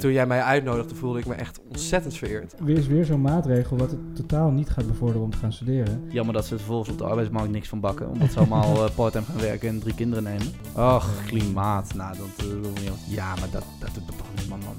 Toen 0.00 0.12
jij 0.12 0.26
mij 0.26 0.42
uitnodigde, 0.42 0.94
voelde 0.94 1.18
ik 1.18 1.26
me 1.26 1.34
echt 1.34 1.60
ontzettend 1.68 2.16
vereerd. 2.16 2.54
Weer 2.58 2.76
is 2.78 2.86
weer 2.86 3.04
zo'n 3.04 3.20
maatregel 3.20 3.76
wat 3.76 3.90
het 3.90 4.16
totaal 4.16 4.50
niet 4.50 4.68
gaat 4.68 4.86
bevorderen 4.86 5.22
om 5.22 5.30
te 5.30 5.36
gaan 5.36 5.52
studeren. 5.52 6.08
Jammer 6.08 6.34
dat 6.34 6.46
ze 6.46 6.52
er 6.52 6.58
vervolgens 6.58 6.90
op 6.90 6.98
de 6.98 7.04
arbeidsmarkt 7.04 7.50
niks 7.50 7.68
van 7.68 7.80
bakken. 7.80 8.08
Omdat 8.08 8.32
ze 8.32 8.38
allemaal 8.38 8.84
uh, 8.84 8.90
part-time 8.96 9.24
gaan 9.24 9.40
werken 9.40 9.68
en 9.68 9.80
drie 9.80 9.94
kinderen 9.94 10.24
nemen. 10.24 10.46
Ach, 10.74 11.26
klimaat. 11.26 11.94
Nou, 11.94 12.16
dat, 12.16 12.46
uh, 12.46 12.90
ja, 13.08 13.34
maar 13.34 13.50
dat, 13.50 13.64
dat 13.80 13.94
doet 13.94 14.06
toch 14.06 14.26
niemand, 14.38 14.64
man. 14.64 14.76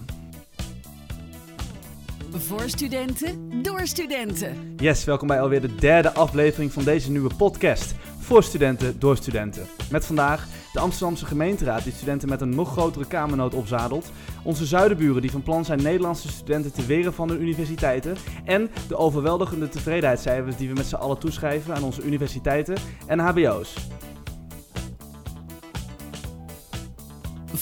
Voor 2.42 2.70
studenten, 2.70 3.62
door 3.62 3.88
studenten. 3.88 4.74
Yes, 4.76 5.04
welkom 5.04 5.28
bij 5.28 5.42
alweer 5.42 5.62
de 5.62 5.76
derde 5.76 6.14
aflevering 6.14 6.72
van 6.72 6.84
deze 6.84 7.12
nieuwe 7.12 7.36
podcast. 7.38 7.96
Voor 8.20 8.44
studenten, 8.44 9.00
door 9.00 9.18
studenten. 9.18 9.66
Met 9.92 10.06
vandaag 10.06 10.48
de 10.78 10.84
Amsterdamse 10.84 11.26
gemeenteraad 11.26 11.84
die 11.84 11.94
studenten 11.94 12.30
met 12.30 12.42
een 12.42 12.56
nog 12.56 12.72
grotere 12.72 13.06
kamernood 13.06 13.54
opzadelt. 13.54 14.12
Onze 14.44 14.66
zuidenburen 14.66 15.22
die 15.22 15.32
van 15.32 15.44
plan 15.44 15.66
zijn 15.66 15.82
Nederlandse 15.82 16.28
studenten 16.28 16.74
te 16.74 16.86
weren 16.86 17.14
van 17.14 17.28
de 17.28 17.38
universiteiten. 17.38 18.16
En 18.46 18.70
de 18.88 18.98
overweldigende 18.98 19.70
tevredenheidscijfers 19.70 20.58
die 20.58 20.68
we 20.68 20.74
met 20.74 20.86
z'n 20.86 20.96
allen 20.96 21.20
toeschrijven 21.20 21.76
aan 21.76 21.84
onze 21.84 22.02
universiteiten 22.02 22.76
en 23.08 23.20
hbo's. 23.20 23.76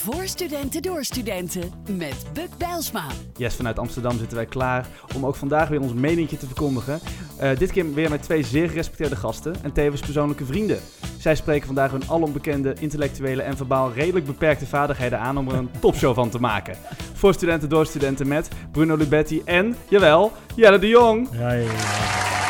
Voor 0.05 0.27
studenten 0.27 0.81
door 0.81 1.03
studenten 1.03 1.71
met 1.89 2.25
Buk 2.33 2.49
Bijlsma. 2.57 3.05
Yes, 3.37 3.55
vanuit 3.55 3.79
Amsterdam 3.79 4.17
zitten 4.17 4.37
wij 4.37 4.45
klaar 4.45 4.87
om 5.15 5.25
ook 5.25 5.35
vandaag 5.35 5.67
weer 5.67 5.81
ons 5.81 5.93
meningje 5.93 6.37
te 6.37 6.45
verkondigen. 6.45 6.99
Uh, 7.41 7.57
dit 7.57 7.71
keer 7.71 7.93
weer 7.93 8.09
met 8.09 8.21
twee 8.21 8.43
zeer 8.43 8.69
gerespecteerde 8.69 9.15
gasten 9.15 9.55
en 9.63 9.71
tevens 9.71 10.01
persoonlijke 10.01 10.45
vrienden. 10.45 10.79
Zij 11.19 11.35
spreken 11.35 11.65
vandaag 11.65 11.91
hun 11.91 12.07
alombekende 12.09 12.75
intellectuele 12.79 13.41
en 13.41 13.57
verbaal 13.57 13.93
redelijk 13.93 14.25
beperkte 14.25 14.65
vaardigheden 14.65 15.19
aan 15.19 15.37
om 15.37 15.47
er 15.47 15.55
een 15.55 15.69
topshow 15.79 16.15
van 16.15 16.29
te 16.29 16.39
maken. 16.39 16.77
Voor 17.13 17.33
studenten 17.33 17.69
door 17.69 17.85
studenten 17.85 18.27
met 18.27 18.47
Bruno 18.71 18.95
Lubetti 18.95 19.41
en, 19.45 19.75
jawel, 19.87 20.31
Jelle 20.55 20.79
de 20.79 20.87
Jong. 20.87 21.27
Ja, 21.31 21.51
ja, 21.51 21.61
Ja, 21.61 22.44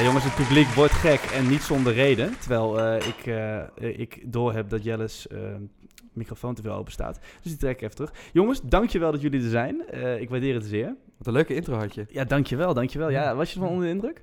jongens, 0.00 0.24
het 0.24 0.34
publiek 0.34 0.66
wordt 0.66 0.92
gek 0.92 1.20
en 1.20 1.48
niet 1.48 1.62
zonder 1.62 1.92
reden. 1.92 2.38
Terwijl 2.38 2.78
uh, 2.78 3.06
ik, 3.06 3.26
uh, 3.26 3.98
ik 3.98 4.32
doorheb 4.32 4.68
dat 4.70 4.84
Jelle's 4.84 5.26
uh, 5.32 5.38
microfoon 6.12 6.54
te 6.54 6.62
veel 6.62 6.72
open 6.72 6.92
staat. 6.92 7.18
Dus 7.42 7.50
die 7.50 7.56
trek 7.56 7.76
ik 7.76 7.82
even 7.82 7.94
terug. 7.94 8.12
Jongens, 8.32 8.60
dankjewel 8.62 9.12
dat 9.12 9.20
jullie 9.20 9.42
er 9.42 9.50
zijn. 9.50 9.82
ik 10.20 10.30
waardeer 10.30 10.54
het 10.54 10.64
zeer. 10.64 10.96
Wat 11.18 11.26
een 11.26 11.32
leuke 11.32 11.54
intro 11.54 11.74
had 11.74 11.94
je. 11.94 12.06
Ja, 12.08 12.24
dankjewel, 12.24 12.74
dankjewel. 12.74 13.10
Ja, 13.10 13.34
was 13.34 13.52
je 13.52 13.58
van 13.58 13.68
onder 13.68 13.84
de 13.84 13.90
indruk? 13.90 14.22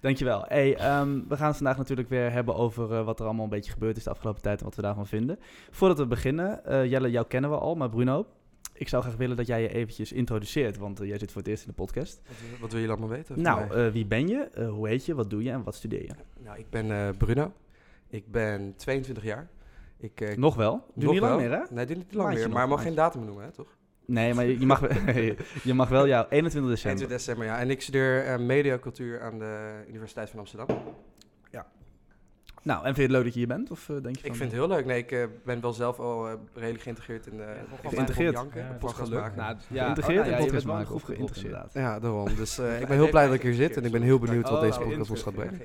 Dankjewel. 0.00 0.44
Hey, 0.48 0.98
um, 1.00 1.24
we 1.28 1.36
gaan 1.36 1.46
het 1.46 1.56
vandaag 1.56 1.76
natuurlijk 1.76 2.08
weer 2.08 2.32
hebben 2.32 2.54
over 2.54 3.04
wat 3.04 3.18
er 3.18 3.24
allemaal 3.24 3.44
een 3.44 3.50
beetje 3.50 3.72
gebeurd 3.72 3.96
is 3.96 4.04
de 4.04 4.10
afgelopen 4.10 4.42
tijd 4.42 4.58
en 4.58 4.64
wat 4.64 4.74
we 4.74 4.82
daarvan 4.82 5.06
vinden. 5.06 5.38
Voordat 5.70 5.98
we 5.98 6.06
beginnen, 6.06 6.60
Jelle, 6.88 7.10
jou 7.10 7.26
kennen 7.26 7.50
we 7.50 7.56
al, 7.56 7.74
maar 7.74 7.88
Bruno, 7.88 8.26
ik 8.74 8.88
zou 8.88 9.02
graag 9.02 9.16
willen 9.16 9.36
dat 9.36 9.46
jij 9.46 9.62
je 9.62 9.68
eventjes 9.68 10.12
introduceert, 10.12 10.76
want 10.76 11.00
uh, 11.00 11.08
jij 11.08 11.18
zit 11.18 11.32
voor 11.32 11.40
het 11.40 11.50
eerst 11.50 11.62
in 11.62 11.68
de 11.68 11.74
podcast. 11.74 12.20
Wat, 12.26 12.60
wat 12.60 12.72
wil 12.72 12.80
je 12.80 12.88
allemaal 12.88 13.08
weten? 13.08 13.40
Nou, 13.40 13.76
uh, 13.76 13.92
wie 13.92 14.06
ben 14.06 14.28
je? 14.28 14.48
Uh, 14.58 14.68
hoe 14.68 14.88
heet 14.88 15.06
je? 15.06 15.14
Wat 15.14 15.30
doe 15.30 15.42
je? 15.42 15.50
En 15.50 15.62
wat 15.62 15.74
studeer 15.74 16.02
je? 16.02 16.12
Nou, 16.40 16.58
ik 16.58 16.70
ben 16.70 17.16
Bruno. 17.16 17.52
Ik 18.08 18.30
ben 18.30 18.74
22 18.76 19.24
jaar. 19.24 19.48
Ik, 19.98 20.36
nog 20.36 20.54
wel? 20.54 20.72
Doe 20.94 21.04
nog 21.04 21.12
niet 21.12 21.22
lang 21.22 21.40
wel. 21.40 21.48
meer, 21.48 21.58
hè? 21.58 21.74
Nee, 21.74 21.86
doe 21.86 21.96
niet 21.96 22.14
lang 22.14 22.34
meer. 22.34 22.50
Maar 22.50 22.68
mag 22.68 22.82
geen 22.82 22.94
datum 22.94 23.24
noemen, 23.24 23.44
hè, 23.44 23.50
toch? 23.50 23.76
Nee, 24.06 24.34
maar 24.34 24.46
je, 24.46 24.66
mag, 24.66 24.80
je 25.62 25.74
mag 25.74 25.88
wel 25.88 26.06
jouw 26.06 26.26
21 26.28 26.72
december. 26.72 27.00
21 27.00 27.08
december, 27.08 27.46
ja. 27.46 27.58
En 27.58 27.70
ik 27.70 27.82
studeer 27.82 28.40
mediacultuur 28.40 29.20
aan 29.20 29.38
de 29.38 29.84
Universiteit 29.88 30.30
van 30.30 30.38
Amsterdam. 30.38 30.66
Nou, 32.64 32.78
en 32.78 32.84
vind 32.84 32.96
je 32.96 33.02
het 33.02 33.10
leuk 33.10 33.24
dat 33.24 33.32
je 33.32 33.38
hier 33.38 33.48
bent? 33.48 33.70
Of, 33.70 33.88
uh, 33.88 34.02
denk 34.02 34.16
je 34.16 34.26
ik 34.26 34.34
vind 34.34 34.50
het 34.50 34.60
heel 34.60 34.68
leuk. 34.68 34.84
Nee, 34.84 34.98
ik 34.98 35.12
uh, 35.12 35.24
ben 35.44 35.60
wel 35.60 35.72
zelf 35.72 35.98
al 35.98 36.28
uh, 36.28 36.34
redelijk 36.54 36.82
geïntegreerd 36.82 37.26
in 37.26 37.36
de 37.36 37.56
ja, 37.82 37.88
geïntegreerd. 37.88 38.34
Janken, 38.34 38.62
ja, 38.62 38.76
podcast 38.78 39.10
maken. 39.10 39.36
Nou, 39.36 39.56
ja, 39.68 39.82
geïntegreerd 39.82 40.24
oh, 40.24 40.30
nou, 40.30 40.42
podcast 40.42 40.66
maken 40.66 40.94
of 40.94 41.02
geïntegreerd. 41.02 41.72
Ja, 41.72 41.98
daarom. 42.00 42.34
Dus 42.36 42.58
ik 42.80 42.86
ben 42.86 42.96
heel 42.96 43.10
blij 43.10 43.26
dat 43.26 43.34
ik 43.34 43.42
hier 43.42 43.54
zit 43.54 43.76
en 43.76 43.84
ik 43.84 43.92
ben 43.92 44.02
heel 44.02 44.18
benieuwd 44.18 44.48
wat 44.48 44.60
deze 44.60 44.80
podcast 44.80 45.10
ons 45.10 45.22
gaat 45.22 45.34
brengen. 45.34 45.60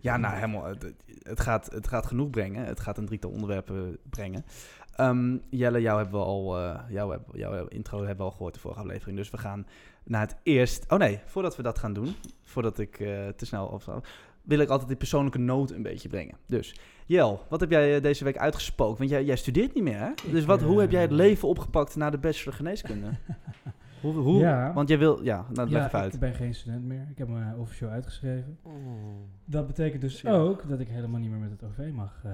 Ja, 0.00 0.16
nou 0.16 0.34
helemaal. 0.34 0.64
Het, 0.64 0.92
het, 1.22 1.40
gaat, 1.40 1.70
het 1.72 1.88
gaat 1.88 2.06
genoeg 2.06 2.30
brengen. 2.30 2.64
Het 2.64 2.80
gaat 2.80 2.98
een 2.98 3.06
drietal 3.06 3.30
onderwerpen 3.30 3.98
brengen. 4.10 4.44
Um, 5.00 5.42
Jelle, 5.50 5.80
jou 5.80 6.00
hebben 6.00 6.20
we 6.20 6.26
al, 6.26 6.60
uh, 6.60 6.80
jouw, 6.88 7.10
heb, 7.10 7.20
jouw 7.32 7.66
intro 7.66 7.98
hebben 7.98 8.16
we 8.16 8.22
al 8.22 8.30
gehoord 8.30 8.54
de 8.54 8.60
vorige 8.60 8.80
aflevering. 8.80 9.16
Dus 9.16 9.30
we 9.30 9.38
gaan 9.38 9.66
naar 10.04 10.20
het 10.20 10.36
eerst. 10.42 10.84
Oh 10.88 10.98
nee, 10.98 11.20
voordat 11.26 11.56
we 11.56 11.62
dat 11.62 11.78
gaan 11.78 11.92
doen, 11.92 12.14
voordat 12.42 12.78
ik 12.78 12.98
uh, 12.98 13.28
te 13.28 13.46
snel 13.46 13.72
afval, 13.72 14.02
wil 14.44 14.58
ik 14.58 14.68
altijd 14.68 14.88
die 14.88 14.96
persoonlijke 14.96 15.38
noot 15.38 15.70
een 15.70 15.82
beetje 15.82 16.08
brengen. 16.08 16.36
Dus 16.46 16.74
Jel, 17.06 17.40
wat 17.48 17.60
heb 17.60 17.70
jij 17.70 18.00
deze 18.00 18.24
week 18.24 18.38
uitgespookt? 18.38 18.98
Want 18.98 19.10
jij, 19.10 19.24
jij 19.24 19.36
studeert 19.36 19.74
niet 19.74 19.84
meer, 19.84 19.98
hè? 19.98 20.10
Dus 20.30 20.44
wat, 20.44 20.62
hoe 20.62 20.80
heb 20.80 20.90
jij 20.90 21.02
het 21.02 21.10
leven 21.10 21.48
opgepakt 21.48 21.96
na 21.96 22.10
de 22.10 22.18
bachelor 22.18 22.54
geneeskunde? 22.54 23.08
hoe, 24.02 24.14
hoe? 24.14 24.40
Ja. 24.40 24.72
Want 24.72 24.88
jij 24.88 24.98
wil, 24.98 25.22
ja, 25.22 25.46
nou, 25.52 25.70
leg 25.70 25.80
ja, 25.80 25.86
even 25.86 25.98
uit. 25.98 26.14
ik 26.14 26.20
ben 26.20 26.34
geen 26.34 26.54
student 26.54 26.84
meer. 26.84 27.06
Ik 27.10 27.18
heb 27.18 27.28
me 27.28 27.56
officieel 27.56 27.90
uitgeschreven. 27.90 28.58
Oh. 28.62 28.72
Dat 29.44 29.66
betekent 29.66 30.00
dus 30.00 30.20
ja. 30.20 30.30
ook 30.30 30.68
dat 30.68 30.80
ik 30.80 30.88
helemaal 30.88 31.20
niet 31.20 31.30
meer 31.30 31.38
met 31.38 31.50
het 31.50 31.64
OV 31.64 31.90
mag 31.92 32.22
uh, 32.26 32.32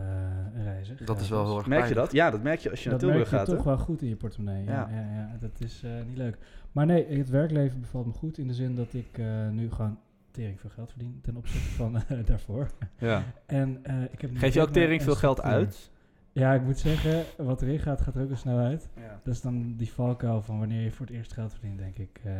reizen. 0.63 0.97
Dat 1.05 1.21
is 1.21 1.29
wel 1.29 1.45
heel 1.45 1.57
erg 1.57 1.67
Merk 1.67 1.89
je 1.89 1.95
dat? 1.95 2.13
Ja, 2.13 2.31
dat 2.31 2.43
merk 2.43 2.61
je 2.61 2.71
als 2.71 2.83
je 2.83 2.91
naar 2.91 2.99
Tilburg 2.99 3.29
gaat. 3.29 3.31
Dat 3.31 3.47
merk 3.47 3.59
je 3.59 3.65
toch 3.65 3.77
wel 3.77 3.85
goed 3.85 4.03
in 4.03 4.09
je 4.09 4.17
portemonnee. 4.17 4.65
Ja, 4.65 4.89
ja, 4.91 5.01
ja, 5.01 5.15
ja 5.15 5.37
dat 5.41 5.61
is 5.61 5.83
uh, 5.85 5.91
niet 6.07 6.17
leuk. 6.17 6.39
Maar 6.73 6.87
nee, 6.87 7.19
het 7.19 7.31
werkleven 7.31 7.81
bevalt 7.81 8.07
me 8.07 8.13
goed 8.13 8.39
in 8.39 8.47
de 8.47 8.55
zin 8.55 8.75
dat 8.75 8.95
ik 8.95 9.19
uh, 9.19 9.49
nu 9.49 9.71
gewoon 9.71 9.99
tering 10.31 10.61
veel 10.61 10.71
geld 10.71 10.91
verdien 10.91 11.19
ten 11.23 11.37
opzichte 11.37 11.69
van 11.69 11.97
uh, 11.97 12.25
daarvoor. 12.27 12.71
Ja. 12.99 13.25
en, 13.47 13.83
uh, 13.91 14.03
ik 14.03 14.21
heb 14.21 14.31
Geef 14.35 14.55
je 14.55 14.61
ook 14.61 14.73
tering 14.73 15.03
veel 15.03 15.15
geld 15.15 15.43
uit? 15.43 15.91
Ja, 16.33 16.55
ik 16.55 16.63
moet 16.63 16.79
zeggen, 16.79 17.25
wat 17.37 17.63
erin 17.63 17.79
gaat, 17.79 18.01
gaat 18.01 18.15
er 18.15 18.23
ook 18.23 18.29
wel 18.29 18.37
snel 18.37 18.59
uit. 18.59 18.89
Ja. 18.97 19.21
Dat 19.23 19.35
is 19.35 19.41
dan 19.41 19.75
die 19.77 19.93
valkuil 19.93 20.43
van 20.43 20.59
wanneer 20.59 20.83
je 20.83 20.91
voor 20.91 21.07
het 21.07 21.15
eerst 21.15 21.33
geld 21.33 21.53
verdient, 21.53 21.79
denk 21.79 21.97
ik. 21.97 22.21
Uh, 22.27 22.33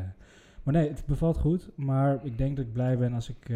maar 0.63 0.75
nee, 0.75 0.89
het 0.89 1.03
bevalt 1.07 1.39
goed. 1.39 1.71
Maar 1.75 2.25
ik 2.25 2.39
denk 2.39 2.57
dat 2.57 2.67
ik 2.67 2.73
blij 2.73 2.99
ben 2.99 3.13
als 3.13 3.29
ik 3.29 3.53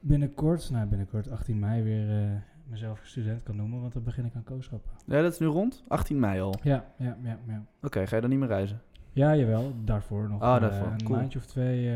binnenkort, 0.00 0.70
nou 0.70 0.86
binnenkort 0.86 1.30
18 1.30 1.58
mei 1.58 1.82
weer 1.82 2.42
mezelf 2.70 3.00
student 3.02 3.42
kan 3.42 3.56
noemen. 3.56 3.80
Want 3.80 3.92
dan 3.92 4.02
begin 4.02 4.24
ik 4.24 4.34
aan 4.34 4.44
kooschappen. 4.44 4.90
Ja, 5.06 5.22
dat 5.22 5.32
is 5.32 5.38
nu 5.38 5.46
rond? 5.46 5.82
18 5.88 6.18
mei 6.18 6.40
al? 6.40 6.54
Ja, 6.62 6.84
ja, 6.96 7.16
ja. 7.22 7.38
ja. 7.46 7.64
Oké, 7.76 7.86
okay, 7.86 8.06
ga 8.06 8.14
je 8.14 8.20
dan 8.20 8.30
niet 8.30 8.38
meer 8.38 8.48
reizen? 8.48 8.80
Ja, 9.12 9.36
jawel. 9.36 9.72
Daarvoor 9.84 10.28
nog 10.28 10.42
oh, 10.42 10.60
daarvoor. 10.60 10.86
een 10.86 11.04
cool. 11.04 11.18
maandje 11.18 11.38
of 11.38 11.46
twee. 11.46 11.90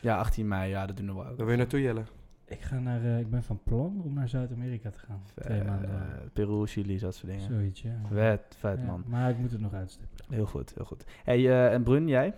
Ja, 0.00 0.16
18 0.18 0.48
mei, 0.48 0.70
ja, 0.70 0.86
dat 0.86 0.96
doen 0.96 1.06
we 1.06 1.12
ook. 1.12 1.24
Waar 1.24 1.36
wil 1.36 1.50
je 1.50 1.56
naartoe, 1.56 1.80
Jelle? 1.80 2.02
Ik, 2.44 2.60
ga 2.60 2.78
naar, 2.78 3.02
uh, 3.02 3.18
ik 3.18 3.30
ben 3.30 3.42
van 3.42 3.60
plan 3.62 4.00
om 4.04 4.14
naar 4.14 4.28
Zuid-Amerika 4.28 4.90
te 4.90 4.98
gaan. 4.98 5.22
Twee 5.34 5.64
maanden. 5.64 5.90
Uh, 5.90 5.96
Peru, 6.32 6.66
Chili, 6.66 6.98
dat 6.98 7.14
soort 7.14 7.32
dingen. 7.32 7.46
Zoiets, 7.46 7.82
ja. 7.82 8.00
Vet, 8.12 8.56
vet 8.58 8.78
ja, 8.78 8.84
man. 8.84 9.04
Maar 9.06 9.30
ik 9.30 9.38
moet 9.38 9.50
het 9.50 9.60
nog 9.60 9.72
uitstippelen. 9.72 10.24
Heel 10.28 10.46
goed, 10.46 10.72
heel 10.74 10.84
goed. 10.84 11.04
Hey, 11.24 11.70
en 11.70 11.82
Brun, 11.82 12.08
jij? 12.08 12.34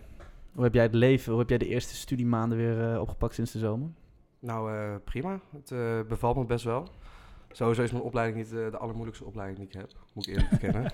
Hoe 0.53 0.65
heb 0.65 0.75
jij 0.75 0.83
het 0.83 0.95
leven, 0.95 1.31
hoe 1.31 1.41
heb 1.41 1.49
jij 1.49 1.59
de 1.59 1.67
eerste 1.67 1.95
studiemaanden 1.95 2.59
weer 2.59 3.01
opgepakt 3.01 3.35
sinds 3.35 3.53
de 3.53 3.59
zomer? 3.59 3.89
Nou, 4.39 4.99
prima. 4.99 5.41
Het 5.53 6.09
bevalt 6.09 6.37
me 6.37 6.45
best 6.45 6.65
wel. 6.65 6.89
Sowieso 7.51 7.83
is 7.83 7.93
mijn 7.93 8.05
opleiding 8.05 8.39
niet 8.39 8.51
de 8.51 8.79
allermoeilijkste 8.79 9.25
opleiding 9.25 9.59
die 9.59 9.69
ik 9.69 9.73
heb, 9.73 9.91
moet 10.13 10.27
ik 10.27 10.35
eerlijk 10.35 10.51
bekennen. 10.61 10.93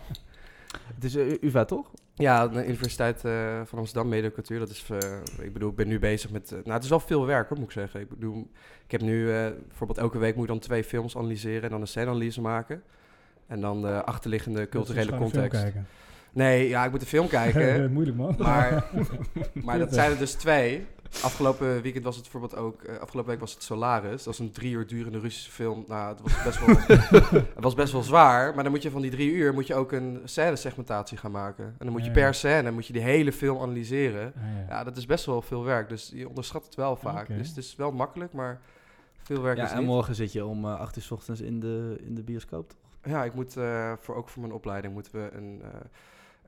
Het 0.94 1.04
is 1.04 1.16
uh, 1.16 1.42
UvA, 1.42 1.64
toch? 1.64 1.90
Ja, 2.14 2.48
de 2.48 2.66
Universiteit 2.66 3.24
uh, 3.24 3.60
van 3.64 3.78
Amsterdam, 3.78 4.08
Mediacultuur. 4.08 4.58
Dat 4.58 4.70
is, 4.70 4.88
uh, 4.90 4.98
ik 5.40 5.52
bedoel, 5.52 5.70
ik 5.70 5.76
ben 5.76 5.88
nu 5.88 5.98
bezig 5.98 6.30
met... 6.30 6.50
nou, 6.50 6.70
het 6.70 6.82
is 6.82 6.88
wel 6.88 7.00
veel 7.00 7.26
werk, 7.26 7.48
hoor, 7.48 7.58
moet 7.58 7.66
ik 7.66 7.72
zeggen. 7.72 8.00
Ik 8.00 8.08
bedoel, 8.08 8.50
ik 8.84 8.90
heb 8.90 9.00
nu 9.00 9.24
bijvoorbeeld 9.68 9.98
elke 9.98 10.18
week 10.18 10.34
moet 10.34 10.44
ik 10.44 10.50
dan 10.50 10.58
twee 10.58 10.84
films 10.84 11.16
analyseren 11.16 11.62
en 11.62 11.70
dan 11.70 11.80
een 11.80 11.86
scène-analyse 11.86 12.40
maken. 12.40 12.82
En 13.46 13.60
dan 13.60 13.82
de 13.82 14.04
achterliggende 14.04 14.68
culturele 14.68 15.16
context. 15.16 15.64
Nee, 16.38 16.68
ja, 16.68 16.84
ik 16.84 16.90
moet 16.90 17.00
de 17.00 17.06
film 17.06 17.28
kijken. 17.28 17.92
Moeilijk, 17.92 18.16
man. 18.16 18.34
Maar, 18.38 18.84
maar 19.52 19.78
dat 19.78 19.94
zijn 19.94 20.10
er 20.10 20.18
dus 20.18 20.32
twee. 20.32 20.86
Afgelopen 21.22 21.82
weekend 21.82 22.04
was 22.04 22.14
het 22.16 22.22
bijvoorbeeld 22.22 22.56
ook... 22.56 22.82
Uh, 22.82 22.98
afgelopen 22.98 23.30
week 23.30 23.40
was 23.40 23.52
het 23.54 23.62
Solaris. 23.62 24.22
Dat 24.24 24.32
is 24.32 24.38
een 24.38 24.50
drie 24.50 24.72
uur 24.72 24.86
durende 24.86 25.18
Russische 25.18 25.50
film. 25.50 25.84
Nou, 25.88 26.08
het 26.08 26.20
was 26.20 26.42
best 26.44 26.66
wel, 26.66 26.76
het 27.54 27.64
was 27.64 27.74
best 27.74 27.92
wel 27.92 28.02
zwaar. 28.02 28.54
Maar 28.54 28.62
dan 28.62 28.72
moet 28.72 28.82
je 28.82 28.90
van 28.90 29.02
die 29.02 29.10
drie 29.10 29.32
uur 29.32 29.54
moet 29.54 29.66
je 29.66 29.74
ook 29.74 29.92
een 29.92 30.20
scène-segmentatie 30.24 31.18
gaan 31.18 31.30
maken. 31.30 31.64
En 31.64 31.74
dan 31.78 31.92
moet 31.92 32.04
je 32.04 32.10
per 32.10 32.34
scène 32.34 32.70
moet 32.70 32.86
je 32.86 32.92
die 32.92 33.02
hele 33.02 33.32
film 33.32 33.62
analyseren. 33.62 34.32
Ja. 34.68 34.84
Dat 34.84 34.96
is 34.96 35.06
best 35.06 35.24
wel 35.24 35.42
veel 35.42 35.64
werk. 35.64 35.88
Dus 35.88 36.12
je 36.14 36.28
onderschat 36.28 36.64
het 36.64 36.74
wel 36.74 36.96
vaak. 36.96 37.28
Dus 37.28 37.48
het 37.48 37.56
is 37.56 37.76
wel 37.76 37.92
makkelijk, 37.92 38.32
maar 38.32 38.60
veel 39.22 39.42
werk 39.42 39.56
Ja, 39.56 39.64
is 39.64 39.70
en 39.70 39.78
niet. 39.78 39.86
morgen 39.86 40.14
zit 40.14 40.32
je 40.32 40.44
om 40.44 40.64
uh, 40.64 40.80
8 40.80 40.96
uur 40.96 41.02
s 41.02 41.10
ochtends 41.10 41.40
in 41.40 41.60
de, 41.60 41.96
in 42.06 42.14
de 42.14 42.22
bioscoop, 42.22 42.68
toch? 42.68 42.78
Ja, 43.12 43.24
ik 43.24 43.34
moet 43.34 43.56
uh, 43.56 43.92
voor, 44.00 44.14
ook 44.14 44.28
voor 44.28 44.42
mijn 44.42 44.54
opleiding 44.54 44.92
moeten 44.92 45.12
we 45.12 45.30
een... 45.32 45.62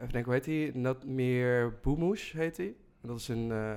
Even 0.01 0.13
denken, 0.13 0.33
hoe 0.33 0.35
heet 0.35 0.45
die? 0.45 0.77
Natmir 0.77 1.79
Boumouche 1.83 2.37
heet 2.39 2.57
die. 2.57 2.77
Dat 3.03 3.19
is 3.19 3.29
een 3.29 3.51
uh, 3.51 3.71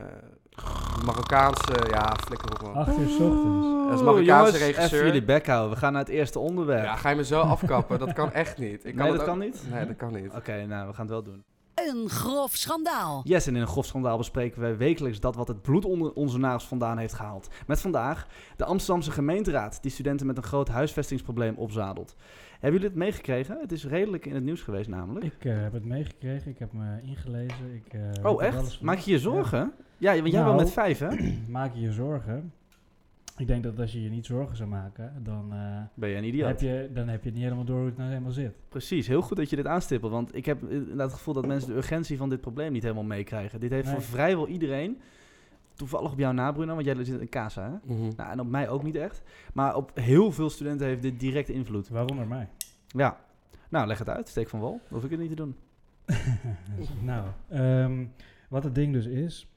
Marokkaanse, 1.05 1.73
ja, 1.89 2.15
flikker 2.25 2.51
op 2.51 2.61
man. 2.61 2.73
Acht 2.73 2.97
uur 2.97 3.09
s 3.09 3.19
ochtends. 3.19 3.67
Dat 3.67 3.93
is 3.93 3.99
een 3.99 4.05
Marokkaanse 4.05 4.25
Jongens, 4.25 4.57
regisseur. 4.57 4.83
even 4.83 5.05
jullie 5.05 5.23
bek 5.23 5.47
houden. 5.47 5.71
We 5.71 5.77
gaan 5.77 5.91
naar 5.93 6.01
het 6.01 6.11
eerste 6.11 6.39
onderwerp. 6.39 6.83
Ja, 6.83 6.95
ga 6.95 7.09
je 7.09 7.15
me 7.15 7.25
zo 7.25 7.39
afkappen? 7.39 7.99
dat 7.99 8.13
kan 8.13 8.31
echt 8.31 8.57
niet. 8.57 8.85
Ik 8.85 8.95
nee, 8.95 9.11
dat 9.11 9.23
kan 9.23 9.39
niet? 9.39 9.63
Nee, 9.71 9.85
dat 9.85 9.95
kan 9.95 10.13
niet. 10.13 10.27
Oké, 10.27 10.37
okay, 10.37 10.63
nou, 10.63 10.87
we 10.87 10.93
gaan 10.93 11.05
het 11.05 11.13
wel 11.13 11.23
doen. 11.23 11.43
Een 11.73 12.09
grof 12.09 12.55
schandaal. 12.55 13.21
Yes, 13.23 13.47
en 13.47 13.55
in 13.55 13.61
een 13.61 13.67
grof 13.67 13.85
schandaal 13.85 14.17
bespreken 14.17 14.61
wij 14.61 14.77
wekelijks 14.77 15.19
dat 15.19 15.35
wat 15.35 15.47
het 15.47 15.61
bloed 15.61 15.85
onder 15.85 16.13
onze 16.13 16.37
nagels 16.37 16.67
vandaan 16.67 16.97
heeft 16.97 17.13
gehaald. 17.13 17.47
Met 17.67 17.81
vandaag 17.81 18.27
de 18.55 18.65
Amsterdamse 18.65 19.11
gemeenteraad 19.11 19.81
die 19.81 19.91
studenten 19.91 20.27
met 20.27 20.37
een 20.37 20.43
groot 20.43 20.67
huisvestingsprobleem 20.67 21.55
opzadelt. 21.55 22.15
Hebben 22.63 22.81
jullie 22.81 22.95
het 22.95 23.05
meegekregen? 23.05 23.57
Het 23.61 23.71
is 23.71 23.85
redelijk 23.85 24.25
in 24.25 24.35
het 24.35 24.43
nieuws 24.43 24.61
geweest 24.61 24.89
namelijk. 24.89 25.25
Ik 25.25 25.45
eh, 25.45 25.61
heb 25.61 25.73
het 25.73 25.85
meegekregen, 25.85 26.51
ik 26.51 26.59
heb 26.59 26.73
me 26.73 27.01
ingelezen. 27.01 27.73
Ik, 27.73 27.93
eh, 27.93 28.31
oh, 28.31 28.43
echt? 28.43 28.81
Maak 28.81 28.97
je 28.97 29.11
je 29.11 29.19
zorgen? 29.19 29.71
Ja, 29.97 30.11
want 30.13 30.27
jij 30.31 30.41
Nou, 30.41 30.45
wel 30.45 30.55
met 30.63 30.71
vijf, 30.71 30.99
hè? 30.99 31.07
Maak 31.47 31.73
je 31.73 31.81
je 31.81 31.91
zorgen? 31.91 32.53
Ik 33.37 33.47
denk 33.47 33.63
dat 33.63 33.79
als 33.79 33.91
je 33.93 34.01
je 34.03 34.09
niet 34.09 34.25
zorgen 34.25 34.55
zou 34.57 34.69
maken, 34.69 35.13
dan, 35.23 35.53
eh, 35.53 35.81
Ben 35.93 36.09
je 36.09 36.15
een 36.15 36.23
heb, 36.23 36.33
idioot? 36.33 36.59
je, 36.59 36.89
dan 36.93 37.07
heb 37.07 37.19
je 37.19 37.25
het 37.25 37.33
niet 37.33 37.43
helemaal 37.43 37.65
door 37.65 37.77
hoe 37.77 37.85
het 37.85 37.97
nou 37.97 38.09
helemaal 38.09 38.31
zit. 38.31 38.53
Precies, 38.69 39.07
heel 39.07 39.21
goed 39.21 39.37
dat 39.37 39.49
je 39.49 39.55
dit 39.55 39.67
aanstippelt. 39.67 40.11
Want 40.11 40.35
ik 40.35 40.45
heb 40.45 40.63
inderdaad 40.69 41.07
het 41.07 41.17
gevoel 41.17 41.33
dat 41.33 41.45
mensen 41.47 41.69
de 41.69 41.75
urgentie 41.75 42.17
van 42.17 42.29
dit 42.29 42.41
probleem 42.41 42.71
niet 42.71 42.83
helemaal 42.83 43.03
meekrijgen. 43.03 43.59
Dit 43.59 43.71
heeft 43.71 43.85
Nee. 43.85 43.93
voor 43.93 44.03
vrijwel 44.03 44.47
iedereen, 44.47 45.01
toevallig 45.75 46.11
op 46.11 46.17
jou 46.17 46.33
na 46.33 46.51
Bruno, 46.51 46.73
want 46.73 46.85
jij 46.85 47.03
zit 47.03 47.19
in 47.19 47.29
Casa, 47.29 47.63
hè? 47.63 47.93
Mhm. 47.93 48.11
Nou, 48.15 48.31
en 48.31 48.39
op 48.39 48.47
mij 48.47 48.69
ook 48.69 48.83
niet 48.83 48.95
echt. 48.95 49.21
Maar 49.53 49.75
op 49.75 49.91
heel 49.93 50.31
veel 50.31 50.49
studenten 50.49 50.87
heeft 50.87 51.01
dit 51.01 51.19
direct 51.19 51.49
invloed. 51.49 51.89
Waaronder 51.89 52.27
mij. 52.27 52.49
Ja. 52.87 53.17
Nou, 53.69 53.87
leg 53.87 53.99
het 53.99 54.09
uit. 54.09 54.29
Steek 54.29 54.49
van 54.49 54.59
wal. 54.59 54.81
Hoef 54.89 55.03
ik 55.03 55.09
het 55.09 55.19
niet 55.19 55.29
te 55.29 55.35
doen. 55.35 55.55
nou, 57.01 57.27
ehm, 57.49 58.05
wat 58.49 58.63
het 58.63 58.75
ding 58.75 58.93
dus 58.93 59.05
is, 59.05 59.47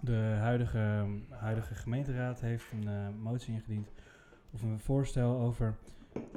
de 0.00 0.36
huidige, 0.38 1.06
huidige 1.28 1.74
gemeenteraad 1.74 2.40
heeft 2.40 2.72
een 2.72 2.88
eh, 2.88 3.08
motie 3.22 3.54
ingediend, 3.54 3.92
of 4.50 4.62
een 4.62 4.78
voorstel 4.78 5.40
over 5.40 5.74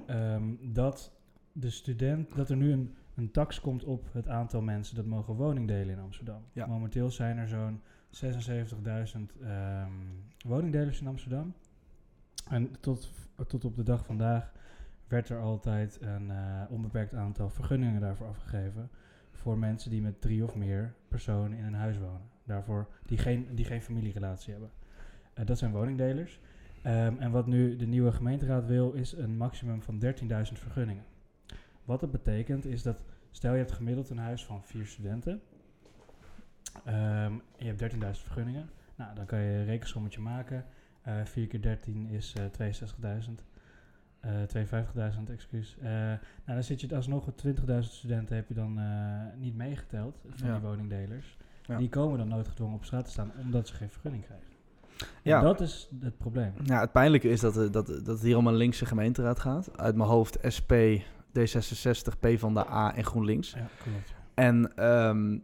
ehm, 0.05 0.43
dat 0.61 1.11
de 1.51 1.69
student, 1.69 2.35
dat 2.35 2.49
er 2.49 2.55
nu 2.55 2.71
een, 2.71 2.95
een 3.15 3.31
tax 3.31 3.61
komt 3.61 3.83
op 3.83 4.05
het 4.11 4.27
aantal 4.27 4.61
mensen 4.61 4.95
dat 4.95 5.05
mogen 5.05 5.33
woning 5.35 5.67
delen 5.67 5.95
in 5.95 6.01
Amsterdam. 6.01 6.41
Ja. 6.53 6.65
Momenteel 6.65 7.11
zijn 7.11 7.37
er 7.37 7.47
zo'n 7.47 7.81
76.000 8.13 9.41
ehm, 9.41 9.91
woningdelers 10.45 11.01
in 11.01 11.07
Amsterdam. 11.07 11.53
En 12.49 12.71
tot, 12.79 13.11
tot 13.47 13.65
op 13.65 13.75
de 13.75 13.83
dag 13.83 14.05
vandaag 14.05 14.51
werd 15.07 15.29
er 15.29 15.39
altijd 15.39 16.01
een 16.01 16.31
eh, 16.31 16.61
onbeperkt 16.69 17.13
aantal 17.13 17.49
vergunningen 17.49 18.01
daarvoor 18.01 18.27
afgegeven. 18.27 18.89
Voor 19.31 19.57
mensen 19.57 19.89
die 19.89 20.01
met 20.01 20.21
drie 20.21 20.43
of 20.43 20.55
meer 20.55 20.93
personen 21.07 21.57
in 21.57 21.63
een 21.63 21.73
huis 21.73 21.97
wonen. 21.97 22.29
Daarvoor 22.43 22.87
die 23.05 23.17
geen, 23.17 23.47
die 23.55 23.65
geen 23.65 23.81
familierelatie 23.81 24.51
hebben. 24.51 24.71
Eh, 25.33 25.45
dat 25.45 25.57
zijn 25.57 25.71
woningdelers. 25.71 26.39
Ehm, 26.81 27.17
en 27.19 27.31
wat 27.31 27.47
nu 27.47 27.75
de 27.75 27.85
nieuwe 27.85 28.11
gemeenteraad 28.11 28.65
wil, 28.65 28.91
is 28.91 29.11
een 29.11 29.37
maximum 29.37 29.81
van 29.81 29.99
13.000 29.99 30.59
vergunningen. 30.59 31.03
Wat 31.85 31.99
dat 31.99 32.11
betekent 32.11 32.65
is 32.65 32.83
dat, 32.83 33.03
stel 33.31 33.51
je 33.51 33.57
hebt 33.57 33.71
gemiddeld 33.71 34.09
een 34.09 34.17
huis 34.17 34.45
van 34.45 34.63
vier 34.63 34.85
studenten. 34.85 35.41
Ehm, 36.85 37.33
je 37.57 37.65
hebt 37.65 37.79
13.000 37.79 37.99
vergunningen. 38.23 38.69
Nou, 38.95 39.15
dan 39.15 39.25
kan 39.25 39.39
je 39.39 39.57
een 39.57 39.65
rekensommetje 39.65 40.19
maken. 40.21 40.65
Eh 41.01 41.13
4 41.23 41.47
keer 41.47 41.61
13 41.61 42.07
is 42.07 42.33
eh 42.33 42.43
62.000. 42.45 43.45
Eh 44.19 44.31
52.000, 44.43 45.29
excuus. 45.31 45.77
Eh, 45.81 45.89
nou, 45.91 46.19
dan 46.45 46.63
zit 46.63 46.81
je 46.81 46.95
alsnog 46.95 47.25
met 47.25 47.37
20.000 47.37 47.93
studenten 47.93 48.35
heb 48.35 48.47
je 48.47 48.53
dan 48.53 48.79
eh, 48.79 48.85
niet 49.37 49.55
meegeteld 49.55 50.17
van 50.29 50.47
Ja. 50.47 50.53
die 50.53 50.61
woningdelers. 50.67 51.37
Ja. 51.65 51.77
Die 51.77 51.89
komen 51.89 52.17
dan 52.17 52.27
noodgedwongen 52.27 52.75
op 52.75 52.85
straat 52.85 53.05
te 53.05 53.11
staan 53.11 53.31
omdat 53.41 53.67
ze 53.67 53.73
geen 53.73 53.89
vergunning 53.89 54.25
krijgen. 54.25 54.47
Ja. 55.21 55.37
En 55.37 55.43
dat 55.43 55.61
is 55.61 55.89
het 56.01 56.17
probleem. 56.17 56.53
Ja, 56.63 56.79
het 56.79 56.91
pijnlijke 56.91 57.29
is 57.29 57.39
dat, 57.39 57.53
dat, 57.53 57.73
dat 57.73 58.05
het 58.05 58.21
hier 58.21 58.37
om 58.37 58.47
een 58.47 58.55
linkse 58.55 58.85
gemeenteraad 58.85 59.39
gaat. 59.39 59.77
Uit 59.77 59.95
mijn 59.95 60.09
hoofd 60.09 60.37
SP, 60.55 60.73
D66, 61.39 62.19
P 62.19 62.27
van 62.39 62.53
de 62.53 62.67
A 62.69 62.95
en 62.95 63.03
GroenLinks. 63.05 63.51
Ja, 63.51 63.67
klopt. 63.83 64.13
En 64.33 64.75
ehm, 64.75 65.37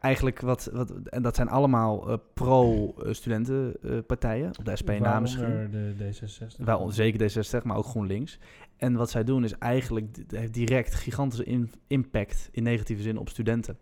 eigenlijk 0.00 0.40
wat, 0.40 0.70
wat... 0.72 0.90
En 0.90 1.22
dat 1.22 1.36
zijn 1.36 1.48
allemaal 1.48 2.08
eh, 2.10 2.16
pro-studentenpartijen. 2.34 4.48
op 4.58 4.64
de 4.64 4.76
SP 4.80 4.90
na 4.98 5.20
misschien. 5.20 5.42
Waaronder 5.44 5.96
de 5.96 6.14
D66. 6.14 6.64
Wel, 6.64 6.90
zeker 6.90 7.30
D66, 7.30 7.62
maar 7.64 7.76
ook 7.76 7.84
GroenLinks. 7.86 8.38
En 8.76 8.96
wat 8.96 9.10
zij 9.10 9.24
doen 9.24 9.44
is 9.44 9.58
eigenlijk, 9.58 10.16
heeft 10.28 10.54
direct 10.54 10.94
gigantische 10.94 11.44
in- 11.44 11.70
impact 11.86 12.48
in 12.52 12.62
negatieve 12.62 13.02
zin 13.02 13.18
op 13.18 13.28
studenten. 13.28 13.78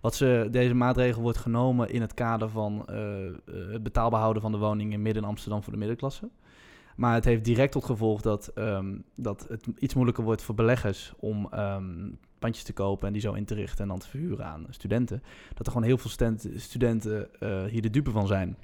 Wat 0.00 0.14
ze, 0.14 0.48
deze 0.50 0.74
maatregel 0.74 1.22
wordt 1.22 1.38
genomen 1.38 1.90
in 1.90 2.00
het 2.00 2.14
kader 2.14 2.48
van 2.48 2.82
eh, 2.86 3.26
eh, 3.26 3.32
het 3.46 3.82
betaalbaar 3.82 4.20
houden 4.20 4.42
van 4.42 4.52
de 4.52 4.58
woningen 4.58 5.02
midden 5.02 5.22
in 5.22 5.28
Amsterdam 5.28 5.62
voor 5.62 5.72
de 5.72 5.78
middenklasse. 5.78 6.28
Maar 6.96 7.14
het 7.14 7.24
heeft 7.24 7.44
direct 7.44 7.72
tot 7.72 7.84
gevolg 7.84 8.20
dat, 8.20 8.46
ehm, 8.54 8.98
dat 9.14 9.46
het 9.48 9.66
iets 9.78 9.94
moeilijker 9.94 10.24
wordt 10.24 10.42
voor 10.42 10.54
beleggers 10.54 11.12
om 11.18 11.48
ehm 11.50 12.08
pandjes 12.38 12.64
te 12.64 12.72
kopen 12.72 13.06
en 13.06 13.12
die 13.12 13.22
zo 13.22 13.32
in 13.32 13.44
te 13.44 13.54
richten 13.54 13.82
en 13.82 13.88
dan 13.88 13.98
te 13.98 14.08
verhuren 14.08 14.46
aan 14.46 14.66
studenten. 14.70 15.22
Dat 15.54 15.66
er 15.66 15.72
gewoon 15.72 15.86
heel 15.86 15.98
veel 15.98 16.28
studenten 16.56 17.40
eh, 17.40 17.64
hier 17.64 17.82
de 17.82 17.90
dupe 17.90 18.10
van 18.10 18.26
zijn. 18.26 18.56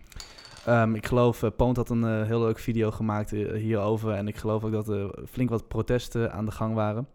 Ehm, 0.66 0.94
ik 0.94 1.06
geloof, 1.06 1.42
uh, 1.42 1.50
Poont 1.56 1.76
had 1.76 1.90
een 1.90 2.04
eh, 2.04 2.26
heel 2.26 2.40
leuk 2.40 2.58
video 2.58 2.90
gemaakt 2.90 3.30
hierover. 3.30 4.12
En 4.12 4.28
ik 4.28 4.36
geloof 4.36 4.64
ook 4.64 4.72
dat 4.72 4.88
er 4.88 5.14
flink 5.28 5.50
wat 5.50 5.68
protesten 5.68 6.32
aan 6.32 6.44
de 6.44 6.50
gang 6.50 6.74
waren. 6.74 7.08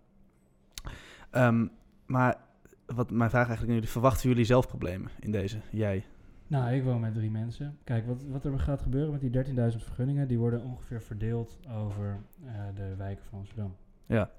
Maar 2.06 2.38
wat 2.86 3.12
mijn 3.12 3.30
vraag 3.30 3.48
eigenlijk 3.48 3.80
nu, 3.80 3.88
verwachten 3.88 4.30
jullie 4.30 4.46
zelf 4.46 4.68
problemen 4.68 5.12
in 5.20 5.32
deze? 5.32 5.58
Jij? 5.72 6.06
Nou, 6.48 6.74
ik 6.74 6.84
woon 6.84 7.00
met 7.00 7.14
drie 7.14 7.32
mensen. 7.32 7.78
Kijk, 7.84 8.08
wat, 8.08 8.24
wat 8.24 8.46
er 8.46 8.60
gaat 8.60 8.82
gebeuren 8.82 9.12
met 9.12 9.22
die 9.22 9.44
13.000 9.46 9.78
vergunningen, 9.78 10.28
die 10.28 10.40
worden 10.40 10.64
ongeveer 10.64 11.02
verdeeld 11.02 11.60
over 11.70 12.20
eh, 12.46 12.54
de 12.76 12.96
wijken 12.96 13.26
van 13.26 13.40
Amsterdam. 13.40 13.76
Ja. 14.06 14.30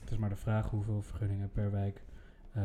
Het 0.00 0.10
is 0.10 0.16
maar 0.16 0.28
de 0.28 0.36
vraag 0.36 0.70
hoeveel 0.70 1.02
vergunningen 1.02 1.50
per 1.50 1.70
wijk 1.70 2.02
eh, 2.52 2.62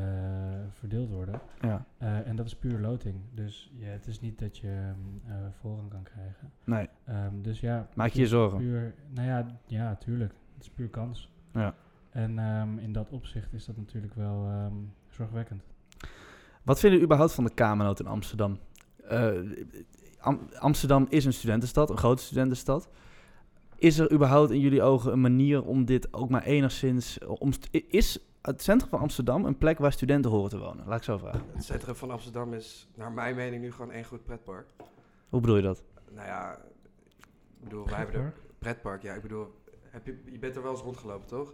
verdeeld 0.72 1.10
worden. 1.10 1.42
Ja. 1.62 1.86
Eh, 1.98 2.28
en 2.28 2.36
dat 2.36 2.46
is 2.46 2.56
puur 2.56 2.80
loting. 2.80 3.16
Dus 3.34 3.72
ja, 3.76 3.88
het 3.88 4.08
is 4.08 4.20
niet 4.20 4.40
dat 4.40 4.58
je 4.58 4.68
ehm, 4.68 5.32
eh, 5.32 5.48
voorrang 5.60 5.90
kan 5.90 6.04
krijgen. 6.04 6.52
Nee. 6.64 6.90
Ehm, 7.06 7.42
dus 7.42 7.60
ja. 7.60 7.88
Maak 7.94 8.12
je 8.12 8.20
je 8.20 8.28
zorgen? 8.28 8.58
Puur, 8.58 8.94
nou 9.10 9.28
ja, 9.28 9.46
ja, 9.66 9.96
tuurlijk. 9.96 10.34
Het 10.54 10.64
is 10.64 10.70
puur 10.70 10.90
kans. 10.90 11.32
Ja. 11.54 11.76
En 12.10 12.40
ehm, 12.40 12.78
in 12.78 12.94
dat 12.94 13.10
opzicht 13.10 13.54
is 13.54 13.66
dat 13.66 13.78
natuurlijk 13.78 14.14
wel 14.14 14.72
zorgwekkend. 15.10 15.64
Wat 16.64 16.80
vinden 16.80 16.90
jullie 16.90 17.06
überhaupt 17.06 17.34
van 17.34 17.44
de 17.44 17.54
Kamernoot 17.54 18.00
in 18.00 18.08
Amsterdam? 18.08 18.60
Eh, 19.08 19.32
Am- 20.20 20.50
Amsterdam 20.60 21.06
is 21.10 21.26
een 21.26 21.34
studentenstad, 21.34 21.90
een 21.90 21.98
grote 21.98 22.24
studentenstad. 22.24 22.90
Is 23.76 24.00
er 24.00 24.12
überhaupt 24.12 24.52
in 24.52 24.60
jullie 24.60 24.82
ogen 24.82 25.12
een 25.12 25.22
manier 25.22 25.64
om 25.64 25.86
dit 25.86 26.14
ook 26.14 26.30
maar 26.30 26.44
enigszins... 26.44 27.18
Om, 27.26 27.52
is 27.72 28.20
het 28.42 28.62
centrum 28.64 28.90
van 28.90 29.00
Amsterdam 29.00 29.46
een 29.46 29.58
plek 29.58 29.78
waar 29.78 29.92
studenten 29.92 30.32
horen 30.32 30.50
te 30.50 30.58
wonen? 30.58 30.88
Laat 30.88 30.98
ik 30.98 31.04
zo 31.04 31.18
vragen. 31.18 31.42
Het 31.54 31.64
centrum 31.64 31.96
van 31.96 32.12
Amsterdam 32.12 32.54
is, 32.54 32.88
naar 32.96 33.12
mijn 33.12 33.36
mening, 33.36 33.62
nu 33.62 33.72
gewoon 33.72 33.92
één 33.92 34.04
goed 34.04 34.24
pretpark. 34.24 34.68
Hoe 35.30 35.42
bedoel 35.42 35.56
je 35.56 35.62
dat? 35.62 35.84
Nou 36.12 36.28
ja, 36.28 36.56
ik 36.56 37.64
bedoel, 37.64 37.86
wij 37.86 37.98
hebben 37.98 38.22
er... 38.22 38.34
Pretpark, 38.60 39.02
ja, 39.02 39.14
ik 39.14 39.22
bedoel, 39.22 39.54
heb 39.82 40.06
je, 40.06 40.22
je 40.26 40.40
bent 40.40 40.56
er 40.56 40.62
wel 40.62 40.72
eens 40.72 40.82
rondgelopen, 40.82 41.28
toch? 41.28 41.54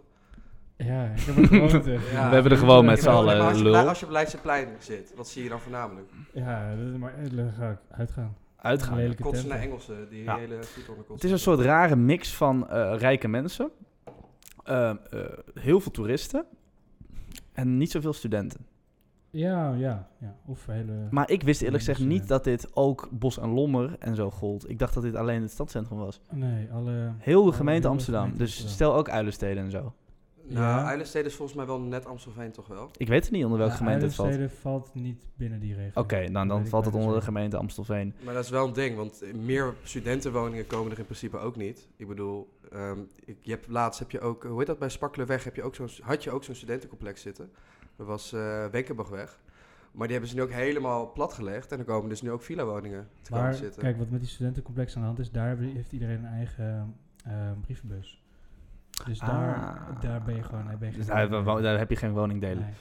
Ja, 0.76 1.04
ik 1.04 1.20
heb 1.20 1.36
het 1.36 1.46
gewoon. 1.46 2.00
Ja. 2.12 2.28
We 2.28 2.34
hebben 2.34 2.52
er 2.52 2.58
gewoon 2.58 2.84
met 2.84 3.02
z'n 3.02 3.08
allen, 3.08 3.40
als 3.40 3.58
je, 3.58 3.62
lul. 3.64 3.76
als 3.88 4.00
je 4.00 4.06
op 4.06 4.12
Leidseplein 4.12 4.68
zit, 4.78 5.12
wat 5.16 5.28
zie 5.28 5.42
je 5.42 5.48
dan 5.48 5.60
voornamelijk? 5.60 6.06
Ja, 6.32 6.74
dat 6.76 6.86
is 6.92 6.98
maar 6.98 7.12
ga 7.56 7.70
ik 7.70 7.78
uitgaan. 7.90 8.36
Uitgaan. 8.56 8.96
Lelijke 8.96 9.22
Kotsen 9.22 9.48
naar 9.48 9.58
Engelsen, 9.58 10.08
die 10.10 10.22
Ja. 10.22 10.36
hele 10.36 10.62
voet 10.62 10.88
onder 10.88 11.04
Het 11.12 11.24
is 11.24 11.30
een 11.30 11.38
soort 11.38 11.60
rare 11.60 11.96
mix 11.96 12.34
van 12.34 12.68
eh, 12.68 12.94
rijke 12.98 13.28
mensen, 13.28 13.70
eh, 14.64 14.90
eh, 14.90 14.96
heel 15.54 15.80
veel 15.80 15.90
toeristen 15.90 16.44
en 17.52 17.76
niet 17.76 17.90
zoveel 17.90 18.12
studenten. 18.12 18.66
Ja, 19.30 19.72
ja, 19.74 20.08
ja. 20.20 20.36
Of 20.46 20.66
hele... 20.66 20.92
Maar 21.10 21.30
ik 21.30 21.42
wist 21.42 21.62
eerlijk 21.62 21.84
gezegd 21.84 22.00
niet 22.00 22.28
dat 22.28 22.44
dit 22.44 22.76
ook 22.76 23.08
Bos 23.10 23.38
en 23.38 23.48
Lommer 23.48 23.96
en 23.98 24.14
zo 24.14 24.30
gold. 24.30 24.70
Ik 24.70 24.78
dacht 24.78 24.94
dat 24.94 25.02
dit 25.02 25.14
alleen 25.14 25.42
het 25.42 25.50
stadscentrum 25.50 25.98
was. 25.98 26.20
nee, 26.30 26.68
alle... 26.72 27.12
Heel 27.18 27.38
de 27.40 27.44
alle 27.46 27.52
gemeente 27.52 27.88
Amsterdam. 27.88 28.36
Dus 28.36 28.68
stel 28.68 28.94
ook 28.94 29.08
Uilensteden 29.08 29.64
en 29.64 29.70
zo. 29.70 29.94
Nou, 30.46 30.78
Ja. 30.78 30.86
Eilenstede 30.86 31.28
is 31.28 31.34
volgens 31.34 31.56
mij 31.56 31.66
wel 31.66 31.80
net 31.80 32.06
Amstelveen 32.06 32.50
toch 32.52 32.66
wel? 32.66 32.90
Ik 32.96 33.08
weet 33.08 33.22
het 33.22 33.30
niet 33.32 33.42
onder 33.44 33.58
welke 33.58 33.72
Ja, 33.72 33.78
gemeente 33.78 34.04
het 34.04 34.14
valt. 34.14 34.28
Oké, 34.28 34.36
Uilenstede 34.38 34.68
valt 34.68 34.94
niet 34.94 35.26
binnen 35.36 35.60
die 35.60 35.74
regio. 35.74 36.02
dan, 36.32 36.48
dan 36.48 36.56
weet 36.56 36.64
ik 36.64 36.70
valt 36.70 36.84
het 36.84 36.94
onder 36.94 37.14
de 37.14 37.20
gemeente 37.20 37.56
Amstelveen. 37.56 38.14
Maar 38.24 38.34
dat 38.34 38.44
is 38.44 38.50
wel 38.50 38.66
een 38.66 38.72
ding, 38.72 38.96
want 38.96 39.22
meer 39.34 39.74
studentenwoningen 39.82 40.66
komen 40.66 40.92
er 40.92 40.98
in 40.98 41.04
principe 41.04 41.38
ook 41.38 41.56
niet. 41.56 41.88
Ik 41.96 42.08
bedoel, 42.08 42.48
ehm, 42.72 42.98
ik, 43.24 43.36
je 43.40 43.50
hebt, 43.50 43.68
laatst 43.68 43.98
heb 43.98 44.10
je 44.10 44.20
ook, 44.20 44.42
hoe 44.44 44.58
heet 44.58 44.66
dat, 44.66 44.78
bij 44.78 44.88
Spakkelenweg 44.88 45.44
heb 45.44 45.56
je 45.56 45.62
ook 45.62 45.74
zo'n, 45.74 45.88
had 46.02 46.22
je 46.24 46.30
ook 46.30 46.44
zo'n 46.44 46.54
studentencomplex 46.54 47.20
zitten. 47.22 47.50
Dat 47.96 48.06
was 48.06 48.32
eh 48.32 48.66
Wenkenbachweg. 48.66 49.40
Maar 49.92 50.02
die 50.06 50.12
hebben 50.16 50.28
ze 50.30 50.36
nu 50.36 50.42
ook 50.42 50.50
helemaal 50.52 51.12
platgelegd 51.12 51.72
en 51.72 51.78
er 51.78 51.84
komen 51.84 52.08
dus 52.08 52.22
nu 52.22 52.30
ook 52.30 52.42
villa-woningen 52.42 53.08
te 53.22 53.30
komen 53.30 53.44
Maar 53.44 53.54
zitten. 53.54 53.82
kijk, 53.82 53.98
wat 53.98 54.10
met 54.10 54.20
die 54.20 54.28
studentencomplex 54.28 54.94
aan 54.94 55.00
de 55.00 55.06
hand 55.06 55.18
is, 55.18 55.30
daar 55.30 55.56
heeft 55.58 55.92
iedereen 55.92 56.18
een 56.18 56.32
eigen 56.32 56.94
eh, 57.24 57.32
brievenbus. 57.62 58.22
Dus 59.06 59.18
daar, 59.18 59.54
Ah. 59.56 60.00
daar 60.00 60.22
ben 60.22 60.34
je 60.34 60.42
gewoon... 60.42 60.64
Daar, 60.66 60.78
ben 60.78 60.90
je 60.90 60.96
Dus 60.96 61.06
daar, 61.06 61.28
daar 61.62 61.78
heb 61.78 61.90
je 61.90 61.96
geen 61.96 62.12
woningdelen. 62.12 62.62
Nee. 62.62 62.72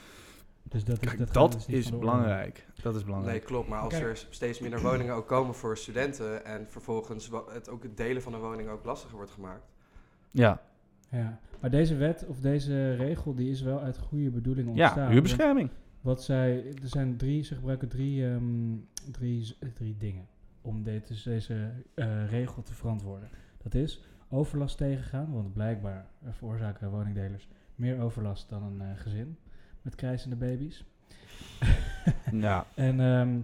Dus 0.63 0.83
dat 0.83 1.01
is, 1.01 1.07
Kijk, 1.15 1.33
dat 1.33 1.51
dus 1.51 1.65
is 1.67 1.89
belangrijk. 1.99 2.67
Dat 2.81 2.93
is 2.93 2.99
Nee, 2.99 3.05
belangrijk. 3.09 3.43
klopt. 3.43 3.67
Maar 3.69 3.79
als 3.79 3.93
Kijk. 3.93 4.05
er 4.05 4.27
steeds 4.29 4.59
minder 4.59 4.81
woningen 4.81 5.13
ook 5.15 5.27
komen 5.27 5.55
voor 5.55 5.77
studenten 5.77 6.45
en 6.45 6.65
vervolgens 6.69 7.29
het 7.53 7.69
ook 7.69 7.83
het 7.83 7.97
delen 7.97 8.21
van 8.21 8.33
een 8.33 8.39
woning 8.39 8.69
ook 8.69 8.85
lastiger 8.85 9.15
wordt 9.15 9.31
gemaakt. 9.31 9.71
Ja, 10.31 10.61
Ja, 11.09 11.39
maar 11.59 11.69
deze 11.69 11.95
wet 11.95 12.25
of 12.27 12.39
deze 12.39 12.95
regel 12.95 13.35
die 13.35 13.49
is 13.49 13.61
wel 13.61 13.79
uit 13.81 13.97
goede 13.97 14.29
bedoelingen 14.29 14.69
ontstaan. 14.69 14.93
ja 14.93 14.99
Want 14.99 15.11
huurbescherming. 15.11 15.69
Wat 16.01 16.23
zij, 16.23 16.65
er 16.81 16.87
zijn 16.87 17.17
drie, 17.17 17.43
ze 17.43 17.55
gebruiken 17.55 17.87
drie, 17.87 18.25
ehm, 18.29 18.75
drie, 19.11 19.57
drie 19.73 19.97
dingen 19.97 20.27
om 20.61 20.83
dit, 20.83 21.07
dus 21.07 21.23
deze 21.23 21.71
eh, 21.93 22.29
regel 22.29 22.61
te 22.63 22.73
verantwoorden. 22.73 23.29
Dat 23.63 23.73
is 23.73 24.03
overlast 24.33 24.77
tegengaan, 24.77 25.31
want 25.33 25.53
blijkbaar 25.53 26.05
veroorzaken 26.31 26.89
woningdelers 26.89 27.47
meer 27.75 27.99
overlast 27.99 28.49
dan 28.49 28.63
een 28.63 28.81
eh, 28.81 28.97
gezin 29.01 29.37
met 29.81 29.95
krijzende 29.95 30.35
baby's. 30.35 30.83
Ja, 32.31 32.65
En 32.75 32.99
ehm, 32.99 33.39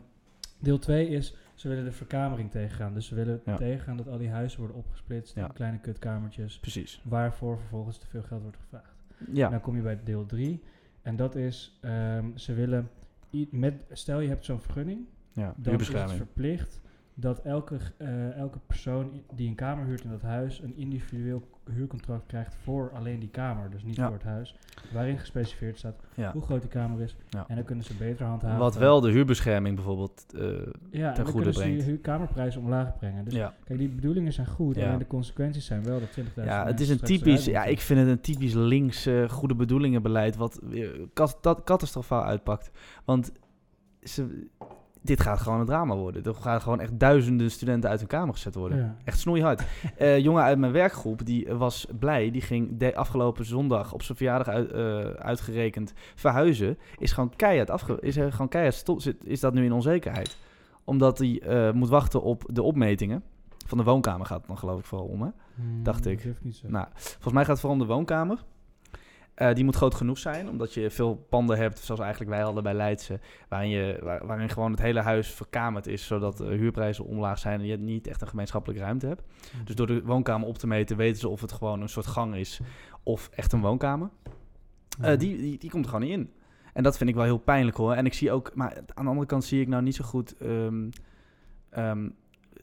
deel 0.59 0.79
2 0.79 1.07
is, 1.09 1.35
ze 1.55 1.67
willen 1.67 1.83
de 1.83 1.91
verkamering 1.91 2.51
tegengaan. 2.51 2.93
Dus 2.93 3.07
ze 3.07 3.15
willen 3.15 3.41
Ja. 3.45 3.55
tegengaan 3.55 3.97
dat 3.97 4.07
al 4.07 4.17
die 4.17 4.29
huizen 4.29 4.59
worden 4.59 4.77
opgesplitst 4.77 5.35
Ja. 5.35 5.45
in 5.45 5.53
kleine 5.53 5.79
kutkamertjes, 5.79 6.59
precies. 6.59 7.01
waarvoor 7.03 7.57
vervolgens 7.59 7.97
te 7.97 8.07
veel 8.07 8.23
geld 8.23 8.41
wordt 8.41 8.57
gevraagd. 8.57 8.95
Ja, 9.33 9.49
Dan 9.49 9.61
kom 9.61 9.75
je 9.75 9.81
bij 9.81 9.99
deel 10.03 10.25
3. 10.25 10.63
En 11.01 11.15
dat 11.15 11.35
is, 11.35 11.77
ehm, 11.81 12.25
ze 12.37 12.53
willen, 12.53 12.89
met, 13.49 13.83
stel 13.91 14.19
je 14.19 14.27
hebt 14.27 14.45
zo'n 14.45 14.59
vergunning, 14.59 15.05
ja. 15.33 15.53
dan 15.57 15.79
is 15.79 15.87
het 15.87 16.11
verplicht 16.11 16.81
dat 17.19 17.39
elke, 17.39 17.77
eh, 17.97 18.37
elke 18.37 18.59
persoon 18.67 19.21
die 19.35 19.47
een 19.49 19.55
kamer 19.55 19.85
huurt 19.85 20.03
in 20.03 20.09
dat 20.09 20.21
huis 20.21 20.61
een 20.61 20.75
individueel 20.77 21.47
huurcontract 21.73 22.25
krijgt 22.25 22.55
voor 22.55 22.91
alleen 22.93 23.19
die 23.19 23.29
kamer, 23.29 23.69
dus 23.69 23.83
niet 23.83 23.95
Ja. 23.95 24.05
voor 24.05 24.13
het 24.13 24.23
huis, 24.23 24.55
waarin 24.93 25.17
gespecificeerd 25.19 25.77
staat 25.77 25.99
Ja. 26.15 26.31
hoe 26.31 26.41
groot 26.41 26.61
die 26.61 26.69
kamer 26.69 27.01
is. 27.01 27.15
Ja. 27.29 27.45
En 27.47 27.55
dan 27.55 27.63
kunnen 27.65 27.85
ze 27.85 27.93
beter 27.93 28.25
handhaven. 28.25 28.57
Wat 28.59 28.75
wel 28.77 29.01
de 29.01 29.11
huurbescherming 29.11 29.75
bijvoorbeeld... 29.75 30.25
eh, 30.35 30.41
ja, 30.41 30.47
en 30.51 30.61
ten 30.91 30.99
dan 31.01 31.15
goede 31.15 31.31
kunnen 31.31 31.53
ze 31.53 31.59
die 31.61 31.69
brengt. 31.71 31.85
huur- 31.85 31.97
kamerprijzen 31.97 32.61
omlaag 32.61 32.97
brengen. 32.97 33.23
Dus 33.25 33.33
ja. 33.33 33.53
kijk, 33.63 33.79
die 33.79 33.89
bedoelingen 33.89 34.33
zijn 34.33 34.47
goed, 34.47 34.75
Ja. 34.75 34.85
alleen 34.87 34.97
de 34.99 35.07
consequenties 35.07 35.65
zijn 35.65 35.83
wel 35.83 35.99
dat 35.99 36.11
20.000 36.11 36.45
Ja, 36.45 36.65
het 36.65 36.79
is 36.79 36.89
een 36.89 36.99
typisch, 36.99 37.45
ja, 37.45 37.63
ik 37.65 37.79
vind 37.79 37.99
het 37.99 38.09
een 38.09 38.21
typisch 38.21 38.53
links 38.53 39.05
eh, 39.05 39.29
goede 39.29 39.55
bedoelingen 39.55 40.01
beleid 40.01 40.35
wat 40.35 40.61
kat, 41.13 41.37
dat, 41.41 41.63
catastrofaal 41.63 42.23
uitpakt. 42.23 42.71
Want 43.05 43.31
ze, 44.03 44.47
dit 45.01 45.21
gaat 45.21 45.39
gewoon 45.39 45.59
een 45.59 45.65
drama 45.65 45.95
worden. 45.95 46.23
Er 46.23 46.35
gaan 46.35 46.61
gewoon 46.61 46.79
echt 46.79 46.99
duizenden 46.99 47.51
studenten 47.51 47.89
uit 47.89 47.99
hun 47.99 48.07
kamer 48.07 48.33
gezet 48.33 48.55
worden. 48.55 48.77
Ja. 48.77 48.95
Echt 49.03 49.19
snoeihard. 49.19 49.63
Eh 49.97 50.19
jongen 50.19 50.43
uit 50.43 50.57
mijn 50.57 50.71
werkgroep, 50.71 51.25
die 51.25 51.53
was 51.53 51.87
blij. 51.99 52.31
Die 52.31 52.41
ging 52.41 52.77
de 52.77 52.95
afgelopen 52.95 53.45
zondag 53.45 53.93
op 53.93 54.01
zijn 54.01 54.17
verjaardag 54.17 54.47
uit, 54.47 54.71
eh, 54.71 55.09
uitgerekend 55.09 55.93
verhuizen. 56.15 56.77
Is 56.97 57.11
gewoon 57.11 57.35
keihard 57.35 57.69
afge... 57.69 57.97
Is 57.99 58.17
er 58.17 58.31
gewoon 58.31 58.47
keihard 58.47 58.75
stop, 58.75 59.01
zit, 59.01 59.25
is 59.25 59.39
dat 59.39 59.53
nu 59.53 59.65
in 59.65 59.73
onzekerheid. 59.73 60.37
Omdat 60.83 61.17
hij 61.17 61.41
eh, 61.41 61.73
moet 61.73 61.89
wachten 61.89 62.21
op 62.21 62.43
de 62.47 62.61
opmetingen. 62.61 63.23
Van 63.67 63.77
de 63.77 63.83
woonkamer 63.83 64.25
gaat 64.25 64.37
het 64.37 64.47
dan 64.47 64.57
geloof 64.57 64.79
ik 64.79 64.85
vooral 64.85 65.07
om, 65.07 65.21
hè? 65.21 65.29
Hmm, 65.55 65.83
dacht 65.83 66.05
ik. 66.05 66.23
Nou, 66.67 66.87
volgens 66.93 67.33
mij 67.33 67.43
gaat 67.43 67.51
het 67.51 67.59
vooral 67.59 67.79
om 67.79 67.87
de 67.87 67.93
woonkamer. 67.93 68.43
Eh, 69.39 69.53
die 69.53 69.63
moet 69.63 69.75
groot 69.75 69.95
genoeg 69.95 70.17
zijn, 70.17 70.49
omdat 70.49 70.73
je 70.73 70.89
veel 70.89 71.25
panden 71.29 71.57
hebt, 71.57 71.79
zoals 71.79 71.99
eigenlijk 72.01 72.31
wij 72.31 72.41
hadden 72.41 72.63
bij 72.63 72.73
Leidse, 72.73 73.19
waarin, 73.49 73.69
je, 73.69 73.99
waar- 74.03 74.25
waarin 74.27 74.49
gewoon 74.49 74.71
het 74.71 74.81
hele 74.81 74.99
huis 75.01 75.27
verkamerd 75.27 75.87
is, 75.87 76.05
zodat 76.05 76.37
de 76.37 76.43
huurprijzen 76.45 77.05
omlaag 77.05 77.39
zijn 77.39 77.59
en 77.59 77.65
je 77.65 77.77
niet 77.77 78.07
echt 78.07 78.21
een 78.21 78.27
gemeenschappelijke 78.27 78.83
ruimte 78.83 79.07
hebt. 79.07 79.21
Mhm. 79.55 79.63
Dus 79.65 79.75
door 79.75 79.87
de 79.87 80.01
woonkamer 80.03 80.47
op 80.47 80.57
te 80.57 80.67
meten 80.67 80.97
weten 80.97 81.19
ze 81.19 81.29
of 81.29 81.41
het 81.41 81.51
gewoon 81.51 81.81
een 81.81 81.89
soort 81.89 82.07
gang 82.07 82.35
is 82.35 82.59
of 83.03 83.29
echt 83.35 83.51
een 83.53 83.61
woonkamer. 83.61 84.09
Eh, 85.01 85.09
Mhm. 85.09 85.17
die, 85.17 85.37
die, 85.37 85.57
die 85.57 85.69
komt 85.69 85.85
er 85.85 85.91
gewoon 85.91 86.07
niet 86.07 86.17
in. 86.17 86.31
En 86.73 86.83
dat 86.83 86.97
vind 86.97 87.09
ik 87.09 87.15
wel 87.15 87.23
heel 87.25 87.37
pijnlijk 87.37 87.77
hoor. 87.77 87.93
En 87.93 88.05
ik 88.05 88.13
zie 88.13 88.31
ook, 88.31 88.51
maar 88.55 88.73
aan 88.93 89.03
de 89.05 89.09
andere 89.09 89.27
kant 89.27 89.43
zie 89.43 89.61
ik 89.61 89.67
nou 89.67 89.83
niet 89.83 89.95
zo 89.95 90.03
goed. 90.05 90.35
ehm, 90.37 90.89
ehm, 91.69 92.09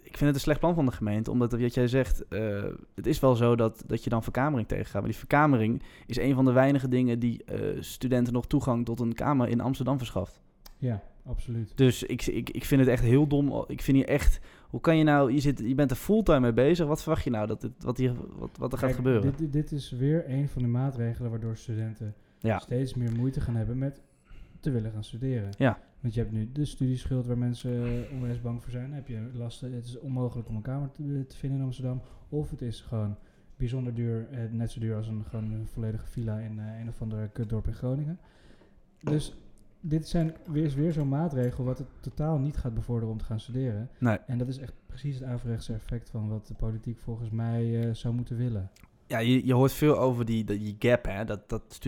ik 0.07 0.17
vind 0.17 0.21
het 0.27 0.35
een 0.35 0.41
slecht 0.41 0.61
plan 0.61 0.75
van 0.75 0.87
de 0.87 0.93
gemeente, 0.93 1.31
omdat 1.31 1.53
wat 1.53 1.75
jij 1.75 1.89
zegt, 1.89 2.29
eh, 2.29 2.65
het 2.95 3.07
is 3.07 3.21
wel 3.21 3.35
zo 3.35 3.57
dat, 3.57 3.83
dat 3.87 4.05
je 4.05 4.11
dan 4.11 4.23
verkamering 4.23 4.69
tegengaat. 4.69 5.01
Maar 5.01 5.11
die 5.11 5.19
verkamering 5.19 5.83
is 6.07 6.19
een 6.19 6.35
van 6.35 6.45
de 6.45 6.53
weinige 6.53 6.89
dingen 6.89 7.19
die 7.19 7.45
eh, 7.45 7.77
studenten 7.81 8.33
nog 8.33 8.47
toegang 8.47 8.85
tot 8.85 9.01
een 9.01 9.15
kamer 9.15 9.49
in 9.49 9.61
Amsterdam 9.61 9.99
verschaft. 9.99 10.41
Ja, 10.79 11.03
absoluut. 11.27 11.73
Dus 11.77 12.03
ik, 12.03 12.27
ik, 12.27 12.51
ik 12.51 12.65
vind 12.65 12.81
het 12.81 12.91
echt 12.91 13.03
heel 13.03 13.27
dom. 13.27 13.65
Ik 13.69 13.83
vind 13.83 13.97
hier 13.97 14.07
echt, 14.09 14.41
hoe 14.69 14.81
kan 14.81 14.97
je 14.97 15.05
nou, 15.05 15.33
je, 15.33 15.41
zit, 15.41 15.59
je 15.59 15.75
bent 15.75 15.91
er 15.91 15.97
fulltime 15.97 16.41
mee 16.41 16.53
bezig. 16.53 16.87
Wat 16.87 17.03
verwacht 17.03 17.25
je 17.25 17.31
nou 17.31 17.47
dat 17.47 17.61
dit, 17.61 17.71
wat, 17.79 17.97
hier, 17.97 18.15
wat, 18.39 18.51
wat 18.59 18.73
er 18.73 18.79
gaat 18.79 18.87
Kijk, 18.87 18.95
gebeuren? 19.03 19.23
Dit, 19.23 19.39
dit- 19.39 19.53
dit 19.53 19.73
is 19.73 19.91
weer 19.91 20.31
een 20.31 20.49
van 20.49 20.63
de 20.63 20.69
maatregelen 20.69 21.31
waardoor 21.31 21.57
studenten 21.57 22.15
ja, 22.39 22.59
steeds 22.59 22.95
meer 22.95 23.13
moeite 23.13 23.41
gaan 23.41 23.57
hebben 23.57 23.79
met 23.79 24.03
te 24.67 24.73
willen 24.73 24.93
gaan 24.93 25.05
studeren. 25.05 25.51
Ja. 25.59 25.79
Want 26.01 26.15
je 26.15 26.21
hebt 26.21 26.33
nu 26.33 26.53
de 26.53 26.65
studieschuld 26.65 27.27
waar 27.27 27.39
mensen 27.39 27.85
eh, 27.85 28.13
onwijs 28.13 28.41
bang 28.41 28.63
voor 28.63 28.71
zijn. 28.71 28.93
Heb 28.93 29.09
je 29.09 29.31
lasten, 29.33 29.73
het 29.73 29.85
is 29.85 29.99
onmogelijk 29.99 30.49
om 30.49 30.57
een 30.57 30.63
kamer 30.63 30.91
te, 30.93 31.25
te 31.29 31.37
vinden 31.37 31.59
in 31.59 31.65
Amsterdam. 31.65 32.03
Of 32.29 32.51
het 32.51 32.63
is 32.63 32.81
gewoon 32.81 33.17
bijzonder 33.57 33.95
duur, 33.95 34.29
eh, 34.31 34.39
net 34.51 34.71
zo 34.71 34.81
duur 34.81 34.97
als 34.97 35.09
een, 35.09 35.25
gewoon 35.25 35.53
een 35.53 35.67
volledige 35.67 36.07
villa 36.07 36.39
in 36.39 36.59
eh, 36.59 36.81
een 36.81 36.89
of 36.89 37.03
andere 37.03 37.29
kutdorp 37.29 37.67
in 37.67 37.75
Groningen. 37.75 38.19
Dus 39.01 39.37
dit 39.81 40.09
zijn, 40.09 40.35
weer, 40.47 40.65
is 40.65 40.75
weer 40.75 40.93
zo'n 40.93 41.09
maatregel 41.09 41.65
wat 41.65 41.79
het 41.79 41.89
totaal 42.01 42.39
niet 42.39 42.57
gaat 42.57 42.75
bevorderen 42.75 43.13
om 43.13 43.19
te 43.19 43.25
gaan 43.25 43.41
studeren. 43.41 43.91
nee. 43.99 44.19
En 44.27 44.39
dat 44.39 44.49
is 44.49 44.59
echt 44.59 44.75
precies 44.87 45.15
het 45.15 45.25
averechtse 45.25 45.73
effect 45.73 46.11
van 46.11 46.29
wat 46.29 46.47
de 46.47 46.55
politiek 46.55 46.99
volgens 46.99 47.31
mij 47.31 47.81
eh, 47.81 47.95
zou 47.95 48.15
moeten 48.15 48.37
willen. 48.37 48.71
Ja, 49.09 49.19
je, 49.19 49.47
je 49.47 49.55
hoort 49.55 49.73
veel 49.73 49.99
over 49.99 50.25
die, 50.25 50.45
die, 50.45 50.77
gap, 50.79 51.05
hè. 51.05 51.25
Dat, 51.25 51.49
dat, 51.49 51.79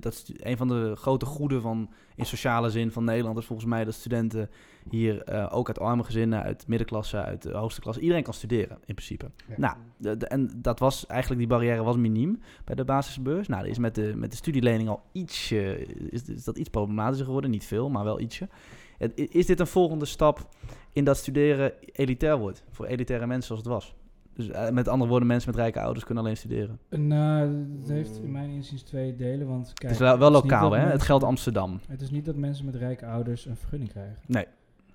dat 0.00 0.14
stu- 0.14 0.34
een 0.38 0.56
van 0.56 0.68
de 0.68 0.92
grote 0.96 1.26
goeden 1.26 1.60
van, 1.62 1.90
in 2.14 2.26
sociale 2.26 2.70
zin 2.70 2.90
van 2.92 3.04
Nederland 3.04 3.38
is 3.38 3.44
volgens 3.44 3.68
mij 3.68 3.84
dat 3.84 3.94
studenten 3.94 4.50
hier 4.90 5.22
eh, 5.22 5.48
ook 5.56 5.68
uit 5.68 5.78
arme 5.78 6.04
gezinnen, 6.04 6.42
uit 6.42 6.66
middenklasse, 6.68 7.16
uit 7.22 7.42
de 7.42 7.56
hoogste 7.56 7.80
klasse, 7.80 8.00
iedereen 8.00 8.22
kan 8.22 8.34
studeren 8.34 8.78
in 8.84 8.94
principe. 8.94 9.30
Ja. 9.48 9.54
Nou, 9.56 9.76
de, 9.96 10.16
de- 10.16 10.26
en 10.26 10.50
dat 10.56 10.78
was 10.78 11.06
eigenlijk, 11.06 11.40
die 11.40 11.48
barrière 11.50 11.82
was 11.82 11.96
miniem 11.96 12.40
bij 12.64 12.74
de 12.74 12.84
basisbeurs. 12.84 13.48
Nou, 13.48 13.62
dat 13.62 13.70
is 13.70 13.78
met 13.78 13.94
de, 13.94 14.12
met 14.16 14.30
de 14.30 14.36
studielening 14.36 14.88
al 14.88 15.02
ietsje, 15.12 15.86
is, 16.10 16.24
is 16.24 16.44
dat 16.44 16.58
iets 16.58 16.68
problematischer 16.70 17.26
geworden. 17.26 17.50
Niet 17.50 17.64
veel, 17.64 17.88
maar 17.90 18.04
wel 18.04 18.20
ietsje. 18.20 18.48
Is 19.14 19.46
dit 19.46 19.60
een 19.60 19.66
volgende 19.66 20.04
stap 20.04 20.48
in 20.92 21.04
dat 21.04 21.16
studeren 21.16 21.72
elitair 21.92 22.38
wordt? 22.38 22.64
Voor 22.70 22.86
elitaire 22.86 23.26
mensen 23.26 23.46
zoals 23.46 23.62
het 23.62 23.72
was? 23.72 23.94
Dus 24.36 24.48
eh, 24.48 24.70
met 24.70 24.88
andere 24.88 25.10
woorden, 25.10 25.28
mensen 25.28 25.50
met 25.50 25.60
rijke 25.60 25.80
ouders 25.80 26.04
kunnen 26.04 26.24
alleen 26.24 26.36
studeren. 26.36 26.78
Nou, 26.88 27.66
het 27.80 27.88
heeft 27.88 28.20
in 28.22 28.30
mijn 28.30 28.50
inziens 28.50 28.82
twee 28.82 29.16
delen. 29.16 29.46
Want 29.46 29.64
kijk, 29.66 29.82
het 29.82 29.90
is 29.90 29.98
wel, 29.98 30.18
wel 30.18 30.32
het 30.32 30.36
is 30.36 30.42
niet 30.42 30.52
lokaal, 30.52 30.72
hè? 30.72 30.86
Het 30.86 31.02
geldt 31.02 31.24
Amsterdam. 31.24 31.80
Het 31.88 32.00
is 32.00 32.10
niet 32.10 32.24
dat 32.24 32.36
mensen 32.36 32.64
met 32.64 32.74
rijke 32.74 33.06
ouders 33.06 33.46
een 33.46 33.56
vergunning 33.56 33.90
krijgen. 33.90 34.16
Nee. 34.26 34.46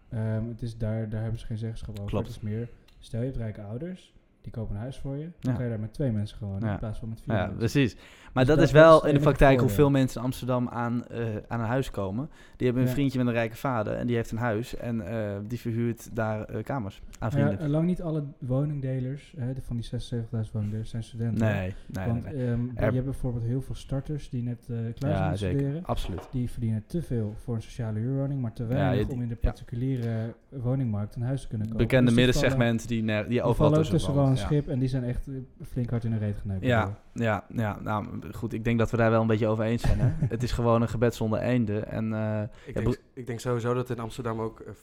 Ehm, 0.09 0.47
het 0.47 0.61
is 0.61 0.77
daar, 0.77 1.09
daar 1.09 1.21
hebben 1.21 1.39
ze 1.39 1.45
geen 1.45 1.57
zeggenschap 1.57 1.99
over. 1.99 2.09
Klopt. 2.09 2.27
Het 2.27 2.35
is 2.35 2.41
meer, 2.41 2.69
stel 2.99 3.19
je 3.19 3.25
hebt 3.25 3.37
rijke 3.37 3.61
ouders, 3.61 4.13
die 4.41 4.51
kopen 4.51 4.75
een 4.75 4.81
huis 4.81 4.97
voor 4.97 5.15
je. 5.15 5.29
Dan 5.39 5.51
Ja. 5.51 5.53
kan 5.53 5.63
je 5.63 5.69
daar 5.69 5.79
met 5.79 5.93
twee 5.93 6.11
mensen 6.11 6.37
gewoon, 6.37 6.59
Ja. 6.59 6.71
in 6.71 6.79
plaats 6.79 6.99
van 6.99 7.09
met 7.09 7.21
vier 7.21 7.33
Ja, 7.33 7.39
mensen. 7.39 7.57
precies. 7.57 7.95
Maar 8.33 8.45
Dus 8.45 8.55
dat, 8.55 8.63
is 8.65 8.71
wel 8.71 9.05
in 9.07 9.13
de 9.13 9.19
praktijk 9.19 9.59
hoeveel 9.59 9.89
mensen 9.89 10.19
in 10.19 10.25
Amsterdam 10.25 10.67
aan, 10.69 11.05
eh, 11.07 11.19
aan 11.47 11.59
een 11.59 11.65
huis 11.65 11.91
komen. 11.91 12.29
Die 12.55 12.65
hebben 12.65 12.83
een 12.83 12.89
Ja. 12.89 12.95
vriendje 12.95 13.17
met 13.17 13.27
een 13.27 13.33
rijke 13.33 13.55
vader 13.55 13.93
en 13.93 14.07
die 14.07 14.15
heeft 14.15 14.31
een 14.31 14.37
huis 14.37 14.75
en 14.77 15.01
eh, 15.07 15.31
die 15.47 15.59
verhuurt 15.59 16.15
daar 16.15 16.43
eh, 16.45 16.63
kamers 16.63 17.01
aan 17.19 17.29
ja, 17.33 17.45
vrienden. 17.45 17.69
lang 17.69 17.85
niet 17.85 18.01
alle 18.01 18.23
woningdelers, 18.39 19.33
hè, 19.37 19.53
de- 19.53 19.61
van 19.61 19.75
die 19.75 19.85
76.000 19.85 20.51
woningdelers, 20.53 20.89
zijn 20.89 21.03
studenten. 21.03 21.45
nee, 21.47 21.73
nee, 21.87 22.07
Want 22.07 22.23
nee, 22.23 22.33
nee. 22.33 22.45
ehm, 22.47 22.61
Er- 22.75 22.85
je 22.87 22.93
hebt 22.93 23.03
bijvoorbeeld 23.05 23.43
heel 23.45 23.61
veel 23.61 23.75
starters 23.75 24.29
die 24.29 24.43
net 24.43 24.65
klaar 24.99 25.37
zijn 25.37 25.51
Ja, 25.51 25.59
studeren. 25.61 25.85
Absoluut. 25.85 26.27
Die 26.31 26.49
verdienen 26.49 26.83
te 26.87 27.01
veel 27.01 27.33
voor 27.43 27.55
een 27.55 27.61
sociale 27.61 27.99
huurwoning, 27.99 28.41
maar 28.41 28.53
te 28.53 28.63
Ja, 28.63 28.69
weinig 28.69 29.07
je- 29.07 29.13
om 29.13 29.21
in 29.21 29.27
de 29.29 29.37
ja. 29.41 29.49
particuliere 29.49 30.33
woningmarkt 30.49 31.15
een 31.15 31.21
huis 31.21 31.41
te 31.41 31.47
kunnen 31.47 31.67
kopen. 31.67 31.81
Bekende 31.83 32.05
Dus 32.05 32.15
middensegment 32.15 32.87
die, 32.87 33.03
ner- 33.03 33.21
die 33.21 33.29
Die 33.29 33.41
overal 33.43 33.71
tussen 33.71 33.99
een. 34.31 34.37
Ja. 34.37 34.45
schip 34.45 34.67
en 34.67 34.79
die 34.79 34.87
zijn 34.87 35.03
echt 35.03 35.27
eh, 35.27 35.33
flink 35.69 35.89
hard 35.89 36.03
in 36.03 36.11
de 36.11 36.17
reet 36.17 36.37
geneukt. 36.37 36.65
Ja, 36.65 36.99
ja, 37.13 37.45
ja, 37.47 37.79
nou 37.79 38.05
goed, 38.31 38.53
ik 38.53 38.63
denk 38.63 38.79
dat 38.79 38.91
we 38.91 38.97
daar 38.97 39.11
wel 39.11 39.21
een 39.21 39.27
beetje 39.27 39.47
over 39.47 39.63
eens 39.63 39.81
zijn. 39.81 39.99
Hè? 39.99 40.25
het 40.35 40.43
is 40.43 40.51
gewoon 40.51 40.81
een 40.81 40.89
gebed 40.89 41.15
zonder 41.15 41.39
einde. 41.39 41.79
En 41.79 42.13
eh, 42.13 42.41
Ik, 42.65 42.75
Ja, 42.75 42.81
denk, 42.81 42.99
ik 43.13 43.27
denk 43.27 43.39
sowieso 43.39 43.73
dat 43.73 43.89
in 43.89 43.99
Amsterdam 43.99 44.41
ook 44.41 44.59
eh, 44.59 44.73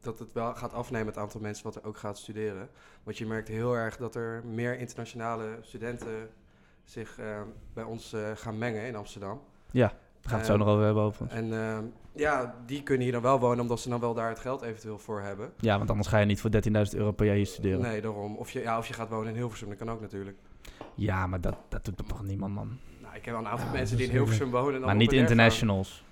dat 0.00 0.18
het 0.18 0.32
wel 0.32 0.54
gaat 0.54 0.72
afnemen 0.72 1.06
het 1.06 1.18
aantal 1.18 1.40
mensen 1.40 1.64
wat 1.64 1.76
er 1.76 1.84
ook 1.84 1.96
gaat 1.96 2.18
studeren. 2.18 2.68
Want 3.02 3.18
je 3.18 3.26
merkt 3.26 3.48
heel 3.48 3.74
erg 3.74 3.96
dat 3.96 4.14
er 4.14 4.42
meer 4.44 4.78
internationale 4.78 5.58
studenten 5.60 6.28
zich 6.84 7.18
eh, 7.18 7.40
bij 7.74 7.84
ons 7.84 8.14
gaan 8.34 8.58
mengen 8.58 8.86
in 8.86 8.96
Amsterdam. 8.96 9.40
Gaan 10.28 10.40
we 10.40 10.44
het 10.44 10.46
zo 10.46 10.52
Eh, 10.52 10.58
nog 10.58 10.68
over 10.68 10.84
hebben. 10.84 11.02
Over. 11.02 11.26
En 11.28 11.52
eh, 11.52 11.78
ja, 12.14 12.54
die 12.66 12.82
kunnen 12.82 13.02
hier 13.02 13.12
dan 13.12 13.22
wel 13.22 13.40
wonen 13.40 13.60
omdat 13.60 13.80
ze 13.80 13.88
dan 13.88 14.00
wel 14.00 14.14
daar 14.14 14.28
het 14.28 14.38
geld 14.38 14.62
eventueel 14.62 14.98
voor 14.98 15.20
hebben. 15.20 15.52
Ja, 15.60 15.78
want 15.78 15.90
anders 15.90 16.08
ga 16.08 16.18
je 16.18 16.26
niet 16.26 16.40
voor 16.40 16.50
13.000 16.50 16.96
euro 16.98 17.12
per 17.12 17.26
jaar 17.26 17.34
hier 17.34 17.46
studeren. 17.46 17.80
Nee, 17.80 18.00
daarom. 18.00 18.36
Of 18.36 18.50
je, 18.50 18.60
ja, 18.60 18.78
of 18.78 18.86
je 18.86 18.94
gaat 18.94 19.08
wonen 19.08 19.28
in 19.28 19.34
Hilversum, 19.36 19.68
dat 19.68 19.78
kan 19.78 19.90
ook 19.90 20.00
natuurlijk. 20.00 20.36
Ja, 20.94 21.26
maar 21.26 21.40
dat, 21.40 21.56
dat 21.68 21.84
doet 21.84 22.08
toch 22.08 22.22
niemand, 22.24 22.54
man. 22.54 22.78
Nou, 23.02 23.14
ik 23.16 23.24
heb 23.24 23.34
wel 23.34 23.44
een 23.44 23.50
aantal 23.50 23.66
Ja, 23.66 23.72
mensen 23.72 23.96
die 23.96 24.06
in 24.06 24.12
Hilversum 24.12 24.50
wonen. 24.50 24.66
en 24.72 24.78
dan 24.78 24.86
Maar 24.88 24.96
niet 24.96 25.12
internationals. 25.12 26.04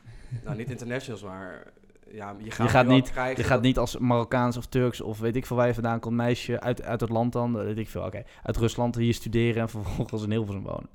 Nou, 0.44 0.56
niet 0.56 0.70
internationals, 0.70 1.22
maar 1.22 1.66
ja, 2.10 2.34
je 2.38 2.50
gaat, 2.50 2.66
Je 2.66 2.72
gaat 2.72 2.86
niet- 2.86 3.10
krijgen 3.10 3.42
Je 3.42 3.48
gaat 3.48 3.60
niet 3.62 3.78
als 3.78 3.98
Marokkaans 3.98 4.56
of 4.56 4.66
Turks 4.66 5.00
of 5.00 5.18
weet 5.18 5.36
ik 5.36 5.46
veel 5.46 5.56
waar 5.56 5.66
je 5.66 5.74
vandaan 5.74 6.00
komt, 6.00 6.14
meisje 6.16 6.60
uit, 6.60 6.82
uit 6.82 7.00
het 7.00 7.10
land 7.10 7.32
dan, 7.32 7.52
weet 7.64 7.78
ik 7.78 7.88
veel, 7.88 8.02
oké, 8.04 8.22
uit 8.42 8.56
Rusland 8.56 8.94
hier 8.94 9.14
studeren 9.14 9.62
en 9.62 9.68
vervolgens 9.68 10.22
in 10.22 10.30
Hilversum 10.30 10.62
wonen. 10.62 10.88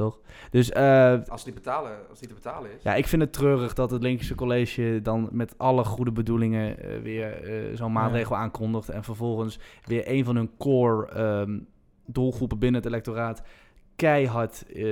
Toch? 0.00 0.20
Dus 0.50 0.70
eh, 0.70 1.18
Als 1.28 1.44
die, 1.44 1.52
betalen, 1.52 1.98
als 2.10 2.18
die 2.18 2.28
te 2.28 2.34
betalen 2.34 2.70
is. 2.76 2.82
ja, 2.82 2.94
ik 2.94 3.06
vind 3.06 3.22
het 3.22 3.32
treurig 3.32 3.74
dat 3.74 3.90
het 3.90 4.02
linkse 4.02 4.34
college 4.34 5.00
dan 5.02 5.28
met 5.32 5.54
alle 5.56 5.84
goede 5.84 6.12
bedoelingen 6.12 6.78
eh, 6.78 7.00
weer 7.02 7.42
eh, 7.42 7.76
zo'n 7.76 7.92
maatregel 7.92 8.36
aankondigt 8.36 8.88
en 8.88 9.04
vervolgens 9.04 9.58
weer 9.84 10.02
een 10.08 10.24
van 10.24 10.36
hun 10.36 10.50
core 10.58 11.08
ehm, 11.08 11.58
doelgroepen 12.06 12.58
binnen 12.58 12.80
het 12.80 12.90
electoraat 12.90 13.42
keihard 14.00 14.64
eh, 14.74 14.84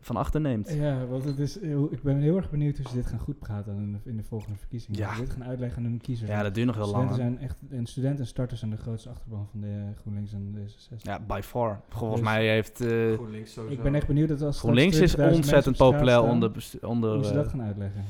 van 0.00 0.16
achter 0.16 0.40
neemt. 0.40 0.72
Ja, 0.72 1.06
want 1.06 1.24
het 1.24 1.38
is, 1.38 1.56
ik 1.90 2.02
ben 2.02 2.20
heel 2.20 2.36
erg 2.36 2.50
benieuwd 2.50 2.76
hoe 2.76 2.88
ze 2.88 2.94
dit 2.94 3.06
gaan 3.06 3.18
goed 3.18 3.38
praten 3.38 3.76
in 3.76 3.92
de, 3.92 4.10
in 4.10 4.16
de 4.16 4.22
volgende 4.22 4.58
verkiezingen. 4.58 4.98
Ja. 4.98 5.14
Dit 5.16 5.30
gaan 5.30 5.44
uitleggen 5.44 5.78
aan 5.84 5.88
hun 5.90 6.00
kiezers. 6.00 6.30
Ja, 6.30 6.42
dat 6.42 6.54
duurt 6.54 6.66
nog 6.66 6.76
heel 6.76 6.90
lang. 6.90 7.14
zijn 7.14 7.38
echt, 7.38 7.58
en 7.70 7.86
studenten 7.86 8.20
en 8.20 8.26
starters 8.26 8.58
zijn 8.60 8.70
de 8.70 8.76
grootste 8.76 9.08
achterban 9.08 9.46
van 9.50 9.60
de 9.60 9.82
GroenLinks 10.00 10.32
en 10.32 10.52
de 10.52 10.60
D66. 10.60 10.96
Ja, 11.02 11.20
by 11.20 11.40
far. 11.42 11.80
Volgens 11.88 12.20
Dus- 12.20 12.30
mij 12.30 12.48
heeft... 12.48 12.80
eh, 12.80 13.12
GroenLinks 13.12 13.52
sowieso. 13.52 13.76
ik 13.76 13.82
ben 13.82 13.94
echt 13.94 14.06
benieuwd 14.06 14.28
dat 14.28 14.42
als 14.42 14.58
GroenLinks 14.58 14.96
is 14.96 15.12
20.000 15.12 15.16
mensen 15.18 15.36
ontzettend 15.36 15.76
populair 15.76 16.18
staan, 16.18 16.30
onder... 16.30 16.50
onder 16.82 17.14
hoe 17.14 17.24
ze 17.24 17.32
dat 17.32 17.44
eh, 17.44 17.50
gaan 17.50 17.62
uitleggen. 17.62 18.04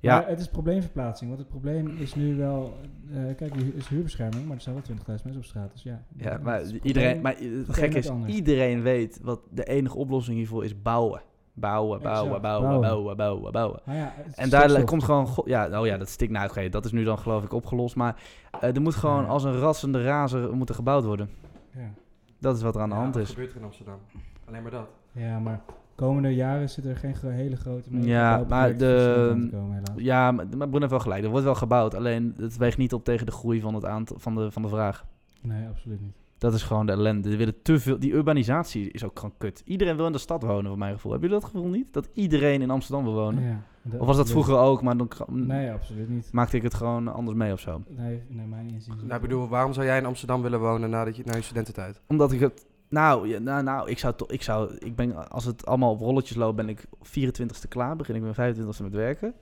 Ja, 0.00 0.18
Maar 0.18 0.28
het 0.28 0.40
is 0.40 0.48
probleemverplaatsing, 0.48 1.28
want 1.30 1.42
het 1.42 1.50
probleem 1.50 1.96
is 1.96 2.14
nu 2.14 2.36
wel... 2.36 2.76
eh, 3.12 3.34
kijk, 3.36 3.54
er 3.56 3.74
is 3.74 3.88
huurbescherming, 3.88 4.46
maar 4.46 4.54
er 4.54 4.60
staan 4.60 4.74
wel 4.74 4.82
20.000 4.82 5.04
mensen 5.06 5.36
op 5.36 5.44
straat, 5.44 5.72
dus 5.72 5.82
ja. 5.82 6.02
ja, 6.16 6.30
het 6.30 6.42
maar 6.42 6.58
het 6.58 6.70
iedereen... 6.82 7.20
Maar 7.20 7.32
het 7.38 7.64
van 7.64 7.74
gek 7.74 7.94
het 7.94 8.04
is, 8.04 8.10
anders. 8.10 8.34
iedereen 8.34 8.82
weet 8.82 9.20
wat 9.22 9.40
de 9.50 9.64
enige 9.64 9.96
oplossing 9.96 10.36
hiervoor 10.36 10.64
is 10.64 10.82
bouwen. 10.82 11.22
Bouwen, 11.52 12.02
bouwen, 12.02 12.24
Exact, 12.26 12.42
bouwen, 12.42 12.80
bouwen. 12.80 13.16
bouwen, 13.16 13.52
bouwen, 13.52 13.80
ja, 13.86 14.12
het 14.16 14.36
En 14.36 14.48
daar 14.50 14.60
stikstof. 14.60 14.84
komt 14.84 15.04
gewoon... 15.04 15.28
Ja, 15.44 15.80
oh 15.80 15.86
ja, 15.86 15.96
dat 15.96 16.08
stik 16.08 16.30
nou, 16.30 16.68
dat 16.68 16.84
is 16.84 16.92
nu 16.92 17.04
dan 17.04 17.18
geloof 17.18 17.44
ik 17.44 17.52
opgelost. 17.52 17.96
Maar 17.96 18.22
eh, 18.60 18.74
er 18.74 18.80
moet 18.80 18.94
gewoon 18.94 19.26
als 19.26 19.44
een 19.44 19.58
rassende 19.58 20.02
razer 20.02 20.56
moet 20.56 20.68
er 20.68 20.74
gebouwd 20.74 21.04
worden. 21.04 21.30
Ja. 21.74 21.90
Dat 22.38 22.56
is 22.56 22.62
wat 22.62 22.74
er 22.74 22.80
aan 22.80 22.88
de 22.88 22.94
Ja, 22.94 23.00
hand 23.00 23.14
wat 23.14 23.22
is. 23.22 23.28
gebeurt 23.30 23.50
er 23.50 23.56
in 23.56 23.64
Amsterdam? 23.64 23.98
Alleen 24.44 24.62
maar 24.62 24.70
dat. 24.70 24.88
ja, 25.12 25.38
maar 25.38 25.60
komende 25.94 26.34
jaren 26.34 26.70
zitten 26.70 26.92
er 26.92 26.98
geen 26.98 27.14
gro- 27.14 27.28
hele 27.28 27.56
grote... 27.56 27.88
Ja, 28.00 28.44
maar 28.48 28.76
de- 28.76 29.48
komen. 29.50 29.82
Ja, 29.96 30.30
maar, 30.32 30.46
maar 30.56 30.66
Broen 30.68 30.78
heeft 30.80 30.90
wel 30.92 31.00
gelijk. 31.00 31.24
Er 31.24 31.30
wordt 31.30 31.44
wel 31.44 31.54
gebouwd. 31.54 31.94
Alleen 31.94 32.34
het 32.36 32.56
weegt 32.56 32.78
niet 32.78 32.92
op 32.92 33.04
tegen 33.04 33.26
de 33.26 33.32
groei 33.32 33.60
van, 33.60 33.74
het 33.74 33.84
aantal, 33.84 34.18
van, 34.18 34.34
de, 34.34 34.50
van 34.50 34.62
de 34.62 34.68
vraag. 34.68 35.04
Nee, 35.42 35.66
absoluut 35.68 36.00
niet. 36.00 36.12
Dat 36.38 36.54
is 36.54 36.62
gewoon 36.62 36.86
de 36.86 36.92
ellende. 36.92 37.28
Die 37.28 37.38
willen 37.38 37.62
te 37.62 37.78
veel. 37.80 37.98
Die 37.98 38.12
urbanisatie 38.12 38.90
is 38.90 39.04
ook 39.04 39.18
gewoon 39.18 39.34
kut. 39.38 39.62
Iedereen 39.64 39.96
wil 39.96 40.06
in 40.06 40.12
de 40.12 40.18
stad 40.18 40.42
wonen, 40.42 40.66
voor 40.68 40.78
mijn 40.78 40.94
gevoel. 40.94 41.12
Hebben 41.12 41.28
jullie 41.30 41.44
dat 41.44 41.52
gevoel 41.54 41.70
niet? 41.70 41.92
Dat 41.92 42.08
iedereen 42.12 42.62
in 42.62 42.70
Amsterdam 42.70 43.04
wil 43.04 43.14
wonen? 43.14 43.42
Ja, 43.42 43.60
Of 43.98 44.06
was 44.06 44.16
dat 44.16 44.30
vroeger 44.30 44.56
ook, 44.56 44.82
maar 44.82 44.96
dan 44.96 45.08
Nee, 45.26 45.70
absoluut 45.70 46.08
niet. 46.08 46.28
maakte 46.32 46.56
ik 46.56 46.62
het 46.62 46.74
gewoon 46.74 47.08
anders 47.08 47.36
mee 47.36 47.52
of 47.52 47.60
zo? 47.60 47.82
Nee, 47.88 48.22
nee 48.28 48.46
mijn 48.46 48.68
inziens. 48.68 48.96
niet. 48.96 49.02
Nou, 49.02 49.14
ik 49.14 49.20
bedoel, 49.20 49.48
waarom 49.48 49.72
zou 49.72 49.86
jij 49.86 49.98
in 49.98 50.06
Amsterdam 50.06 50.42
willen 50.42 50.60
wonen 50.60 50.90
nadat 50.90 51.16
je, 51.16 51.22
na 51.24 51.36
je 51.36 51.42
studententijd? 51.42 52.00
Omdat 52.06 52.32
ik 52.32 52.40
het. 52.40 52.66
Nou, 52.88 53.28
ja, 53.28 53.38
nou, 53.38 53.62
nou 53.62 53.90
ik 53.90 53.98
zou 53.98 54.14
toch. 54.14 54.30
Ik 54.30 54.42
zou. 54.42 54.76
Ik 54.78 54.96
ben, 54.96 55.30
als 55.30 55.44
het 55.44 55.66
allemaal 55.66 55.90
op 55.90 56.00
rolletjes 56.00 56.36
loopt, 56.36 56.56
ben 56.56 56.68
ik 56.68 56.84
24ste 57.02 57.68
klaar. 57.68 57.96
Begin 57.96 58.14
ik 58.14 58.22
mijn 58.22 58.54
25ste 58.54 58.82
met 58.82 58.94
werken. 58.94 59.34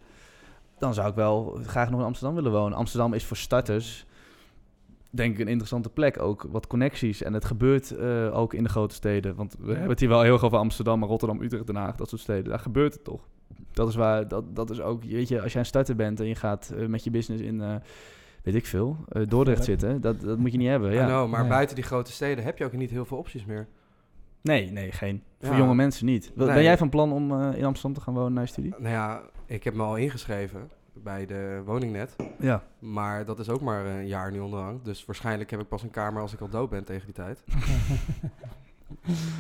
Dan 0.79 0.95
zou 0.95 1.09
ik 1.09 1.15
wel 1.15 1.59
graag 1.63 1.91
nog 1.91 2.01
in 2.01 2.07
Amsterdam 2.07 2.35
willen 2.35 2.53
wonen. 2.53 2.79
Amsterdam 2.79 3.13
is 3.13 3.25
voor 3.25 3.37
starters. 3.37 4.07
Denk 5.11 5.35
ik 5.35 5.41
een 5.41 5.49
interessante 5.49 5.89
plek. 5.89 6.21
Ook 6.21 6.47
wat 6.51 6.67
connecties. 6.67 7.23
En 7.23 7.33
het 7.33 7.45
gebeurt 7.45 7.91
eh, 7.91 8.37
ook 8.37 8.55
in 8.55 8.63
de 8.63 8.69
grote 8.69 8.95
steden. 8.95 9.35
Want 9.35 9.57
we 9.59 9.71
hebben 9.73 9.91
het 9.91 10.01
hier 10.01 10.09
wel 10.09 10.23
heel 10.23 10.33
erg 10.33 10.45
over 10.45 10.59
Amsterdam, 10.59 10.99
maar 10.99 11.09
Rotterdam, 11.09 11.43
Utrecht, 11.43 11.67
Den 11.67 11.77
Haag, 11.77 11.97
dat 11.97 12.09
soort 12.09 12.21
steden. 12.21 12.45
Daar 12.51 12.59
gebeurt 12.59 12.93
het 12.93 13.05
toch. 13.05 13.29
Dat 13.77 13.89
is 13.89 13.95
waar. 13.95 14.29
Dat, 14.29 14.57
dat 14.57 14.71
is 14.71 14.81
ook. 14.81 15.05
Weet 15.05 15.29
je, 15.29 15.43
als 15.43 15.53
jij 15.53 15.61
een 15.61 15.67
starter 15.67 15.97
bent 15.97 16.21
en 16.21 16.27
je 16.27 16.35
gaat 16.35 16.71
eh, 16.77 16.87
met 16.87 17.05
je 17.05 17.11
business 17.11 17.43
in. 17.43 17.61
eh, 17.61 17.75
weet 18.43 18.55
ik 18.55 18.67
veel. 18.67 18.97
eh, 19.09 19.23
Dordrecht 19.29 19.65
zitten. 19.65 20.01
Dat, 20.01 20.21
dat 20.21 20.39
moet 20.39 20.53
je 20.53 20.59
niet 20.59 20.69
hebben. 20.69 20.93
Ja. 20.93 21.07
Know, 21.07 21.29
maar 21.31 21.41
Nee. 21.41 21.49
buiten 21.49 21.75
die 21.77 21.85
grote 21.85 22.13
steden 22.13 22.45
heb 22.45 22.59
je 22.59 22.65
ook 22.65 22.73
niet 22.73 22.91
heel 22.91 23.05
veel 23.05 23.17
opties 23.19 23.45
meer. 23.45 23.67
Nee, 24.41 24.71
nee, 24.71 24.93
geen. 24.93 25.23
Voor 25.41 25.57
jonge 25.57 25.75
mensen 25.75 26.07
niet. 26.07 26.33
Ben 26.35 26.47
Nee. 26.47 26.63
jij 26.63 26.79
van 26.79 26.89
plan 26.89 27.13
om 27.13 27.43
in 27.53 27.65
Amsterdam 27.65 27.93
te 27.93 28.01
gaan 28.01 28.15
wonen 28.15 28.33
na 28.33 28.41
je 28.41 28.47
studie? 28.47 28.71
Nou 28.79 28.89
ja, 28.89 29.23
ik 29.47 29.65
heb 29.65 29.75
me 29.75 29.83
al 29.83 29.97
ingeschreven 29.97 30.71
bij 30.93 31.27
de 31.27 31.63
woningnet. 31.65 32.17
Ja. 32.39 32.63
Maar 32.79 33.25
dat 33.25 33.39
is 33.39 33.49
ook 33.49 33.61
maar 33.61 33.87
een 33.87 34.07
jaar 34.07 34.33
nu 34.33 34.39
onderhand. 34.41 34.85
Dus 34.85 35.05
waarschijnlijk 35.05 35.51
heb 35.51 35.61
ik 35.61 35.69
pas 35.69 35.83
een 35.83 35.91
kamer 35.91 36.23
als 36.23 36.33
ik 36.33 36.41
al 36.41 36.49
dood 36.49 36.71
ben 36.71 36.85
tegen 36.85 37.05
die 37.05 37.15
tijd. 37.15 37.43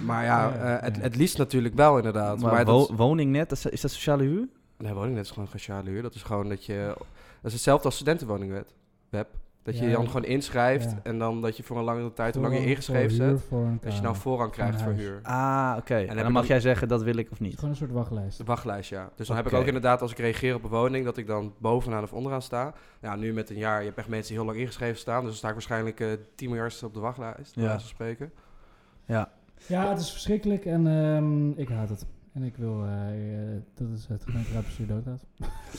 Maar 0.05 0.25
ja, 0.25 0.53
eh, 0.55 0.83
het, 0.83 1.03
het 1.03 1.17
liefst 1.17 1.38
natuurlijk 1.38 1.75
wel 1.75 1.97
inderdaad. 1.97 2.41
Maar, 2.41 2.53
Maar, 2.53 2.65
wo- 2.65 2.79
dat 2.79 2.91
is, 2.91 2.97
woningnet, 2.97 3.53
is, 3.53 3.67
is 3.67 3.81
dat 3.81 3.91
sociale 3.91 4.23
huur? 4.23 4.49
nee, 4.79 4.93
woningnet 4.93 5.25
is 5.25 5.31
gewoon 5.31 5.49
sociale 5.49 5.91
huur. 5.91 6.03
Dat 6.03 6.15
is 6.15 6.23
gewoon 6.23 6.49
dat 6.49 6.65
je... 6.65 6.95
Dat 7.41 7.45
is 7.45 7.53
hetzelfde 7.53 7.85
als 7.85 7.95
studentenwoningwet. 7.95 8.75
Web. 9.09 9.29
Dat 9.62 9.76
je 9.76 9.83
Ja, 9.83 9.88
je 9.88 9.95
dan 9.97 10.07
gewoon 10.07 10.25
inschrijft 10.25 10.91
ja. 10.91 11.00
en 11.03 11.19
dan 11.19 11.43
dat 11.43 11.57
je 11.57 11.62
voor 11.62 11.79
een 11.79 11.85
langere 11.85 12.12
tijd, 12.12 12.35
hoe 12.35 12.43
lang 12.45 12.57
je 12.59 12.67
ingeschreven 12.67 13.17
zet, 13.17 13.41
dat 13.81 13.95
je 13.97 14.00
dan 14.00 14.17
voorrang 14.17 14.50
krijgt 14.53 14.83
voor 14.83 14.93
huur. 14.93 15.19
Ah, 15.23 15.75
oké. 15.79 15.95
En, 15.97 16.17
dan 16.17 16.33
mag 16.33 16.47
jij 16.47 16.61
zeggen, 16.61 16.88
dat 16.88 17.03
wil 17.03 17.17
ik 17.17 17.31
of 17.31 17.41
niet. 17.41 17.55
Gewoon 17.55 17.71
een 17.71 17.76
soort 17.76 17.91
wachtlijst. 17.91 18.38
De 18.38 18.45
wachtlijst, 18.45 18.91
ja. 18.91 19.11
Dus 19.17 19.26
dan 19.26 19.37
heb 19.37 19.47
ik 19.47 19.53
ook 19.53 19.67
inderdaad, 19.67 20.03
als 20.03 20.11
ik 20.11 20.19
reageer 20.19 20.55
op 20.55 20.65
een 20.65 20.71
woning, 20.71 21.05
dat 21.05 21.17
ik 21.17 21.26
dan 21.26 21.55
bovenaan 21.59 22.03
of 22.03 22.12
onderaan 22.12 22.43
sta. 22.43 22.75
Ja, 23.00 23.17
nu 23.17 23.33
met 23.33 23.50
een 23.50 23.57
jaar, 23.57 23.79
je 23.81 23.87
hebt 23.87 23.99
echt 23.99 24.09
mensen 24.09 24.29
die 24.29 24.37
heel 24.38 24.47
lang 24.47 24.59
ingeschreven 24.61 24.99
staan. 24.99 25.19
Dus 25.21 25.29
dan 25.29 25.37
sta 25.37 25.47
ik 25.49 25.54
waarschijnlijk 25.54 26.00
eh 26.00 26.09
10 26.35 26.49
miljard 26.49 26.82
op 26.82 26.95
de 26.95 27.00
wachtlijst, 27.00 27.54
Ja. 27.54 27.78
spreken. 27.78 28.32
Ja. 29.06 29.28
Ja, 29.66 29.88
het 29.88 29.99
is 30.00 30.10
verschrikkelijk 30.10 30.64
en 30.64 30.86
ehm, 30.86 31.50
ik 31.50 31.69
haat 31.69 31.88
het. 31.88 32.06
En 32.32 32.42
ik 32.42 32.56
wil 32.56 32.84
eh, 32.84 33.08
eh, 33.08 33.62
dat 33.75 33.88
is 33.97 34.06
het 34.08 34.23
gemeenteraadbestuur 34.25 34.86
doodgaat. 34.86 35.25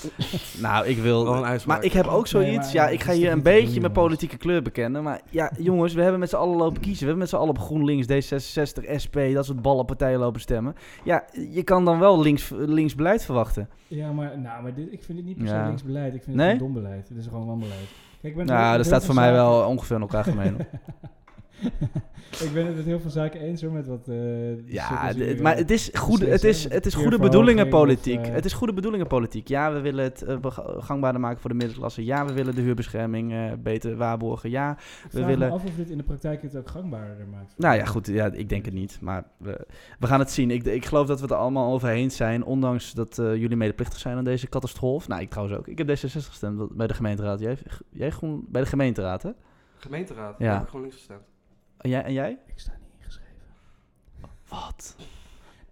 Nou, 0.62 0.86
ik 0.88 0.98
wil... 0.98 1.24
Wel 1.24 1.36
een 1.36 1.44
uitspraak. 1.46 1.76
Maar 1.78 1.86
ik 1.86 1.92
heb 1.94 2.06
ook 2.06 2.28
zoiets... 2.28 2.50
Nee, 2.50 2.58
maar 2.60 2.74
ja, 2.74 2.88
ik 2.88 3.04
ga 3.04 3.14
hier 3.14 3.32
een 3.32 3.42
beetje 3.42 3.72
doen, 3.72 3.82
mijn 3.82 3.92
politieke 3.94 4.38
kleur 4.38 4.62
bekennen. 4.62 5.04
Maar 5.04 5.22
ja, 5.30 5.52
jongens, 5.70 5.94
we 5.94 6.02
hebben 6.02 6.20
met 6.20 6.30
z'n 6.30 6.36
allen 6.36 6.58
lopen 6.58 6.82
kiezen. 6.82 7.00
We 7.00 7.06
hebben 7.06 7.18
met 7.18 7.30
z'n 7.30 7.36
allen 7.36 7.50
op 7.50 7.60
GroenLinks, 7.60 8.08
D66, 8.08 8.96
SP, 9.04 9.18
dat 9.34 9.46
soort 9.46 9.62
ballenpartijen 9.62 10.20
lopen 10.20 10.42
stemmen. 10.42 10.76
Ja, 11.04 11.26
je 11.52 11.64
kan 11.64 11.86
dan 11.86 12.00
wel 12.00 12.22
links, 12.22 12.52
links 12.56 12.96
beleid 12.96 13.26
verwachten. 13.26 13.70
Ja, 13.88 14.12
maar, 14.12 14.40
nou, 14.40 14.64
maar 14.64 14.74
dit, 14.74 14.92
ik 14.92 15.04
vind 15.04 15.18
het 15.18 15.28
niet 15.28 15.38
per 15.38 15.48
se 15.48 15.54
Ja. 15.54 15.66
links 15.66 15.84
beleid. 15.84 16.14
Ik 16.14 16.24
vind 16.24 16.36
Nee? 16.36 16.50
het 16.50 16.60
dom 16.60 16.74
beleid. 16.74 17.10
Het 17.10 17.18
is 17.18 17.28
gewoon 17.28 17.46
wanbeleid. 17.46 17.88
Kijk, 18.22 18.34
ik 18.34 18.36
ben 18.36 18.46
Nou, 18.46 18.78
dat 18.78 18.86
staat 18.86 19.06
voor 19.06 19.16
mij 19.16 19.32
wel 19.32 19.68
ongeveer 19.68 19.96
in 19.96 20.02
elkaar 20.02 20.24
gemeen. 20.24 20.58
ik 22.46 22.50
ben 22.54 22.66
het 22.66 22.76
met 22.76 22.86
heel 22.86 23.00
veel 23.00 23.10
zaken 23.10 23.40
eens 23.42 23.62
hoor, 23.62 23.72
met 23.72 23.88
wat... 23.88 24.08
eh, 24.08 24.68
Ja, 24.68 25.14
hier, 25.14 25.42
maar 25.42 25.54
eh, 25.54 25.60
het 25.60 25.72
is, 25.72 25.90
goede, 25.94 26.26
het 26.28 26.44
is, 26.44 26.64
met 26.64 26.74
het 26.74 26.86
is 26.86 26.94
de 26.94 27.00
goede 27.00 27.20
bedoelingenpolitiek. 27.20 28.20
of, 28.20 28.26
eh, 28.28 28.34
Het 28.34 28.46
is 28.46 28.54
goede 28.54 28.74
bedoelingenpolitiek. 28.74 29.48
Ja, 29.48 29.74
we 29.74 29.80
willen 29.82 30.04
het 30.04 30.22
eh, 30.22 30.38
gangbaarder 30.80 31.22
maken 31.22 31.40
voor 31.42 31.50
de 31.50 31.56
middenklasse. 31.56 32.06
Ja, 32.06 32.26
we 32.26 32.34
willen 32.34 32.56
de 32.56 32.62
huurbescherming 32.62 33.34
eh, 33.34 33.52
beter 33.60 33.96
waarborgen. 33.98 34.50
Ja, 34.50 34.72
Ik 34.72 34.78
we 35.04 35.10
vraag 35.10 35.26
willen... 35.26 35.48
me 35.48 35.54
af 35.54 35.64
of 35.64 35.76
dit 35.76 35.90
in 35.90 35.98
de 35.98 36.04
praktijk 36.04 36.42
het 36.42 36.56
ook 36.58 36.70
gangbaarder 36.70 37.28
maakt. 37.28 37.54
Nou 37.58 37.76
ja, 37.76 37.86
goed. 37.86 38.08
Ja, 38.08 38.26
ik 38.32 38.50
denk 38.50 38.66
het 38.66 38.74
niet. 38.74 38.98
Maar 39.02 39.24
we, 39.38 39.66
we 40.00 40.08
gaan 40.08 40.20
het 40.20 40.32
zien. 40.32 40.52
Ik, 40.52 40.64
ik 40.64 40.86
geloof 40.86 41.08
dat 41.08 41.18
we 41.18 41.24
het 41.24 41.32
er 41.34 41.38
allemaal 41.40 41.74
over 41.74 41.90
eens 41.90 42.16
zijn. 42.16 42.44
Ondanks 42.44 42.94
dat 42.94 43.18
eh, 43.20 43.36
jullie 43.36 43.58
medeplichtig 43.58 44.00
zijn 44.00 44.18
aan 44.18 44.24
deze 44.24 44.50
catastrofe. 44.50 45.10
Nou, 45.10 45.22
ik 45.22 45.30
trouwens 45.30 45.58
ook. 45.58 45.68
Ik 45.68 45.78
heb 45.78 45.88
D66 45.90 46.02
gestemd 46.12 46.76
bij 46.76 46.88
de 46.88 46.94
gemeenteraad. 46.94 47.40
Jij, 47.40 47.58
jij 47.90 48.10
groen 48.12 48.46
bij 48.50 48.62
de 48.62 48.68
gemeenteraad, 48.68 49.24
hè? 49.24 49.30
Gemeenteraad, 49.78 50.36
Ja. 50.40 50.54
heb 50.54 50.62
ik 50.62 50.68
gewoon 50.68 50.82
links 50.82 50.98
gestemd. 50.98 51.22
En 51.78 51.90
jij? 51.90 52.04
En 52.04 52.14
jij? 52.14 52.38
Ik 52.46 52.60
sta 52.60 52.72
niet 52.80 52.90
ingeschreven. 53.00 53.34
Wat? 54.48 54.96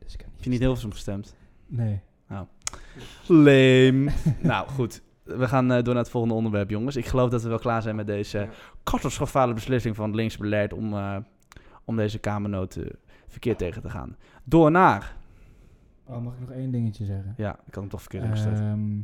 Dus 0.03 0.13
ik 0.13 0.19
kan 0.19 0.29
Heb 0.35 0.43
je 0.43 0.49
niet 0.49 0.59
Hilversum 0.59 0.91
gestemd? 0.91 1.35
Nee. 1.67 2.01
Leem. 3.27 4.09
nou, 4.41 4.69
goed. 4.69 5.01
We 5.23 5.47
gaan 5.47 5.71
eh, 5.71 5.83
door 5.83 5.93
naar 5.93 6.03
het 6.03 6.11
volgende 6.11 6.35
onderwerp, 6.35 6.69
jongens. 6.69 6.95
Ik 6.95 7.05
geloof 7.05 7.29
dat 7.29 7.43
we 7.43 7.49
wel 7.49 7.59
klaar 7.59 7.81
zijn 7.81 7.95
met 7.95 8.07
deze 8.07 8.37
Ja. 8.37 8.49
catastrofale 8.83 9.53
beslissing 9.53 9.95
van 9.95 10.05
het 10.05 10.15
linkse 10.15 10.37
beleid 10.37 10.73
om, 10.73 10.93
eh, 10.93 11.17
om 11.85 11.95
deze 11.95 12.19
kamernoot 12.19 12.75
eh, 12.75 12.85
verkeerd 13.27 13.57
tegen 13.57 13.81
te 13.81 13.89
gaan. 13.89 14.15
Door 14.43 14.71
naar... 14.71 15.15
Oh, 16.05 16.21
mag 16.21 16.33
ik 16.33 16.39
nog 16.39 16.49
één 16.49 16.71
dingetje 16.71 17.05
zeggen? 17.05 17.33
Ja, 17.37 17.51
ik 17.51 17.73
had 17.73 17.75
hem 17.75 17.89
toch 17.89 18.01
verkeerd 18.01 18.23
ingesteld. 18.23 18.59
Ehm, 18.59 18.99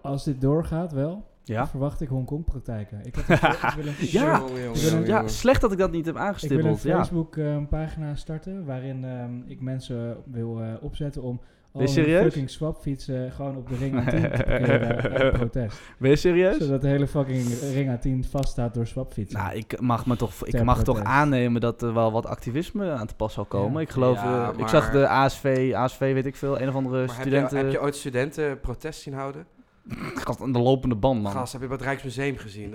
als 0.00 0.24
dit 0.24 0.40
doorgaat 0.40 0.92
wel, 0.92 1.27
ja? 1.54 1.68
verwacht 1.68 2.00
ik 2.00 2.08
Hongkong-praktijken. 2.08 3.00
Ik, 3.02 3.14
had 3.14 3.28
ik 3.72 3.74
wil 3.76 3.86
een, 3.86 3.94
Ja, 3.98 4.38
Jongen, 4.38 4.62
jongen, 4.62 5.06
jongen, 5.06 5.30
slecht 5.30 5.60
dat 5.60 5.72
ik 5.72 5.78
dat 5.78 5.90
niet 5.90 6.06
heb 6.06 6.14
ik 6.14 6.20
wil 6.20 6.22
een 6.22 6.28
aangestippeld. 6.28 6.82
Ja. 6.82 6.96
Facebook-pagina 6.96 8.14
starten 8.14 8.64
waarin 8.64 9.04
ehm, 9.04 9.40
ik 9.46 9.60
mensen 9.60 10.16
wil 10.24 10.60
eh, 10.62 10.74
opzetten 10.80 11.22
om 11.22 11.40
al 11.72 11.80
Ben 11.80 11.94
je 11.94 12.00
serieus? 12.00 12.22
fucking 12.22 12.50
swapfietsen 12.50 13.32
gewoon 13.32 13.56
op 13.56 13.68
de 13.68 13.76
ring 13.76 13.94
A10 13.94 14.04
te 14.04 15.10
uit 15.18 15.32
protest. 15.32 15.80
Ben 15.98 16.10
je 16.10 16.16
serieus? 16.16 16.56
Zodat 16.56 16.80
de 16.80 16.88
hele 16.88 17.06
fucking 17.06 17.46
ring 17.72 17.98
A10 17.98 18.30
vaststaat 18.30 18.74
door 18.74 18.86
swapfietsen. 18.86 19.38
Nou, 19.38 19.56
ik 19.56 19.80
mag, 19.80 20.06
me 20.06 20.16
toch, 20.16 20.46
ik 20.46 20.50
Ter 20.50 20.64
mag 20.64 20.82
toch 20.82 21.02
aannemen 21.02 21.60
dat 21.60 21.82
er 21.82 21.94
wel 21.94 22.12
wat 22.12 22.26
activisme 22.26 22.90
aan 22.90 23.06
te 23.06 23.14
pas 23.14 23.32
zal 23.32 23.44
komen. 23.44 23.72
Ja. 23.72 23.80
Ik 23.80 23.90
geloof, 23.90 24.22
Ja, 24.22 24.52
eh, 24.52 24.58
ik 24.58 24.68
zag 24.68 24.90
de 24.90 25.08
ASV, 25.08 25.72
ASV 25.74 25.98
weet 25.98 26.26
ik 26.26 26.36
veel, 26.36 26.60
een 26.60 26.68
of 26.68 26.74
andere 26.74 27.06
Maar 27.06 27.16
heb 27.16 27.24
je, 27.24 27.30
studenten... 27.30 27.58
heb 27.58 27.70
je 27.70 27.80
ooit 27.80 27.96
studenten 27.96 28.60
protest 28.60 29.00
zien 29.00 29.14
houden? 29.14 29.46
Gast, 30.24 30.40
aan 30.40 30.52
de 30.52 30.58
lopende 30.58 30.94
band, 30.94 31.22
man. 31.22 31.32
Gast, 31.32 31.52
heb 31.52 31.60
je 31.60 31.66
bij 31.68 31.76
het 31.76 31.86
Rijksmuseum 31.86 32.36
gezien? 32.36 32.74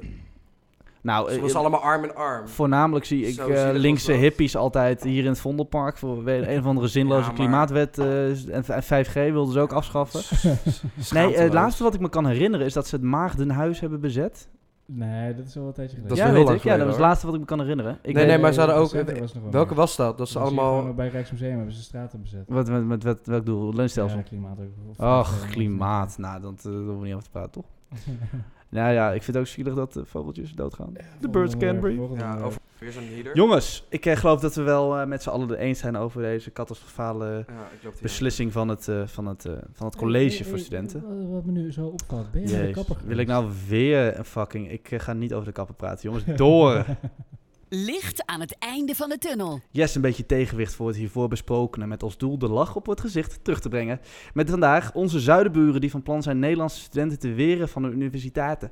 Nou, 1.02 1.30
Ze 1.30 1.36
eh, 1.36 1.42
was 1.42 1.56
allemaal 1.56 1.82
arm 1.82 2.04
in 2.04 2.16
arm. 2.16 2.48
Voornamelijk 2.48 3.06
zie 3.06 3.28
ik 3.28 3.34
Zo 3.34 3.48
eh, 3.50 3.70
linkse 3.74 4.12
hippies 4.12 4.56
altijd 4.56 5.04
hier 5.04 5.24
in 5.24 5.30
het 5.30 5.40
Vondelpark 5.40 5.98
voor 5.98 6.28
een 6.28 6.60
of 6.60 6.66
andere 6.66 6.88
zinloze 6.88 7.20
Ja, 7.22 7.26
maar- 7.28 7.36
klimaatwet 7.36 7.98
eh, 7.98 8.56
en 8.56 8.64
v- 8.66 8.84
5G 9.08 9.14
wilden 9.14 9.54
ze 9.54 9.60
ook 9.60 9.72
afschaffen. 9.74 10.22
Nee, 10.44 10.54
eh, 10.54 10.66
het 10.96 11.06
Schaamteloos. 11.06 11.54
laatste 11.54 11.84
wat 11.84 11.94
ik 11.94 12.00
me 12.00 12.10
kan 12.10 12.26
herinneren 12.28 12.66
is 12.66 12.74
dat 12.74 12.88
ze 12.88 12.96
het 12.96 13.04
Maagdenhuis 13.06 13.80
hebben 13.80 14.00
bezet. 14.00 14.48
Nee, 14.96 15.36
dat 15.36 15.46
is 15.46 15.56
wel 15.56 15.68
een 15.68 15.74
tijdje 15.74 15.96
geleden. 15.96 16.18
Dat 16.18 16.28
is 16.28 16.34
ja, 16.34 16.44
weet 16.46 16.56
ik. 16.58 16.64
Ja, 16.64 16.76
dat 16.78 16.86
was 16.86 16.96
het 16.96 17.06
laatste 17.06 17.26
wat 17.26 17.36
ik 17.36 17.42
me 17.42 17.46
kan 17.48 17.60
herinneren. 17.60 18.00
Ik 18.02 18.16
Nee, 18.16 18.26
nee, 18.26 18.38
maar 18.38 18.54
ze 18.54 18.60
hadden 18.60 18.78
ook- 18.78 18.92
was 19.20 19.34
Welke 19.52 19.74
was 19.76 19.96
dat? 19.96 20.18
Dat 20.18 20.30
ze 20.30 20.40
allemaal... 20.40 20.94
Bij 20.94 21.08
Rijksmuseum 21.08 21.56
hebben 21.56 21.74
ze 21.76 21.82
straten 21.82 22.22
bezet. 22.22 22.44
Wat, 22.48 22.70
met, 22.70 22.86
met, 22.86 23.04
met 23.04 23.28
welk 23.28 23.46
doel? 23.46 23.74
Leunstelsel? 23.74 24.18
Ja, 24.18 24.24
klimaat 24.24 24.58
ook. 24.60 24.90
Of- 24.90 25.00
Och, 25.00 25.20
of- 25.44 25.50
klimaat. 25.50 26.18
Nou, 26.18 26.42
dat, 26.42 26.58
eh, 26.58 26.64
daar 26.64 26.74
hoeven 26.74 27.00
we 27.00 27.06
niet 27.06 27.14
over 27.14 27.24
te 27.26 27.32
praten, 27.32 27.52
toch? 27.52 27.66
Nou 28.74 28.94
ja, 28.94 29.08
ik 29.12 29.24
vind 29.24 29.38
het 29.38 29.46
ook 29.46 29.52
zielig 29.52 29.74
dat 29.74 29.94
de 29.94 30.06
vogeltjes 30.06 30.52
doodgaan. 30.52 30.94
De 31.20 31.30
birds 31.30 31.58
can 31.58 31.80
breathe. 31.80 32.16
Ja, 32.16 32.40
over 32.40 32.62
weer 32.84 32.92
zo'n 32.92 33.04
heater. 33.04 33.36
Jongens, 33.36 33.86
ik 33.90 34.06
eh, 34.06 34.16
geloof 34.16 34.40
dat 34.40 34.56
we 34.56 34.62
wel 34.62 34.98
eh, 34.98 35.08
met 35.08 35.24
z'n 35.24 35.30
allen 35.30 35.50
het 35.50 35.60
eens 35.60 35.80
zijn 35.80 35.96
over 35.96 36.22
deze 36.22 36.52
catastrofale 36.52 37.26
Ja, 37.26 37.68
ik 37.78 37.84
loop 37.84 37.94
die 37.94 38.02
beslissing 38.02 38.52
van 38.52 38.68
het, 38.68 38.88
eh, 38.88 39.02
van 39.06 39.26
het, 39.26 39.46
eh, 39.46 39.54
van 39.72 39.86
het 39.86 39.96
college 39.96 40.38
Hey, 40.38 40.46
voor 40.46 40.60
studenten. 40.60 41.02
Wat, 41.02 41.30
wat 41.30 41.46
me 41.46 41.52
nu 41.52 41.72
zo 41.72 41.86
opvalt, 41.86 42.32
ben 42.32 42.42
je 42.42 42.48
naar 42.48 42.56
de 42.56 42.68
Jezus, 42.68 42.86
kapper 42.86 43.08
wil 43.08 43.18
ik 43.18 43.30
geweest? 43.30 43.48
nou 43.48 43.54
weer 43.68 44.18
een 44.18 44.26
fucking... 44.26 44.72
Ik 44.72 44.92
eh, 44.92 45.00
ga 45.00 45.14
niet 45.14 45.34
over 45.34 45.46
de 45.46 45.52
kappen 45.52 45.76
praten, 45.76 46.10
jongens. 46.10 46.38
Door! 46.38 46.86
Licht 47.76 48.26
aan 48.26 48.40
het 48.40 48.56
einde 48.60 48.96
van 48.96 49.10
de 49.10 49.18
tunnel. 49.18 49.62
Yes, 49.72 49.96
een 49.96 50.02
beetje 50.02 50.26
tegenwicht 50.26 50.76
voor 50.76 50.88
het 50.88 50.96
hiervoor 50.96 51.28
besprokene. 51.28 51.88
Met 51.88 52.04
als 52.04 52.18
doel 52.18 52.38
de 52.38 52.50
lach 52.50 52.76
op 52.76 52.86
het 52.86 53.02
gezicht 53.02 53.44
terug 53.44 53.60
te 53.60 53.70
brengen. 53.70 54.00
Met 54.34 54.50
vandaag 54.50 54.94
onze 54.94 55.20
zuidenburen 55.20 55.82
die 55.82 55.92
van 55.92 56.04
plan 56.04 56.24
zijn 56.24 56.40
Nederlandse 56.40 56.80
studenten 56.80 57.20
te 57.20 57.34
weren 57.34 57.70
van 57.70 57.82
de 57.82 57.90
universiteiten. 57.90 58.72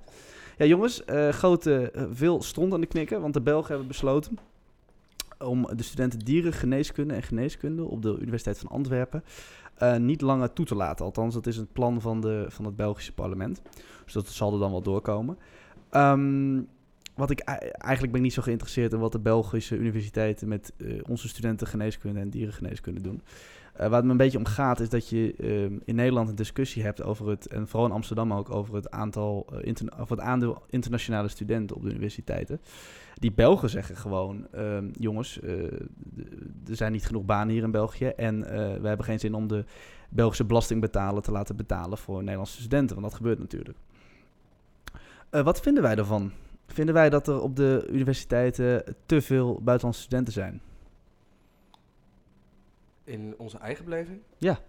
Ja, 0.57 0.65
jongens, 0.65 1.05
eh, 1.05 1.29
grote, 1.29 1.91
eh, 1.91 2.03
veel 2.11 2.41
stond 2.41 2.73
aan 2.73 2.81
de 2.81 2.87
knikken. 2.87 3.21
Want 3.21 3.33
de 3.33 3.41
Belgen 3.41 3.69
hebben 3.69 3.87
besloten 3.87 4.37
om 5.39 5.67
de 5.75 5.83
studenten 5.83 6.19
dierengeneeskunde 6.19 7.13
en 7.13 7.23
geneeskunde 7.23 7.83
op 7.83 8.01
de 8.01 8.17
Universiteit 8.19 8.59
van 8.59 8.69
Antwerpen 8.69 9.23
eh, 9.75 9.97
niet 9.97 10.21
langer 10.21 10.53
toe 10.53 10.65
te 10.65 10.75
laten. 10.75 11.05
Althans, 11.05 11.33
dat 11.33 11.47
is 11.47 11.57
het 11.57 11.73
plan 11.73 12.01
van, 12.01 12.21
de, 12.21 12.45
van 12.49 12.65
het 12.65 12.75
Belgische 12.75 13.13
parlement. 13.13 13.61
Dus 14.03 14.13
dat 14.13 14.27
zal 14.27 14.53
er 14.53 14.59
dan 14.59 14.71
wel 14.71 14.81
doorkomen. 14.81 15.37
Ehm, 15.89 16.59
wat 17.15 17.29
ik 17.29 17.39
ei- 17.39 17.69
eigenlijk 17.69 18.11
ben 18.11 18.15
ik 18.15 18.21
niet 18.21 18.33
zo 18.33 18.41
geïnteresseerd 18.41 18.93
in 18.93 18.99
wat 18.99 19.11
de 19.11 19.19
Belgische 19.19 19.77
universiteiten 19.77 20.47
met 20.47 20.73
eh, 20.77 20.87
onze 21.09 21.27
studenten 21.27 21.67
geneeskunde 21.67 22.19
en 22.19 22.29
dierengeneeskunde 22.29 23.01
doen. 23.01 23.21
Eh, 23.73 23.87
waar 23.87 23.95
het 23.95 24.05
me 24.05 24.11
een 24.11 24.17
beetje 24.17 24.37
om 24.37 24.45
gaat 24.45 24.79
is 24.79 24.89
dat 24.89 25.09
je 25.09 25.33
ehm, 25.37 25.79
in 25.85 25.95
Nederland 25.95 26.29
een 26.29 26.35
discussie 26.35 26.83
hebt 26.83 27.03
over 27.03 27.27
het, 27.27 27.47
en 27.47 27.67
vooral 27.67 27.87
in 27.87 27.93
Amsterdam 27.93 28.33
ook, 28.33 28.49
over 28.49 28.75
het 28.75 28.91
aantal, 28.91 29.47
eh, 29.63 29.73
of 29.99 30.09
het 30.09 30.19
aandeel 30.19 30.63
internationale 30.69 31.27
studenten 31.27 31.75
op 31.75 31.83
de 31.83 31.89
universiteiten. 31.89 32.61
Die 33.13 33.31
Belgen 33.31 33.69
zeggen 33.69 33.97
gewoon, 33.97 34.47
ehm, 34.51 34.89
jongens, 34.99 35.39
er 35.41 36.75
zijn 36.75 36.91
niet 36.91 37.05
genoeg 37.05 37.25
banen 37.25 37.53
hier 37.53 37.63
in 37.63 37.71
België 37.71 38.05
en 38.05 38.39
we 38.81 38.87
hebben 38.87 39.05
geen 39.05 39.19
zin 39.19 39.33
om 39.33 39.47
de 39.47 39.65
Belgische 40.09 40.45
belastingbetaler 40.45 41.21
te 41.21 41.31
laten 41.31 41.55
betalen 41.55 41.97
voor 41.97 42.19
Nederlandse 42.19 42.59
studenten, 42.59 42.95
want 42.95 43.07
dat 43.07 43.17
gebeurt 43.17 43.39
natuurlijk. 43.39 43.77
Wat 45.29 45.59
vinden 45.59 45.83
wij 45.83 45.95
daarvan? 45.95 46.31
Vinden 46.73 46.93
wij 46.95 47.09
dat 47.09 47.27
er 47.27 47.41
op 47.41 47.55
de 47.55 47.87
universiteiten 47.89 48.95
te 49.05 49.21
veel 49.21 49.61
buitenlandse 49.61 50.01
studenten 50.01 50.33
zijn? 50.33 50.61
In 53.03 53.33
onze 53.37 53.57
eigen 53.57 53.85
beleving? 53.85 54.19
Ja. 54.37 54.59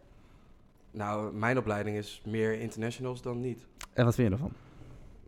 Nou, 0.91 1.35
mijn 1.35 1.59
opleiding 1.59 1.97
is 1.97 2.23
meer 2.27 2.61
internationals 2.61 3.23
dan 3.23 3.41
niet. 3.41 3.67
En 3.93 4.05
wat 4.05 4.15
vind 4.15 4.29
je 4.29 4.35
ervan? 4.35 4.53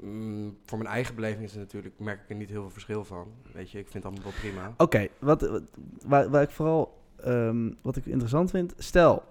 Mm, 0.00 0.56
voor 0.64 0.78
mijn 0.78 0.90
eigen 0.90 1.14
beleving 1.14 1.44
is 1.44 1.50
het 1.52 1.60
natuurlijk, 1.60 1.98
merk 1.98 2.22
ik 2.22 2.28
er 2.30 2.36
niet 2.36 2.48
heel 2.48 2.60
veel 2.60 2.70
verschil 2.70 3.04
van. 3.04 3.26
Weet 3.52 3.70
je, 3.70 3.78
ik 3.78 3.88
vind 3.88 4.04
het 4.04 4.12
allemaal 4.12 4.32
wel 4.32 4.40
prima. 4.50 4.74
Oké, 4.76 5.08
wat, 5.18 5.40
wat- 5.40 5.62
waar, 6.04 6.30
waar 6.30 6.42
ik 6.42 6.50
vooral 6.50 6.98
ehm, 7.16 7.70
wat 7.82 7.96
ik 7.96 8.06
interessant 8.06 8.50
vind. 8.50 8.74
Stel, 8.78 9.22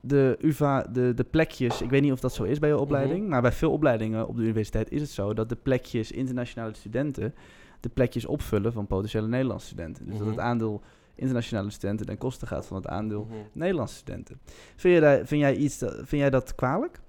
de 0.00 0.36
UVA, 0.40 0.82
de, 0.82 1.12
de 1.14 1.24
plekjes, 1.24 1.82
ik 1.82 1.90
weet 1.90 2.02
niet 2.02 2.12
of 2.12 2.20
dat 2.20 2.34
zo 2.34 2.42
is 2.42 2.58
bij 2.58 2.68
je 2.68 2.78
opleiding, 2.78 3.20
Mhm. 3.20 3.28
maar 3.28 3.42
bij 3.42 3.52
veel 3.52 3.72
opleidingen 3.72 4.28
op 4.28 4.36
de 4.36 4.42
universiteit 4.42 4.90
is 4.90 5.00
het 5.00 5.10
zo 5.10 5.34
dat 5.34 5.48
de 5.48 5.56
plekjes 5.56 6.12
internationale 6.12 6.74
studenten 6.74 7.34
de 7.80 7.88
plekjes 7.88 8.26
opvullen 8.26 8.72
van 8.72 8.86
potentiële 8.86 9.26
Nederlandse 9.28 9.66
studenten. 9.66 10.04
Dus 10.04 10.14
dat 10.14 10.22
Mhm. 10.26 10.30
het 10.36 10.40
aandeel 10.44 10.80
internationale 11.14 11.70
studenten 11.70 12.06
ten 12.06 12.18
koste 12.18 12.46
gaat 12.46 12.66
van 12.66 12.76
het 12.76 12.86
aandeel 12.86 13.24
Mhm. 13.24 13.36
Nederlandse 13.52 13.96
studenten. 13.96 14.38
Vind, 14.76 14.94
je 14.94 15.00
daar, 15.00 15.26
vind, 15.26 15.40
jij 15.40 15.56
iets, 15.56 15.78
dat- 15.78 15.94
vind 15.94 16.10
jij 16.22 16.30
dat 16.30 16.54
kwalijk? 16.54 17.00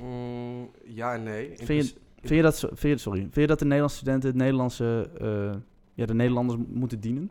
Mm, 0.00 0.70
ja 0.84 1.14
en 1.14 1.22
nee. 1.22 1.50
In 1.54 1.66
Vind 1.66 1.86
je- 1.88 1.94
Vind 2.24 2.34
je 2.34 2.42
dat, 2.42 2.58
vind 2.58 2.80
je, 2.80 2.96
sorry, 2.98 3.20
vind 3.20 3.34
je 3.34 3.46
dat 3.46 3.58
de 3.58 3.64
Nederlandse 3.64 3.96
studenten 3.98 4.28
het 4.28 4.38
Nederlandse, 4.38 5.10
eh, 5.20 5.52
ja, 5.94 6.06
de 6.06 6.14
Nederlanders 6.14 6.60
moeten 6.68 7.00
dienen? 7.00 7.30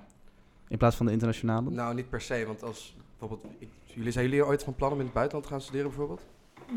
In 0.68 0.78
plaats 0.78 0.96
van 0.96 1.06
de 1.06 1.12
internationale? 1.12 1.70
Nou, 1.70 1.96
niet 1.96 2.10
per 2.10 2.22
se, 2.22 2.44
want 2.46 2.64
als 2.64 2.96
bijvoorbeeld... 3.30 3.54
Ik, 3.60 3.70
jullie, 3.84 4.12
zijn 4.12 4.26
jullie 4.26 4.46
ooit 4.46 4.64
van 4.64 4.76
plan 4.76 4.92
om 4.92 4.98
in 5.00 5.06
het 5.06 5.14
buitenland 5.14 5.46
te 5.48 5.52
gaan 5.52 5.62
studeren 5.62 5.88
bijvoorbeeld? 5.88 6.26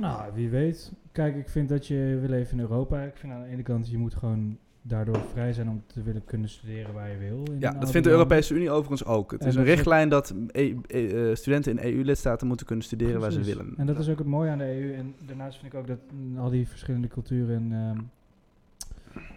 Nou, 0.00 0.32
wie 0.34 0.48
weet. 0.48 0.92
Kijk, 1.12 1.36
ik 1.36 1.48
vind 1.48 1.68
dat 1.68 1.86
je 1.86 2.18
wil 2.20 2.32
even 2.32 2.52
in 2.52 2.60
Europa. 2.60 3.02
Ik 3.02 3.16
vind 3.16 3.32
aan 3.32 3.42
de 3.42 3.48
ene 3.48 3.62
kant, 3.62 3.90
je 3.90 3.98
moet 3.98 4.14
gewoon 4.14 4.58
daardoor 4.82 5.18
vrij 5.32 5.52
zijn 5.52 5.68
om 5.68 5.82
te 5.86 6.02
willen 6.02 6.24
kunnen 6.24 6.48
studeren 6.48 6.94
waar 6.94 7.10
je 7.10 7.16
wil. 7.18 7.42
in 7.50 7.60
Ja, 7.60 7.70
dat 7.70 7.90
vindt 7.90 8.06
de. 8.06 8.12
Europese 8.12 8.54
Unie 8.54 8.70
overigens 8.70 9.04
ook. 9.04 9.30
Het 9.30 9.40
En 9.40 9.46
is 9.48 9.54
een 9.54 9.64
richtlijn 9.64 10.08
dat 10.08 10.34
E- 10.50 10.74
E- 10.86 11.30
eh, 11.30 11.34
studenten 11.34 11.78
in 11.78 11.92
EU-lidstaten 11.92 12.46
moeten 12.46 12.66
kunnen 12.66 12.84
studeren 12.84 13.20
waar 13.20 13.32
ze 13.32 13.42
willen. 13.42 13.74
En 13.76 13.86
dat 13.86 13.98
is 13.98 14.08
ook 14.08 14.18
het 14.18 14.26
mooie 14.26 14.50
aan 14.50 14.58
de 14.58 14.64
EU. 14.64 14.94
En 14.94 15.14
daarnaast 15.26 15.58
vind 15.58 15.72
ik 15.72 15.78
ook 15.78 15.86
dat 15.86 15.98
al 16.36 16.50
die 16.50 16.68
verschillende 16.68 17.08
culturen 17.08 17.56
en 17.56 17.72
ehm, 17.72 17.98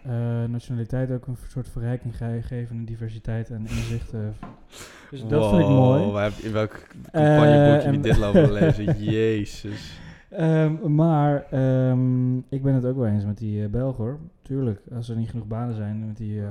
eh, 0.03 0.11
nationaliteit 0.49 1.11
ook 1.11 1.27
een 1.27 1.37
soort 1.47 1.69
verrijking 1.69 2.17
ge- 2.17 2.39
geven 2.41 2.75
en 2.77 2.85
diversiteit 2.85 3.49
en 3.49 3.59
inzicht. 3.67 4.13
eh. 4.13 4.19
dus 5.11 5.27
dat 5.27 5.49
vind 5.49 5.61
ik 5.61 5.67
mooi. 5.67 6.11
Waar 6.11 6.23
heb- 6.23 6.33
in 6.43 6.51
welk 6.51 6.87
campagneboekje 7.11 7.79
en- 7.79 7.85
heb 7.85 7.93
je 7.93 7.99
dit 7.99 8.17
lopen 8.17 8.51
lezen? 8.59 9.03
Jezus. 9.03 9.99
Ehm, 10.29 10.95
maar 10.95 11.45
ehm, 11.51 12.37
ik 12.37 12.63
ben 12.63 12.73
het 12.73 12.85
ook 12.85 12.95
wel 12.97 13.05
eens 13.07 13.25
met 13.25 13.37
die 13.37 13.63
eh 13.63 13.69
Belgen 13.69 14.03
hoor. 14.03 14.19
Tuurlijk, 14.41 14.81
als 14.95 15.09
er 15.09 15.15
niet 15.15 15.29
genoeg 15.29 15.47
banen 15.47 15.75
zijn 15.75 16.07
met 16.07 16.17
die, 16.17 16.41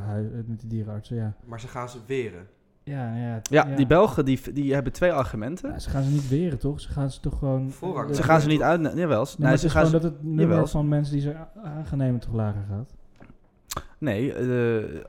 met 0.47 0.61
die 0.61 0.69
dierenartsen, 0.69 1.17
ja. 1.17 1.33
Maar 1.45 1.61
ze 1.61 1.69
gaan 1.69 1.89
ze 1.89 1.99
weren. 2.07 2.47
Ja, 2.85 3.17
ja, 3.17 3.35
het- 3.35 3.49
Ja, 3.49 3.65
die 3.77 3.87
Belgen 3.87 4.25
die, 4.25 4.41
die 4.53 4.75
hebben 4.75 4.93
twee 4.93 5.13
argumenten. 5.13 5.71
Ja, 5.71 5.79
ze 5.79 5.91
gaan 5.91 6.03
ze 6.03 6.11
niet 6.11 6.29
weren, 6.29 6.59
toch? 6.59 6.81
Ze 6.81 6.89
gaan 6.93 7.11
ze 7.11 7.21
toch 7.21 7.39
gewoon... 7.39 7.71
Voorrang. 7.71 8.15
ze 8.15 8.23
gaan 8.23 8.41
ze 8.41 8.47
niet 8.49 8.63
uit... 8.63 8.81
Jawel. 8.95 9.25
Nee, 9.25 9.35
Nee, 9.39 9.51
het 9.51 9.61
ze 9.61 9.67
is 9.67 9.73
gaan 9.73 9.87
gewoon 9.87 10.01
ze, 10.01 10.07
dat 10.09 10.13
het 10.17 10.23
nummer 10.25 10.45
Jawel. 10.49 10.67
van 10.67 10.89
mensen 10.89 11.13
die 11.13 11.23
ze 11.23 11.35
aangenemen 11.65 12.21
toch 12.21 12.33
lager 12.35 12.63
gaat. 12.69 12.95
Nee 13.99 14.33
eh, 14.33 15.01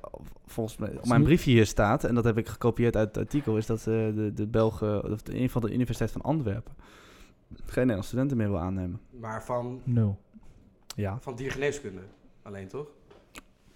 volgens 0.46 0.78
mij... 0.78 0.90
Op 0.98 1.08
mijn 1.08 1.24
briefje 1.24 1.52
hier 1.52 1.66
staat, 1.66 2.04
en 2.04 2.16
dat 2.16 2.24
heb 2.24 2.38
ik 2.38 2.48
gekopieerd 2.48 2.96
uit 2.96 3.08
het 3.08 3.18
artikel, 3.18 3.58
is 3.58 3.66
dat 3.66 3.80
eh, 3.80 3.86
de, 3.86 4.32
de 4.34 4.48
Belgen, 4.48 5.12
of 5.12 5.22
de, 5.22 5.40
een 5.40 5.50
van 5.50 5.62
de 5.62 5.74
Universiteit 5.74 6.12
van 6.12 6.22
Antwerpen, 6.22 6.74
geen 7.50 7.64
Nederlandse 7.76 8.08
studenten 8.10 8.38
meer 8.38 8.50
wil 8.50 8.60
aannemen. 8.60 9.00
Maar 9.20 9.44
van, 9.44 9.82
Nul. 9.84 10.20
Ja. 10.96 11.18
van 11.22 11.36
diergeneeskunde 11.36 12.02
alleen, 12.42 12.68
toch? 12.68 12.88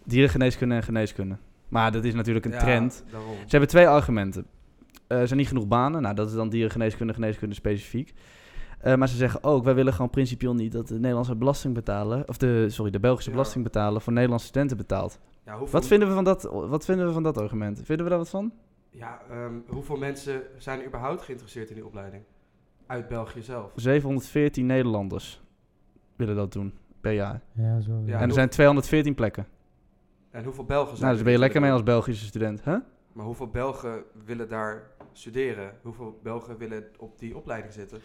Dierengeneeskunde 0.03 0.75
en 0.75 0.83
geneeskunde. 0.83 1.37
Maar 1.67 1.91
dat 1.91 2.03
is 2.03 2.13
natuurlijk 2.13 2.45
een 2.45 2.51
Ja, 2.51 2.59
trend. 2.59 3.03
daarom. 3.11 3.35
Ze 3.35 3.47
hebben 3.49 3.69
twee 3.69 3.87
argumenten. 3.87 4.45
Eh, 5.07 5.19
er 5.19 5.27
zijn 5.27 5.39
niet 5.39 5.47
genoeg 5.47 5.67
banen. 5.67 6.01
Nou, 6.01 6.15
dat 6.15 6.27
is 6.29 6.33
dan 6.35 6.49
dierengeneeskunde, 6.49 7.13
geneeskunde 7.13 7.55
specifiek. 7.55 8.13
Eh, 8.81 8.95
maar 8.95 9.07
ze 9.07 9.15
zeggen 9.15 9.43
ook, 9.43 9.63
wij 9.63 9.75
willen 9.75 9.93
gewoon 9.93 10.09
principieel 10.09 10.53
niet 10.53 10.71
dat 10.71 10.87
de 10.87 10.99
Nederlandse 10.99 11.35
belasting 11.35 11.73
betalen, 11.73 12.27
of 12.27 12.37
de, 12.37 12.69
sorry, 12.69 12.91
de 12.91 12.99
Belgische 12.99 13.29
Ja. 13.29 13.35
belasting 13.35 13.63
betalen 13.63 14.01
voor 14.01 14.13
Nederlandse 14.13 14.47
studenten 14.47 14.77
betaalt. 14.77 15.19
Ja, 15.45 15.57
hoeveel, 15.57 15.79
Wat 15.79 15.87
vinden, 15.87 16.07
we 16.07 16.13
van 16.13 16.23
dat, 16.23 16.43
wat 16.51 16.85
vinden 16.85 17.05
we 17.05 17.11
van 17.13 17.23
dat 17.23 17.37
argument? 17.37 17.81
Vinden 17.83 18.03
we 18.05 18.09
daar 18.11 18.19
wat 18.19 18.29
van? 18.29 18.53
Ja, 18.89 19.21
ehm, 19.29 19.53
hoeveel 19.67 19.95
mensen 19.97 20.41
zijn 20.57 20.79
er 20.79 20.85
überhaupt 20.85 21.21
geïnteresseerd 21.21 21.69
in 21.69 21.75
die 21.75 21.85
opleiding? 21.85 22.23
Uit 22.85 23.07
België 23.07 23.41
zelf. 23.41 23.71
714 23.75 24.65
Nederlanders 24.65 25.41
willen 26.15 26.35
dat 26.35 26.51
doen 26.53 26.73
per 27.01 27.11
jaar. 27.11 27.41
Ja, 27.51 27.79
zo. 27.79 28.01
Ja, 28.05 28.19
en 28.19 28.27
er 28.27 28.33
zijn 28.33 28.49
214 28.49 29.15
plekken. 29.15 29.47
En 30.31 30.43
hoeveel 30.43 30.65
Belgen 30.65 30.89
zijn 30.97 30.99
Nou, 31.01 31.09
dus 31.11 31.19
er 31.19 31.23
ben 31.23 31.33
je 31.33 31.39
lekker 31.39 31.61
mee 31.61 31.71
als 31.71 31.83
Belgische 31.83 32.25
student, 32.25 32.63
hè? 32.63 32.77
Maar 33.13 33.25
hoeveel 33.25 33.47
Belgen 33.47 34.03
willen 34.25 34.49
daar 34.49 34.89
studeren? 35.11 35.71
Hoeveel 35.81 36.19
Belgen 36.23 36.57
willen 36.57 36.83
op 36.97 37.19
die 37.19 37.37
opleiding 37.37 37.73
zitten? 37.73 37.99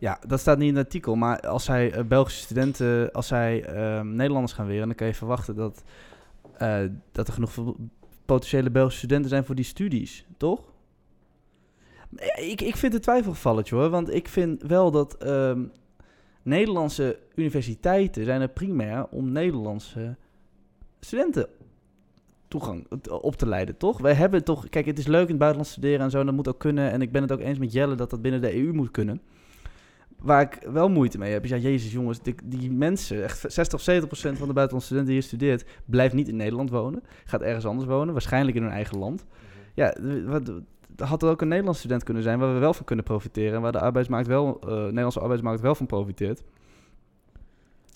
Ja, 0.00 0.18
dat 0.26 0.40
staat 0.40 0.58
niet 0.58 0.68
in 0.68 0.76
het 0.76 0.84
artikel. 0.84 1.14
Maar 1.14 1.40
als 1.40 1.64
zij 1.64 1.92
eh, 1.92 2.04
Belgische 2.04 2.40
studenten, 2.40 3.12
als 3.12 3.26
zij 3.26 3.64
ehm, 3.64 4.14
Nederlanders 4.14 4.52
gaan 4.52 4.66
weren, 4.66 4.86
dan 4.86 4.96
kan 4.96 5.06
je 5.06 5.14
verwachten 5.14 5.56
dat, 5.56 5.82
eh, 6.56 6.84
dat 7.12 7.26
er 7.26 7.32
genoeg 7.32 7.74
potentiële 8.24 8.70
Belgische 8.70 8.98
studenten 8.98 9.30
zijn 9.30 9.44
voor 9.44 9.54
die 9.54 9.64
studies, 9.64 10.26
toch? 10.36 10.72
Ik, 12.34 12.60
ik 12.60 12.76
vind 12.76 12.92
het 12.92 13.02
twijfelgevalletje 13.02 13.74
hoor, 13.74 13.90
want 13.90 14.14
ik 14.14 14.28
vind 14.28 14.62
wel 14.62 14.90
dat 14.90 15.16
ehm, 15.16 15.64
Nederlandse 16.42 17.18
universiteiten 17.34 18.24
zijn 18.24 18.40
er 18.40 18.48
primair 18.48 19.06
om 19.06 19.32
Nederlandse 19.32 20.16
studenten 21.00 21.48
toegang 22.48 22.86
op 23.08 23.36
te 23.36 23.46
leiden, 23.46 23.76
toch? 23.76 23.98
Wij 23.98 24.14
hebben 24.14 24.44
toch, 24.44 24.68
kijk, 24.68 24.86
het 24.86 24.98
is 24.98 25.06
leuk 25.06 25.22
in 25.22 25.28
het 25.28 25.38
buitenland 25.38 25.70
studeren 25.70 26.00
en 26.00 26.10
zo, 26.10 26.20
en 26.20 26.26
dat 26.26 26.34
moet 26.34 26.48
ook 26.48 26.58
kunnen. 26.58 26.90
En 26.90 27.02
ik 27.02 27.12
ben 27.12 27.22
het 27.22 27.32
ook 27.32 27.40
eens 27.40 27.58
met 27.58 27.72
Jelle 27.72 27.94
dat 27.94 28.10
dat 28.10 28.22
binnen 28.22 28.40
de 28.40 28.54
EU 28.54 28.72
moet 28.72 28.90
kunnen. 28.90 29.20
Waar 30.22 30.40
ik 30.42 30.58
wel 30.72 30.88
moeite 30.88 31.18
mee 31.18 31.32
heb, 31.32 31.44
is 31.44 31.50
ja, 31.50 31.56
jezus 31.56 31.92
jongens, 31.92 32.22
die, 32.22 32.34
die 32.44 32.70
mensen, 32.72 33.22
echt 33.22 33.38
60 33.52 33.74
of 33.78 33.80
70 33.84 34.08
procent 34.08 34.38
van 34.38 34.48
de 34.48 34.54
buitenlandse 34.54 34.94
studenten 34.94 35.14
die 35.14 35.20
hier 35.22 35.28
studeert, 35.30 35.80
blijft 35.84 36.14
niet 36.14 36.28
in 36.28 36.36
Nederland 36.36 36.70
wonen, 36.70 37.02
gaat 37.24 37.42
ergens 37.42 37.66
anders 37.66 37.88
wonen, 37.88 38.12
waarschijnlijk 38.12 38.56
in 38.56 38.62
hun 38.62 38.72
eigen 38.72 38.98
land. 38.98 39.24
Ja, 39.74 39.90
d- 39.90 40.24
wat, 40.24 40.48
er 40.48 41.06
had 41.06 41.22
er 41.22 41.28
ook 41.28 41.40
een 41.40 41.48
Nederlandse 41.48 41.80
student 41.80 42.04
kunnen 42.04 42.22
zijn 42.22 42.38
waar 42.38 42.54
we 42.54 42.58
wel 42.60 42.74
van 42.74 42.84
kunnen 42.84 43.04
profiteren 43.04 43.54
en 43.54 43.60
waar 43.60 43.72
de 43.72 43.80
arbeidsmarkt 43.80 44.26
wel, 44.28 44.60
eh 44.60 44.68
Nederlandse 44.68 45.20
arbeidsmarkt 45.20 45.60
wel 45.60 45.74
van 45.74 45.86
profiteert. 45.86 46.42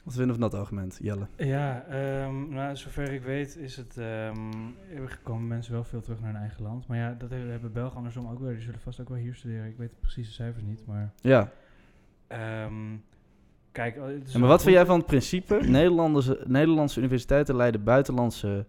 Wat 0.05 0.15
vinden 0.15 0.35
we 0.35 0.41
van 0.41 0.51
dat 0.51 0.61
argument, 0.61 0.99
Jelle? 1.03 1.27
Ja, 1.37 1.85
ehm, 1.89 2.49
nou, 2.49 2.77
zover 2.77 3.13
ik 3.13 3.23
weet 3.23 3.57
is 3.57 3.77
het, 3.77 3.97
ehm, 3.99 4.37
komen 5.23 5.47
mensen 5.47 5.73
wel 5.73 5.85
veel 5.85 6.01
terug 6.01 6.21
naar 6.21 6.31
hun 6.33 6.41
eigen 6.41 6.63
land. 6.63 6.87
Maar 6.87 6.99
ja, 6.99 7.15
dat 7.19 7.31
hebben, 7.31 7.51
hebben 7.51 7.73
Belgen 7.73 7.97
andersom 7.97 8.29
ook 8.29 8.39
wel. 8.41 8.49
Die 8.51 8.61
zullen 8.61 8.81
vast 8.81 9.01
ook 9.01 9.09
wel 9.09 9.19
hier 9.19 9.35
studeren. 9.35 9.67
Ik 9.67 9.77
weet 9.77 10.01
precies 10.01 10.27
de 10.27 10.33
cijfers 10.33 10.65
niet, 10.65 10.83
maar... 10.87 11.13
Ja, 11.21 11.51
ehm, 12.41 12.97
kijk, 13.73 13.95
Ja, 14.27 14.39
maar 14.39 14.49
wat 14.49 14.63
vind 14.63 14.75
jij 14.75 14.87
van 14.87 14.97
het 14.99 15.07
principe? 15.07 15.55
Nederlandse, 15.67 16.41
Nederlandse 16.47 16.99
universiteiten 16.99 17.57
leiden 17.57 17.85
buitenlandse... 17.85 18.67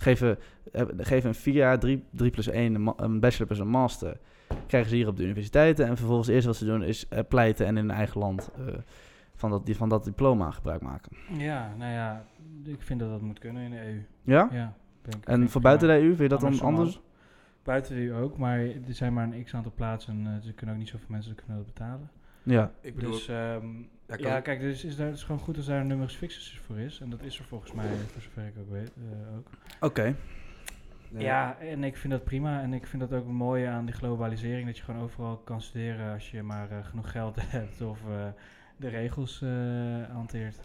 Geven, 0.00 0.38
eh, 0.72 0.82
geven 0.96 1.28
een 1.28 1.34
vier 1.34 1.54
jaar, 1.54 1.78
drie, 1.78 2.04
drie 2.10 2.30
plus 2.30 2.48
één, 2.48 2.74
een 2.74 2.82
ma- 2.82 2.94
een 2.96 3.20
bachelor 3.20 3.46
plus 3.46 3.58
een 3.58 3.68
master. 3.68 4.18
Krijgen 4.66 4.90
ze 4.90 4.96
hier 4.96 5.08
op 5.08 5.16
de 5.16 5.22
universiteiten. 5.22 5.86
En 5.86 5.96
vervolgens 5.96 6.28
eerst 6.28 6.46
wat 6.46 6.56
ze 6.56 6.64
doen 6.64 6.82
is 6.82 7.08
eh, 7.08 7.18
pleiten 7.28 7.66
en 7.66 7.76
in 7.76 7.88
hun 7.88 7.96
eigen 7.96 8.20
land 8.20 8.50
eh, 8.56 8.74
van, 9.34 9.50
dat, 9.50 9.62
van 9.64 9.88
dat 9.88 10.04
diploma 10.04 10.50
gebruik 10.50 10.82
maken. 10.82 11.16
Ja, 11.38 11.74
nou 11.78 11.92
ja, 11.92 12.24
ik 12.64 12.82
vind 12.82 13.00
dat 13.00 13.10
dat 13.10 13.20
moet 13.20 13.38
kunnen 13.38 13.62
in 13.62 13.70
de 13.70 13.86
EU. 13.86 14.02
Ja? 14.22 14.48
Ja. 14.52 14.74
vind 15.02 15.24
En 15.24 15.48
voor 15.48 15.60
buiten 15.60 15.88
de 15.88 15.94
EU, 15.94 16.06
vind 16.06 16.18
je 16.18 16.28
dat 16.28 16.40
dan 16.40 16.60
anders? 16.60 17.00
Buiten 17.62 17.94
de 17.94 18.02
EU 18.02 18.22
ook, 18.22 18.38
maar 18.38 18.58
er 18.60 18.74
zijn 18.88 19.12
maar 19.12 19.24
een 19.24 19.44
x-aantal 19.44 19.72
plaatsen 19.74 20.12
en 20.12 20.40
eh, 20.42 20.48
er 20.48 20.54
kunnen 20.54 20.74
ook 20.74 20.80
niet 20.80 20.90
zoveel 20.90 21.06
mensen 21.10 21.34
kunnen 21.34 21.56
dat 21.56 21.66
betalen. 21.66 22.10
Ja. 22.50 22.72
Ik 22.80 22.94
bedoel, 22.94 23.10
dus 23.10 23.28
ehm, 23.28 23.66
ja, 24.16 24.40
kijk, 24.40 24.60
dus 24.60 24.84
is 24.84 24.96
daar, 24.96 25.06
het 25.06 25.16
is 25.16 25.22
gewoon 25.22 25.40
goed 25.40 25.56
als 25.56 25.66
daar 25.66 25.80
een 25.80 25.86
numerus 25.86 26.14
fixus 26.14 26.60
voor 26.66 26.78
is. 26.78 27.00
En 27.00 27.10
dat 27.10 27.22
is 27.22 27.38
er 27.38 27.44
volgens 27.44 27.72
mij, 27.72 27.86
voor 28.12 28.22
zover 28.22 28.46
ik 28.46 28.54
ook 28.58 28.70
weet, 28.70 28.92
eh, 28.96 29.36
ook. 29.36 29.48
Oké. 29.80 30.14
Ja, 31.16 31.56
en 31.58 31.84
ik 31.84 31.96
vind 31.96 32.12
dat 32.12 32.24
prima. 32.24 32.60
En 32.60 32.72
ik 32.72 32.86
vind 32.86 33.08
dat 33.08 33.20
ook 33.20 33.26
een 33.26 33.34
mooie 33.34 33.68
aan 33.68 33.84
die 33.84 33.94
globalisering. 33.94 34.66
Dat 34.66 34.76
je 34.76 34.82
gewoon 34.82 35.02
overal 35.02 35.36
kan 35.36 35.60
studeren 35.60 36.12
als 36.12 36.30
je 36.30 36.42
maar 36.42 36.70
eh, 36.70 36.84
genoeg 36.84 37.10
geld 37.10 37.36
hebt 37.50 37.80
of 37.80 38.00
eh, 38.08 38.26
de 38.76 38.88
regels 38.88 39.42
eh, 39.42 39.48
hanteert. 40.12 40.60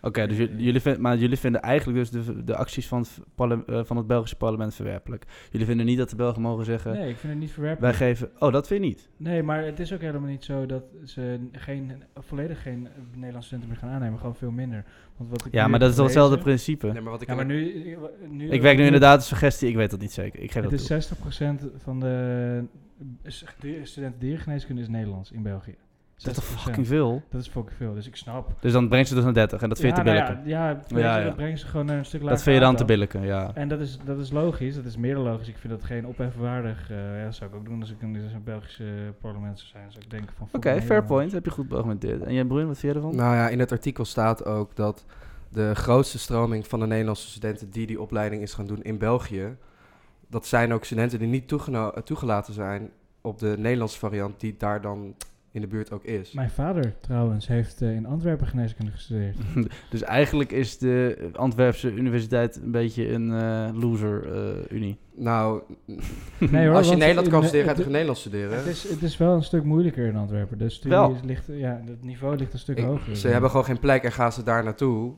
Oké, 0.00 0.26
dus 0.26 0.36
jullie, 0.36 0.80
vind, 0.80 0.98
maar 0.98 1.16
jullie 1.16 1.36
vinden 1.36 1.62
eigenlijk 1.62 1.98
dus 1.98 2.10
de, 2.10 2.44
de 2.44 2.56
acties 2.56 2.88
van 2.88 2.98
het, 2.98 3.66
eh, 3.66 3.84
van 3.84 3.96
het 3.96 4.06
Belgische 4.06 4.36
parlement 4.36 4.74
verwerpelijk. 4.74 5.24
Jullie 5.50 5.66
vinden 5.66 5.86
niet 5.86 5.98
dat 5.98 6.10
de 6.10 6.16
Belgen 6.16 6.42
mogen 6.42 6.64
zeggen... 6.64 6.92
Nee, 6.92 7.08
ik 7.08 7.16
vind 7.16 7.32
het 7.32 7.42
niet 7.42 7.52
verwerpelijk. 7.52 7.96
Wij 7.96 8.08
geven... 8.08 8.30
Oh, 8.38 8.52
dat 8.52 8.66
vind 8.66 8.82
je 8.82 8.88
niet? 8.88 9.08
Nee, 9.16 9.42
maar 9.42 9.64
het 9.64 9.80
is 9.80 9.92
ook 9.92 10.00
helemaal 10.00 10.28
niet 10.28 10.44
zo 10.44 10.66
dat 10.66 10.82
ze 11.04 11.48
geen, 11.52 12.02
volledig 12.14 12.62
geen 12.62 12.88
Nederlandse 13.14 13.46
studenten 13.46 13.68
meer 13.68 13.78
gaan 13.78 13.90
aannemen. 13.90 14.18
Gewoon 14.18 14.34
veel 14.34 14.50
minder. 14.50 14.84
Want 15.16 15.30
wat 15.30 15.46
ik 15.46 15.52
Ja, 15.52 15.68
maar 15.68 15.78
dat 15.78 15.90
is 15.90 15.96
toch 15.96 16.04
hetzelfde 16.04 16.38
principe? 16.38 16.86
Nee, 16.86 17.00
maar 17.00 17.12
wat 17.12 17.22
ik 17.22 17.28
Ja, 17.28 17.34
maar 17.34 17.46
nu... 17.46 17.96
nu 18.28 18.48
Ik 18.48 18.62
werk 18.62 18.76
nu 18.76 18.84
inderdaad 18.84 19.16
als 19.16 19.28
suggestie, 19.28 19.68
ik 19.68 19.76
weet 19.76 19.90
dat 19.90 20.00
niet 20.00 20.12
zeker. 20.12 20.40
Ik 20.40 20.52
geef 20.52 20.62
Het 20.62 20.70
dat 20.70 20.90
is 20.90 21.08
toe. 21.08 21.16
60% 21.76 21.82
van 21.82 22.00
de 22.00 22.64
studenten 23.82 24.18
dierengeneeskunde 24.18 24.82
is 24.82 24.88
Nederlands 24.88 25.32
in 25.32 25.42
België. 25.42 25.76
60%. 26.18 26.22
Dat 26.22 26.36
is 26.36 26.44
toch 26.50 26.60
fucking 26.60 26.86
veel? 26.86 27.22
Dat 27.30 27.40
is 27.40 27.48
fucking 27.48 27.76
veel, 27.76 27.94
dus 27.94 28.06
ik 28.06 28.16
snap. 28.16 28.52
Dus 28.60 28.72
dan 28.72 28.88
brengt 28.88 29.08
ze 29.08 29.14
dus 29.14 29.24
naar 29.24 29.34
30 29.34 29.62
en 29.62 29.68
dat 29.68 29.78
vind 29.78 29.96
je 29.96 30.02
ja, 30.02 30.04
te 30.04 30.10
nou 30.10 30.26
billijken. 30.26 30.50
Ja, 30.50 30.82
ja, 30.88 31.18
Ja, 31.18 31.24
dat 31.24 31.36
brengen 31.36 31.58
ze 31.58 31.66
gewoon 31.66 31.86
naar 31.86 31.98
een 31.98 32.04
stuk 32.04 32.20
lager 32.20 32.34
dat 32.36 32.44
vind 32.44 32.56
je 32.56 32.62
dan 32.62 32.76
te 32.76 32.84
billijken, 32.84 33.22
ja. 33.22 33.50
En 33.54 33.68
dat 33.68 33.80
is, 33.80 33.98
dat 34.04 34.18
is 34.18 34.30
logisch, 34.30 34.74
dat 34.74 34.84
is 34.84 34.96
meer 34.96 35.14
dan 35.14 35.22
logisch. 35.22 35.48
Ik 35.48 35.58
vind 35.58 35.72
dat 35.72 35.84
geen 35.84 36.06
ophefwaardig. 36.06 36.90
eh 36.90 36.96
ja, 37.18 37.24
dat 37.24 37.34
zou 37.34 37.50
ik 37.50 37.56
ook 37.56 37.64
doen 37.64 37.80
als 37.80 37.90
ik 37.90 38.00
in 38.00 38.14
een 38.14 38.44
Belgische 38.44 39.14
parlement 39.20 39.58
zou 39.58 39.70
zijn. 39.70 39.92
Zou 39.92 40.04
ik 40.04 40.10
denken 40.10 40.34
van... 40.36 40.48
Oké, 40.52 40.82
fair 40.82 41.04
point. 41.04 41.32
Heb 41.32 41.44
je 41.44 41.50
goed 41.50 41.68
beargumenteerd. 41.68 42.22
En 42.22 42.34
jij, 42.34 42.44
Bruin, 42.44 42.66
wat 42.66 42.78
vind 42.78 42.92
je 42.92 42.98
ervan? 42.98 43.16
Nou 43.16 43.34
ja, 43.34 43.48
in 43.48 43.58
het 43.58 43.72
artikel 43.72 44.04
staat 44.04 44.44
ook 44.44 44.76
dat 44.76 45.04
de 45.48 45.74
grootste 45.74 46.18
stroming 46.18 46.66
van 46.66 46.80
de 46.80 46.86
Nederlandse 46.86 47.28
studenten 47.28 47.70
die 47.70 47.86
die 47.86 48.00
opleiding 48.00 48.42
is 48.42 48.54
gaan 48.54 48.66
doen 48.66 48.82
in 48.82 48.98
België, 48.98 49.56
dat 50.28 50.46
zijn 50.46 50.72
ook 50.72 50.84
studenten 50.84 51.18
die 51.18 51.28
niet 51.28 51.48
toegelaten 52.04 52.54
zijn 52.54 52.90
op 53.20 53.38
de 53.38 53.54
Nederlandse 53.58 53.98
variant 53.98 54.40
die 54.40 54.54
daar 54.58 54.80
dan 54.80 55.14
in 55.52 55.60
de 55.60 55.66
buurt 55.66 55.90
ook 55.92 56.04
is. 56.04 56.32
Mijn 56.32 56.50
vader 56.50 56.94
trouwens 57.00 57.46
heeft 57.46 57.82
eh, 57.82 57.94
in 57.94 58.06
Antwerpen 58.06 58.46
geneeskunde 58.46 58.90
gestudeerd. 58.92 59.36
dus 59.90 60.02
eigenlijk 60.02 60.52
is 60.52 60.78
de 60.78 61.28
Antwerpse 61.32 61.92
universiteit 61.94 62.56
een 62.62 62.70
beetje 62.70 63.08
een 63.12 63.32
eh, 63.32 63.68
loser-unie. 63.80 64.98
Nou, 65.14 65.62
Nee, 66.50 66.66
hoor, 66.66 66.76
als 66.76 66.86
je 66.86 66.92
in 66.92 66.98
Nederland 66.98 67.28
kan 67.28 67.42
studeren, 67.42 67.64
ga 67.66 67.70
je 67.70 67.76
toch 67.76 67.86
in 67.86 67.92
Nederland 67.92 68.18
studeren? 68.18 68.56
Het 68.56 68.66
is, 68.66 68.88
het 68.88 69.02
is 69.02 69.16
wel 69.16 69.34
een 69.34 69.42
stuk 69.42 69.64
moeilijker 69.64 70.06
in 70.06 70.16
Antwerpen. 70.16 70.58
De 70.58 70.68
studie 70.68 70.98
Wel. 70.98 71.10
is- 71.10 71.20
ligt, 71.24 71.46
ja, 71.46 71.82
het 71.86 72.02
niveau 72.02 72.36
ligt 72.36 72.52
een 72.52 72.58
stuk 72.58 72.78
Ik- 72.78 72.84
hoger. 72.84 73.16
ze 73.16 73.28
hebben 73.28 73.50
gewoon 73.50 73.64
geen 73.64 73.78
plek 73.78 74.02
en 74.02 74.12
gaan 74.12 74.32
ze 74.32 74.42
daar 74.42 74.64
naartoe. 74.64 75.12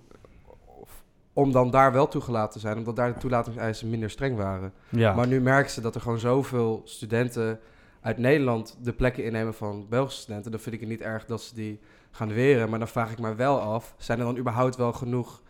Of- 0.80 1.02
Om 1.32 1.52
dan 1.52 1.70
daar 1.70 1.92
wel 1.92 2.08
toegelaten 2.08 2.52
te 2.52 2.58
zijn, 2.58 2.76
omdat 2.78 2.96
daar 2.96 3.12
de 3.12 3.18
toelatingseisen 3.20 3.90
minder 3.90 4.10
streng 4.10 4.36
waren. 4.36 4.72
Ja. 4.88 5.14
Maar 5.14 5.26
nu 5.26 5.40
merken 5.40 5.70
ze 5.70 5.80
dat 5.80 5.94
er 5.94 6.00
gewoon 6.00 6.18
zoveel 6.18 6.82
studenten 6.84 7.58
uit 8.00 8.18
Nederland 8.18 8.78
de 8.82 8.92
plekken 8.92 9.24
innemen 9.24 9.54
van 9.54 9.86
Belgische 9.88 10.20
studenten. 10.20 10.50
Dan 10.50 10.60
vind 10.60 10.74
ik 10.74 10.80
het 10.80 10.90
niet 10.90 11.00
erg 11.00 11.24
dat 11.26 11.40
ze 11.42 11.54
die 11.54 11.80
gaan 12.10 12.32
weren. 12.32 12.70
Maar 12.70 12.78
dan 12.78 12.88
vraag 12.88 13.10
ik 13.12 13.18
me 13.18 13.34
wel 13.34 13.60
af, 13.60 13.94
zijn 13.98 14.18
er 14.18 14.24
dan 14.24 14.36
überhaupt 14.38 14.76
wel 14.76 14.92
genoeg 14.92 15.42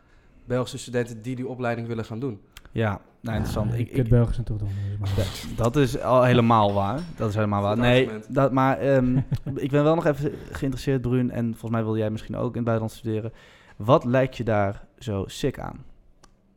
Belgische 0.44 0.78
studenten 0.78 1.22
die 1.22 1.36
die 1.36 1.48
opleiding 1.48 1.86
willen 1.86 2.04
gaan 2.04 2.20
doen? 2.20 2.40
ja, 2.72 3.00
nou 3.20 3.36
interessant. 3.36 3.72
Ik, 3.74 3.78
Ik, 3.90 3.96
ik, 3.96 4.08
Belgisch 4.08 4.38
en 4.38 4.44
toch 4.44 4.58
doen. 4.58 4.68
dus 5.00 5.14
maar- 5.16 5.56
dat 5.56 5.76
is 5.76 6.00
al 6.00 6.22
helemaal 6.22 6.72
waar. 6.72 7.00
Dat 7.16 7.28
is 7.28 7.34
helemaal 7.34 7.62
waar. 7.62 7.76
Nee, 7.76 8.10
dat, 8.28 8.52
maar 8.52 8.78
ehm, 8.78 9.16
ik 9.54 9.70
ben 9.70 9.84
wel 9.84 9.94
nog 9.94 10.06
even 10.06 10.32
geïnteresseerd, 10.50 11.00
Bruin. 11.00 11.30
En 11.30 11.44
volgens 11.50 11.70
mij 11.70 11.82
wil 11.84 11.96
jij 11.96 12.10
misschien 12.10 12.36
ook 12.36 12.50
in 12.50 12.54
het 12.56 12.64
buitenland 12.64 12.98
studeren. 12.98 13.32
Wat 13.76 14.04
lijkt 14.04 14.36
je 14.36 14.44
daar 14.44 14.84
zo 14.98 15.24
sick 15.26 15.58
aan? 15.58 15.84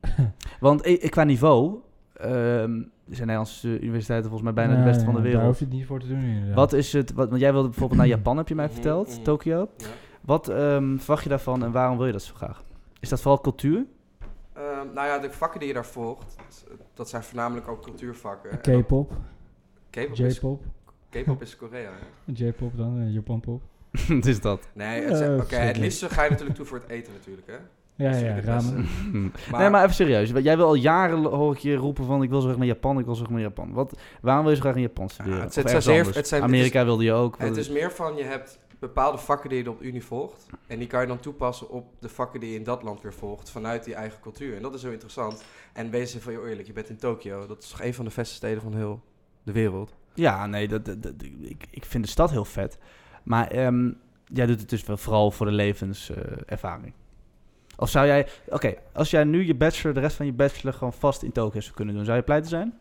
Want 0.59 0.81
eh, 0.81 1.09
qua 1.09 1.23
niveau 1.23 1.77
ehm, 2.13 2.81
zijn 3.07 3.27
Nederlandse 3.27 3.79
universiteiten 3.79 4.29
volgens 4.29 4.53
mij 4.53 4.65
bijna 4.65 4.79
de 4.83 4.89
beste 4.89 5.03
van 5.05 5.13
de 5.13 5.19
Nee, 5.21 5.31
Daar 5.31 5.39
wereld. 5.41 5.45
hoef 5.57 5.59
je 5.59 5.65
het 5.65 5.73
niet 5.73 5.85
voor 5.85 5.99
te 5.99 6.07
doen 6.07 6.19
inderdaad. 6.23 6.55
Wat 6.55 6.73
is 6.73 6.93
het, 6.93 7.13
wat, 7.13 7.29
want 7.29 7.41
jij 7.41 7.51
wilde 7.51 7.67
bijvoorbeeld 7.69 7.99
naar 7.99 8.09
Japan, 8.09 8.37
heb 8.37 8.47
je 8.47 8.55
mij 8.55 8.65
Mhm, 8.65 8.73
verteld, 8.73 9.07
mhm. 9.09 9.23
Tokio. 9.23 9.67
Ja. 9.77 9.85
Wat 10.21 10.47
ehm, 10.49 10.97
verwacht 10.97 11.23
je 11.23 11.29
daarvan 11.29 11.63
en 11.63 11.71
waarom 11.71 11.97
wil 11.97 12.05
je 12.05 12.11
dat 12.11 12.21
zo 12.21 12.33
graag? 12.35 12.63
Is 12.99 13.09
dat 13.09 13.21
vooral 13.21 13.41
cultuur? 13.41 13.85
Ehm, 14.53 14.93
nou 14.93 15.07
ja, 15.07 15.17
de 15.19 15.31
vakken 15.31 15.59
die 15.59 15.67
je 15.67 15.73
daar 15.73 15.85
volgt, 15.85 16.35
dat 16.93 17.09
zijn 17.09 17.23
voornamelijk 17.23 17.67
ook 17.67 17.83
cultuurvakken. 17.83 18.59
K-pop, 18.81 19.11
K-pop 19.89 20.11
is, 20.19 20.35
J-pop. 20.37 20.63
K-pop 21.09 21.41
is 21.41 21.55
Korea. 21.55 21.91
J-pop 22.25 22.77
dan, 22.77 22.99
eh, 23.01 23.13
Japan-pop. 23.13 23.61
Het 23.91 24.25
is 24.33 24.41
dat. 24.41 24.69
Nee, 24.73 25.01
het, 25.03 25.17
zijn- 25.17 25.29
oké, 25.31 25.39
het 25.39 25.47
verschrikkelijk. 25.47 25.77
liefste 25.77 26.09
ga 26.09 26.23
je 26.23 26.29
natuurlijk 26.29 26.57
toe 26.57 26.65
voor 26.65 26.77
het 26.79 26.89
eten 26.89 27.13
natuurlijk, 27.13 27.47
hè? 27.47 27.57
Ja, 27.95 28.11
Dat 28.11 28.19
ja, 28.19 28.25
het 28.27 28.45
ramen. 28.45 28.85
Maar- 29.51 29.59
nee, 29.61 29.69
maar 29.69 29.83
even 29.83 29.95
serieus. 29.95 30.29
Jij 30.29 30.57
wil 30.57 30.65
al 30.65 30.73
jaren 30.73 31.23
hoor 31.23 31.53
ik 31.53 31.59
je 31.59 31.75
roepen 31.75 32.05
van 32.05 32.23
ik 32.23 32.29
wil 32.29 32.39
zo 32.39 32.45
graag 32.47 32.57
naar 32.57 32.67
Japan, 32.67 32.99
ik 32.99 33.05
wil 33.05 33.15
zo 33.15 33.21
graag 33.23 33.33
naar 33.33 33.41
Japan. 33.41 33.73
Wat, 33.73 33.97
waarom 34.21 34.41
wil 34.43 34.49
je 34.51 34.57
zo 34.57 34.63
graag 34.63 34.75
in 34.75 34.81
Japan 34.81 35.09
studeren? 35.09 35.37
het 35.39 35.47
Of 35.47 35.53
zijn 35.53 35.65
het 35.75 35.83
zijn- 35.83 36.41
het 36.41 36.49
Amerika 36.51 36.85
wilde 36.85 37.03
je 37.03 37.13
ook. 37.13 37.37
Het 37.37 37.57
is 37.57 37.69
meer 37.69 37.91
van, 37.91 38.15
je 38.15 38.23
hebt 38.23 38.59
bepaalde 38.79 39.17
vakken 39.17 39.49
die 39.49 39.63
je 39.63 39.69
op 39.69 39.79
de 39.79 39.85
unie 39.85 40.03
volgt. 40.03 40.45
En 40.67 40.79
die 40.79 40.87
kan 40.87 41.01
je 41.01 41.07
dan 41.07 41.19
toepassen 41.19 41.69
op 41.69 41.85
de 41.99 42.09
vakken 42.09 42.39
die 42.39 42.49
je 42.51 42.55
in 42.57 42.63
dat 42.63 42.83
land 42.83 43.01
weer 43.01 43.13
volgt. 43.13 43.49
Vanuit 43.49 43.83
die 43.83 43.93
eigen 43.95 44.19
cultuur. 44.21 44.55
En 44.55 44.61
dat 44.61 44.73
is 44.73 44.81
heel 44.83 44.91
interessant. 44.91 45.43
En 45.73 45.89
wees 45.89 46.15
even 46.15 46.31
heel 46.31 46.47
eerlijk, 46.47 46.67
je 46.67 46.73
bent 46.73 46.89
in 46.89 46.97
Tokio. 46.97 47.47
Dat 47.47 47.63
is 47.63 47.69
toch 47.69 47.81
een 47.81 47.93
van 47.93 48.05
de 48.05 48.11
beste 48.15 48.35
steden 48.35 48.61
van 48.61 48.75
heel 48.75 49.01
de 49.43 49.51
wereld. 49.51 49.93
Ja, 50.13 50.45
nee, 50.47 50.67
dat, 50.67 50.85
dat, 50.85 51.03
dat- 51.03 51.13
ik, 51.39 51.65
ik 51.69 51.85
vind 51.85 52.03
de 52.03 52.09
stad 52.09 52.31
heel 52.31 52.45
vet. 52.45 52.77
Maar 53.23 53.47
ehm, 53.47 53.91
jij 54.25 54.45
doet 54.45 54.59
het 54.59 54.69
dus 54.69 54.83
wel 54.85 54.97
vooral 54.97 55.31
voor 55.31 55.45
de 55.45 55.51
levenservaring. 55.51 56.93
Of 57.83 57.89
zou 57.89 58.05
jij... 58.05 58.27
Oké, 58.47 58.75
als 58.93 59.09
jij 59.09 59.23
nu 59.23 59.45
je 59.45 59.55
bachelor, 59.55 59.93
de 59.93 59.99
rest 59.99 60.15
van 60.15 60.25
je 60.25 60.33
bachelor 60.33 60.73
gewoon 60.73 60.93
vast 60.93 61.23
in 61.23 61.31
Tokio 61.31 61.61
zou 61.61 61.75
kunnen 61.75 61.95
doen, 61.95 62.05
zou 62.05 62.17
je 62.17 62.23
pleiten 62.23 62.49
zijn? 62.49 62.79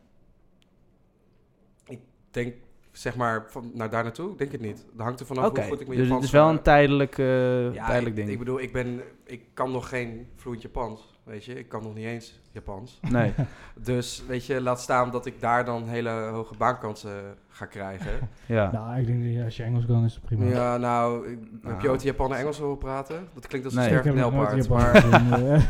Denk, 2.31 2.55
zeg 2.93 3.17
maar, 3.17 3.45
van, 3.51 3.71
naar 3.75 3.91
daar 3.91 4.03
naartoe? 4.03 4.33
Ik 4.33 4.39
denk 4.39 4.53
het 4.53 4.61
niet. 4.61 4.87
Dat 4.93 5.05
hangt 5.05 5.21
er 5.21 5.27
vanaf 5.27 5.51
hoe 5.51 5.63
goed 5.63 5.81
ik 5.81 5.87
mijn 5.87 5.99
dus 5.99 5.99
het 5.99 6.07
Japans 6.07 6.25
is 6.25 6.31
wel 6.31 6.49
een 6.49 6.63
tijdelijk, 6.63 7.19
eh, 7.19 7.75
Ja, 7.75 7.87
tijdelijk 7.87 8.17
ik, 8.17 8.17
ding. 8.17 8.29
ik 8.29 8.39
bedoel, 8.39 8.61
ik, 8.61 8.73
ben, 8.73 9.03
ik 9.25 9.45
kan 9.55 9.71
nog 9.71 9.89
geen 9.89 10.29
vloeiend 10.37 10.63
Japans. 10.63 11.12
Weet 11.25 11.45
je, 11.45 11.55
ik 11.59 11.69
kan 11.69 11.83
nog 11.83 11.95
niet 11.95 12.05
eens 12.05 12.41
Japans. 12.51 13.01
nee. 13.11 13.33
Dus 13.85 14.23
weet 14.27 14.47
je, 14.47 14.61
laat 14.61 14.81
staan 14.81 15.11
dat 15.11 15.27
ik 15.27 15.41
daar 15.41 15.65
dan 15.65 15.89
hele 15.89 16.11
hoge 16.11 16.55
baankansen 16.57 17.35
ga 17.49 17.67
krijgen. 17.67 18.29
Ja. 18.47 18.73
Nou, 18.73 19.01
ik 19.01 19.07
denk 19.07 19.35
dat 19.37 19.45
als 19.45 19.57
je 19.57 19.63
Engels 19.63 19.87
kan, 19.87 20.05
is 20.05 20.15
het 20.15 20.25
prima. 20.25 20.45
Ja, 20.45 20.77
nou, 20.77 21.29
ik- 21.31 21.39
heb 21.63 21.63
je 21.63 21.69
Nou. 21.69 21.89
ooit 21.89 22.03
Japan 22.03 22.33
en 22.33 22.39
Engels 22.39 22.59
horen 22.59 22.79
praten? 22.79 23.29
Dat 23.35 23.47
klinkt 23.47 23.67
als 23.67 23.75
een 23.77 23.81
Nee. 23.83 23.91
Japan 23.91 24.35
Maar 24.69 24.95
eh. 24.95 25.63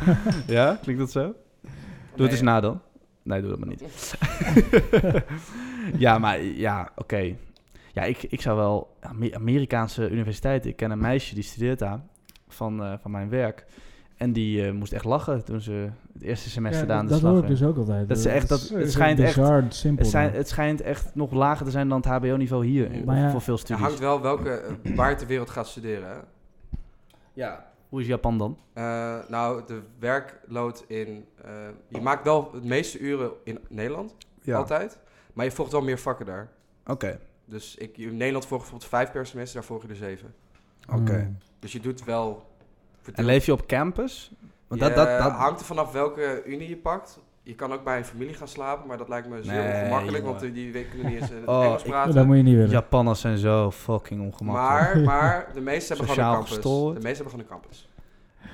ja, 0.57 0.79
klinkt 0.83 1.01
dat 1.01 1.11
zo? 1.11 1.23
Doe 1.23 1.33
Nee. 2.17 2.23
het 2.27 2.31
eens 2.31 2.41
na 2.41 2.61
dan. 2.61 2.81
Nee, 3.23 3.41
doe 3.41 3.51
dat 3.51 3.59
maar 3.59 3.69
niet. 3.69 4.15
ja, 6.05 6.19
maar 6.19 6.43
ja, 6.43 6.91
oké. 6.97 7.35
Ja, 7.93 8.03
ik, 8.03 8.23
ik 8.23 8.41
zou 8.41 8.57
wel... 8.57 8.97
Ame- 9.01 9.35
Amerikaanse 9.35 10.11
universiteiten. 10.11 10.71
Ik 10.71 10.77
ken 10.77 10.91
een 10.91 10.99
meisje 10.99 11.35
die 11.35 11.45
studeert 11.45 11.79
daar 11.79 12.01
van, 12.49 12.83
eh, 12.85 12.93
van 13.03 13.11
mijn 13.11 13.29
werk. 13.29 13.65
En 14.17 14.33
die 14.33 14.67
eh, 14.67 14.73
moest 14.73 14.93
echt 14.93 15.05
lachen 15.05 15.45
toen 15.45 15.61
ze 15.61 15.89
het 16.13 16.23
eerste 16.23 16.51
semester 16.51 16.81
Ja, 16.83 16.89
daar 16.89 16.97
aan 16.97 17.05
de 17.05 17.11
dat 17.11 17.21
slag 17.21 17.33
hoor 17.33 17.43
ik 17.43 17.49
dus 17.49 17.63
ook 17.63 17.77
altijd. 17.77 18.09
Dat 18.09 18.19
ze 18.19 18.29
echt- 18.31 18.49
dat- 18.49 18.61
is- 18.61 18.71
het 18.71 18.81
is 18.87 18.93
schijnt 18.93 19.19
echt- 19.21 19.35
simpel. 19.75 20.03
Het, 20.05 20.07
zijn, 20.13 20.33
het 20.33 20.49
schijnt 20.49 20.81
echt 20.81 21.15
nog 21.15 21.33
lager 21.33 21.65
te 21.65 21.71
zijn 21.73 21.89
dan 21.89 21.97
het 21.97 22.07
HBO-niveau 22.07 22.67
hier 22.67 22.91
eh, 22.91 23.05
Maar 23.05 23.17
ja, 23.19 23.31
voor 23.31 23.41
veel 23.41 23.55
het 23.55 23.63
studies. 23.63 23.85
hangt 23.85 23.99
wel 23.99 24.21
welke, 24.21 24.51
eh, 24.51 24.97
waar 24.97 25.11
je 25.11 25.17
ter 25.17 25.27
wereld 25.27 25.51
gaat 25.51 25.67
studeren. 25.67 26.09
Hè? 26.09 26.15
Ja. 27.33 27.71
Hoe 27.89 28.01
is 28.01 28.07
Japan 28.07 28.39
dan? 28.39 28.59
Eh, 28.73 29.19
nou, 29.29 29.63
de 29.67 29.81
werkload 29.99 30.85
in... 30.89 31.25
eh, 31.45 31.51
je 31.89 32.01
maakt 32.01 32.25
wel 32.25 32.51
het 32.55 32.65
meeste 32.65 32.99
uren 32.99 33.31
in 33.45 33.59
Nederland, 33.69 34.15
altijd. 34.53 34.99
Maar 35.33 35.45
je 35.45 35.51
volgt 35.51 35.73
wel 35.73 35.83
meer 35.83 35.99
vakken 35.99 36.27
daar. 36.27 36.49
Oké. 36.87 37.19
Dus 37.45 37.77
ik, 37.77 37.97
in 37.99 38.17
Nederland 38.17 38.47
volg 38.47 38.63
je 38.63 38.71
bijvoorbeeld 38.71 38.91
vijf 38.91 39.11
per 39.13 39.27
semester, 39.27 39.55
daar 39.59 39.69
volg 39.69 39.83
je 39.83 39.89
er 39.89 39.97
zeven. 39.97 40.35
Oké. 40.93 41.13
Hmm. 41.13 41.37
Dus 41.59 41.73
je 41.73 41.81
doet 41.81 42.05
wel... 42.05 42.51
En 43.15 43.25
leef 43.25 43.47
je 43.47 43.53
op 43.53 43.67
campus? 43.67 44.33
Want 44.69 44.81
je 44.81 44.87
dat, 44.89 44.97
dat, 44.97 45.19
dat, 45.23 45.33
hangt 45.33 45.61
er 45.61 45.67
vanaf 45.67 45.93
welke 45.93 46.43
unie 46.47 46.69
je 46.69 46.77
pakt. 46.77 47.21
je 47.43 47.55
kan 47.55 47.73
ook 47.73 47.85
bij 47.85 47.97
een 47.99 48.05
familie 48.05 48.35
gaan 48.35 48.49
slapen, 48.49 48.87
maar 48.89 48.99
dat 48.99 49.09
lijkt 49.09 49.29
me 49.29 49.43
zeer 49.43 49.53
Nee, 49.55 49.81
ongemakkelijk, 49.81 50.25
jongen. 50.25 50.41
want 50.41 50.55
die, 50.55 50.73
die 50.73 50.85
kunnen 50.85 51.07
niet 51.13 51.21
eens 51.21 51.31
eh, 51.31 51.37
Oh, 51.55 51.65
Engels 51.65 51.83
ik- 51.83 51.89
praten. 51.91 52.15
dat 52.15 52.27
moet 52.27 52.37
je 52.37 52.43
niet 52.43 52.55
willen. 52.55 52.71
Japanners 52.71 53.21
zijn 53.21 53.39
zo 53.39 53.71
fucking 53.71 54.21
ongemakkelijk. 54.21 55.05
maar, 55.07 55.15
maar 55.21 55.47
de 55.55 55.61
meeste 55.61 55.93
hebben 55.95 56.11
gewoon 56.15 56.29
een 56.29 56.33
campus. 56.35 56.53
gestoord. 56.55 56.97
De 56.97 57.03
meeste 57.03 57.23
hebben 57.23 57.41
gewoon 57.41 57.59
een 57.59 57.61
campus. 57.63 57.89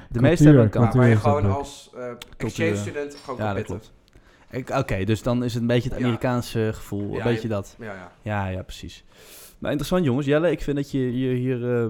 de 0.08 0.20
meeste 0.20 0.44
hebben 0.44 0.62
een 0.62 0.70
Maar 0.72 0.80
cultuur 0.82 1.00
waar 1.00 1.10
je 1.10 1.16
gewoon 1.16 1.46
ook. 1.46 1.58
als 1.58 1.90
eh, 1.94 2.00
Cultuur. 2.36 2.46
exchange 2.46 2.76
student 2.76 3.14
gewoon 3.24 3.40
Ja, 3.54 3.62
kan 3.62 4.78
Oké, 4.78 5.04
dus 5.04 5.22
dan 5.22 5.44
is 5.44 5.52
het 5.52 5.62
een 5.62 5.68
beetje 5.68 5.88
het 5.88 5.98
Ja. 5.98 6.04
Amerikaanse 6.04 6.70
gevoel. 6.74 7.10
Ja, 7.12 7.16
een 7.18 7.22
beetje 7.24 7.42
je- 7.42 7.48
dat. 7.48 7.76
Ja, 7.78 7.92
ja. 7.92 8.10
Ja, 8.22 8.46
ja, 8.46 8.62
precies. 8.62 9.04
Maar 9.58 9.70
interessant, 9.70 10.04
jongens. 10.04 10.26
Jelle, 10.26 10.50
ik 10.50 10.60
vind 10.62 10.76
dat 10.76 10.90
je, 10.90 11.18
je 11.18 11.34
hier 11.34 11.76
eh, 11.80 11.86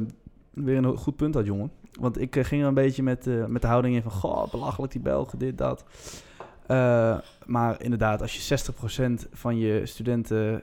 weer 0.50 0.76
een 0.76 0.96
goed 0.96 1.16
punt 1.16 1.34
had, 1.34 1.46
jongen. 1.46 1.70
Want 1.98 2.20
ik 2.20 2.36
eh, 2.36 2.44
ging 2.44 2.62
er 2.62 2.68
een 2.68 2.74
beetje 2.74 3.02
met, 3.02 3.26
eh, 3.26 3.46
met 3.46 3.62
de 3.62 3.68
houding 3.68 3.94
in 3.94 4.02
van... 4.02 4.10
Goh, 4.10 4.50
belachelijk 4.50 4.92
die 4.92 5.00
Belgen, 5.00 5.38
dit, 5.38 5.58
dat. 5.58 5.84
Eh, 6.66 7.18
maar 7.46 7.82
inderdaad, 7.82 8.22
als 8.22 8.34
je 8.34 8.40
60% 8.40 9.28
van 9.32 9.58
je 9.58 9.86
studenten 9.86 10.62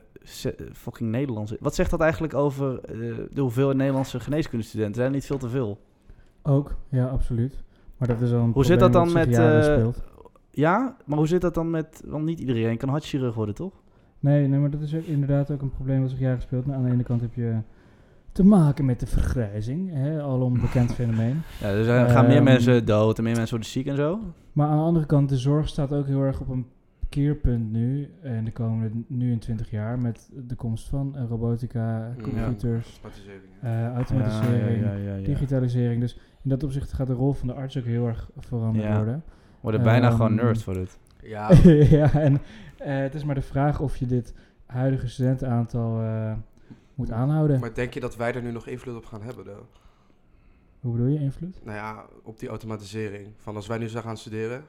fucking 0.74 1.12
Nederlands 1.12 1.52
is... 1.52 1.58
Wat 1.62 1.76
zegt 1.76 1.90
dat 1.90 2.02
eigenlijk 2.02 2.34
over 2.34 2.80
de 3.34 3.42
hoeveelheid 3.42 3.78
Nederlandse 3.78 4.20
geneeskundestudenten? 4.20 4.96
Zijn 4.96 5.08
er 5.08 5.14
niet 5.14 5.26
veel 5.26 5.38
te 5.38 5.50
veel? 5.50 5.80
Ook, 6.42 6.76
ja, 6.90 7.06
absoluut. 7.06 7.64
Maar 7.98 8.08
dat 8.08 8.22
is 8.22 8.32
al 8.32 8.40
een 8.40 8.52
Hoe 8.52 8.66
zit 8.66 8.80
dat 8.80 8.94
dan 8.94 9.12
met. 9.12 9.36
Ja, 10.52 10.96
maar 11.06 11.18
hoe 11.18 11.28
zit 11.28 11.42
dat 11.42 11.54
dan 11.54 11.70
met... 11.70 12.04
Want 12.06 12.26
niet 12.26 12.40
iedereen 12.40 12.78
kan 12.78 12.90
hartchirurg 12.90 13.36
worden, 13.36 13.56
toch? 13.56 13.74
Nee, 14.20 14.48
nee, 14.48 14.60
maar 14.60 14.70
dat 14.70 14.82
is 14.82 14.96
ook 14.96 15.04
inderdaad 15.04 15.52
ook 15.52 15.62
een 15.62 15.72
probleem 15.72 16.02
wat 16.02 16.10
zich 16.10 16.20
jaren 16.20 16.42
speelt. 16.42 16.66
Nou, 16.66 16.78
aan 16.78 16.86
de 16.86 16.92
ene 16.92 17.04
kant 17.04 17.22
heb 17.22 17.34
je 17.34 17.60
te 18.36 18.44
maken 18.46 18.86
met 18.86 19.00
de 19.00 19.06
vergrijzing, 19.08 19.94
hè, 19.94 20.22
alom 20.22 20.62
bekend 20.62 20.94
fenomeen. 21.00 21.42
Ja, 21.62 21.68
er 21.70 21.84
zijn- 21.84 22.10
gaan 22.10 22.26
meer 22.28 22.36
Ehm, 22.36 22.44
mensen 22.44 22.86
dood 22.86 23.18
en 23.18 23.24
meer 23.24 23.34
mensen 23.36 23.52
worden 23.56 23.70
ziek 23.74 23.88
en 23.88 23.96
zo. 23.96 24.20
Maar 24.54 24.68
aan 24.68 24.78
de 24.78 24.84
andere 24.84 25.06
kant, 25.06 25.30
de 25.30 25.38
zorg 25.38 25.68
staat 25.68 25.94
ook 25.94 26.06
heel 26.08 26.22
erg 26.22 26.40
op 26.42 26.50
een 26.50 26.66
keerpunt 27.10 27.72
nu, 27.72 28.10
en 28.22 28.44
de 28.46 28.52
komende 28.52 28.92
nu 29.08 29.32
in 29.32 29.40
20 29.40 29.70
jaar, 29.70 30.00
met 30.00 30.30
de 30.48 30.56
komst 30.56 30.90
van 30.90 31.16
eh, 31.18 31.24
robotica, 31.30 31.98
Ja. 32.18 32.22
computers, 32.24 33.00
Automatisering. 33.04 33.52
eh, 33.62 33.94
automatisering, 33.94 34.84
Ja, 34.84 34.92
ja, 34.92 34.98
ja, 35.12 35.16
ja. 35.16 35.24
digitalisering. 35.26 36.02
Dus 36.02 36.14
in 36.44 36.50
dat 36.50 36.64
opzicht 36.64 36.94
gaat 36.94 37.08
de 37.08 37.14
rol 37.14 37.34
van 37.34 37.48
de 37.48 37.54
arts 37.54 37.78
ook 37.78 37.86
heel 37.86 38.08
erg 38.08 38.30
veranderd 38.38 38.86
Ja. 38.86 38.96
worden. 38.96 39.24
Worden 39.62 39.84
bijna 39.84 40.08
Ehm, 40.08 40.16
gewoon 40.16 40.36
nerds 40.36 40.64
voor 40.64 40.74
dit. 40.74 40.98
Ja, 41.24 41.50
ja, 42.00 42.14
en 42.14 42.34
eh, 42.78 42.98
het 42.98 43.16
is 43.16 43.24
maar 43.24 43.36
de 43.36 43.42
vraag 43.42 43.80
of 43.82 43.98
je 43.98 44.06
dit 44.06 44.34
huidige 44.66 45.08
studentenaantal 45.10 46.02
eh, 46.02 46.32
moet 46.96 47.12
aanhouden. 47.12 47.60
maar 47.60 47.74
denk 47.74 47.94
je 47.94 48.00
dat 48.00 48.16
wij 48.16 48.34
er 48.34 48.42
nu 48.42 48.52
nog 48.52 48.68
invloed 48.68 48.96
op 48.96 49.06
gaan 49.06 49.22
hebben, 49.22 49.46
though? 49.46 49.64
Hoe 50.80 50.92
bedoel 50.92 51.08
je 51.08 51.20
invloed? 51.20 51.60
Nou 51.64 51.78
ja, 51.78 52.06
op 52.24 52.40
die 52.40 52.50
automatisering. 52.50 53.28
Van 53.38 53.56
als 53.56 53.68
wij 53.68 53.78
nu 53.78 53.84
zouden 53.88 54.04
gaan 54.10 54.18
studeren. 54.20 54.64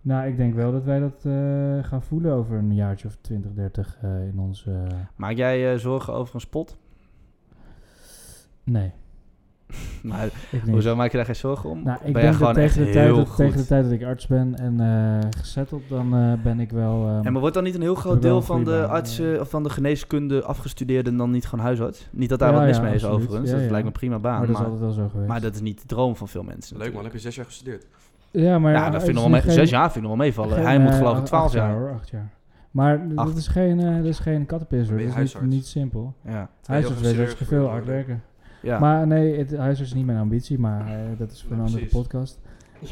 Nou, 0.00 0.26
ik 0.28 0.36
denk 0.36 0.54
wel 0.54 0.72
dat 0.72 0.84
wij 0.84 0.98
dat 1.00 1.24
eh, 1.24 1.84
gaan 1.88 2.02
voelen 2.02 2.32
over 2.32 2.56
een 2.56 2.74
jaartje 2.74 3.08
of 3.08 3.16
20, 3.20 3.52
30 3.52 3.98
eh, 4.02 4.26
in 4.26 4.38
ons. 4.38 4.66
eh, 4.66 4.82
Maak 5.16 5.36
jij 5.36 5.58
je 5.58 5.78
zorgen 5.78 6.12
over 6.14 6.34
een 6.34 6.40
spot? 6.40 6.76
nee, 8.64 8.92
Maar 10.10 10.28
hoezo 10.70 10.96
maak 10.96 11.10
je 11.10 11.16
daar 11.16 11.26
geen 11.26 11.36
zorgen 11.36 11.70
om? 11.70 11.82
Nou, 11.82 11.98
ik 12.04 12.12
ben 12.12 12.22
je 12.22 12.28
denk 12.28 12.34
gewoon 12.34 12.54
dat 12.54 12.62
echt 12.62 12.72
tegen 12.74 12.86
de, 12.86 12.92
tijd 12.92 13.06
heel 13.06 13.16
dat, 13.16 13.28
goed? 13.28 13.36
tegen 13.36 13.56
de 13.56 13.66
tijd 13.66 13.82
dat 13.84 13.92
ik 13.92 14.04
arts 14.04 14.26
ben 14.26 14.54
en 14.58 14.80
eh 14.80 15.28
gezetteld, 15.40 15.82
dan 15.88 16.14
eh, 16.14 16.32
ben 16.42 16.60
ik 16.60 16.70
wel... 16.70 17.06
ehm, 17.06 17.26
En 17.26 17.32
maar 17.32 17.40
wordt 17.40 17.54
dan 17.54 17.64
niet 17.64 17.74
een 17.74 17.80
heel 17.80 17.94
groot 17.94 18.22
deel 18.22 18.42
van 18.42 18.64
de 18.64 18.70
baan, 18.70 18.88
artsen 18.88 19.40
of 19.40 19.50
van 19.50 19.62
de 19.62 19.70
geneeskunde 19.70 20.42
afgestudeerden 20.42 21.16
dan 21.16 21.30
niet 21.30 21.46
gewoon 21.46 21.64
huisarts? 21.64 22.08
Niet 22.10 22.28
dat 22.28 22.38
daar 22.38 22.52
Ja, 22.52 22.56
wat 22.58 22.66
mis 22.66 22.76
ja, 22.76 22.82
mee 22.82 22.94
is 22.94 23.04
absoluut. 23.04 23.22
overigens. 23.24 23.50
Ja, 23.50 23.56
dat 23.56 23.64
ja. 23.64 23.70
lijkt 23.70 23.86
me 23.86 23.92
prima 23.92 24.18
baan. 24.18 24.38
maar 24.38 24.40
Maar, 24.40 24.46
dat 24.48 24.56
is 24.56 24.62
altijd 24.62 24.80
wel 24.80 24.92
zo 24.92 25.08
geweest. 25.08 25.28
maar 25.28 25.40
dat 25.40 25.54
is 25.54 25.60
niet 25.60 25.80
de 25.80 25.86
droom 25.86 26.16
van 26.16 26.28
veel 26.28 26.42
mensen. 26.42 26.76
Leuk 26.76 26.94
man, 26.94 27.04
heb 27.04 27.12
je 27.12 27.18
zes 27.18 27.34
jaar 27.34 27.44
gestudeerd? 27.44 27.86
ja, 28.30 28.58
maar 28.58 28.72
Ja, 28.72 28.84
dat 28.90 29.02
vind 29.02 29.16
ik 29.16 29.22
nog 29.22 29.30
wel 29.30 29.42
mee. 29.42 29.50
Zes 29.52 29.70
jaar 29.70 29.92
vind 29.92 29.96
ik 30.04 30.10
nog 30.10 30.10
wel 30.16 30.26
meevallen. 30.26 30.54
geen, 30.54 30.64
Hij 30.64 30.78
moet 30.78 30.90
eh, 30.90 30.96
geloof 30.96 31.18
ik 31.18 31.24
twaalf 31.24 31.52
jaar. 31.52 31.72
hoor, 31.78 31.92
acht 31.92 32.08
jaar. 32.08 32.30
Maar 32.70 33.08
dat 33.14 33.36
is 33.36 33.48
geen, 33.48 33.80
eh 33.80 33.96
dat 33.96 34.04
is 34.04 34.18
geen 34.18 34.46
kattenpisser. 34.46 34.98
Dat 35.06 35.16
is 35.18 35.36
niet, 35.40 35.66
simpel. 35.66 36.14
Ja. 36.24 36.30
heel 36.32 36.48
Huisarts 36.64 37.34
veel 37.44 37.68
hard 37.68 37.84
werken. 37.84 38.22
Ja. 38.64 38.78
Maar 38.78 39.06
nee, 39.06 39.38
het 39.38 39.56
huisarts 39.56 39.90
is 39.90 39.96
niet 39.96 40.06
mijn 40.06 40.18
ambitie, 40.18 40.58
maar 40.58 40.86
eh, 40.86 40.94
dat 41.18 41.30
is 41.30 41.42
voor 41.42 41.52
een 41.52 41.58
andere 41.62 41.76
precies. 41.78 41.92
podcast. 41.98 42.38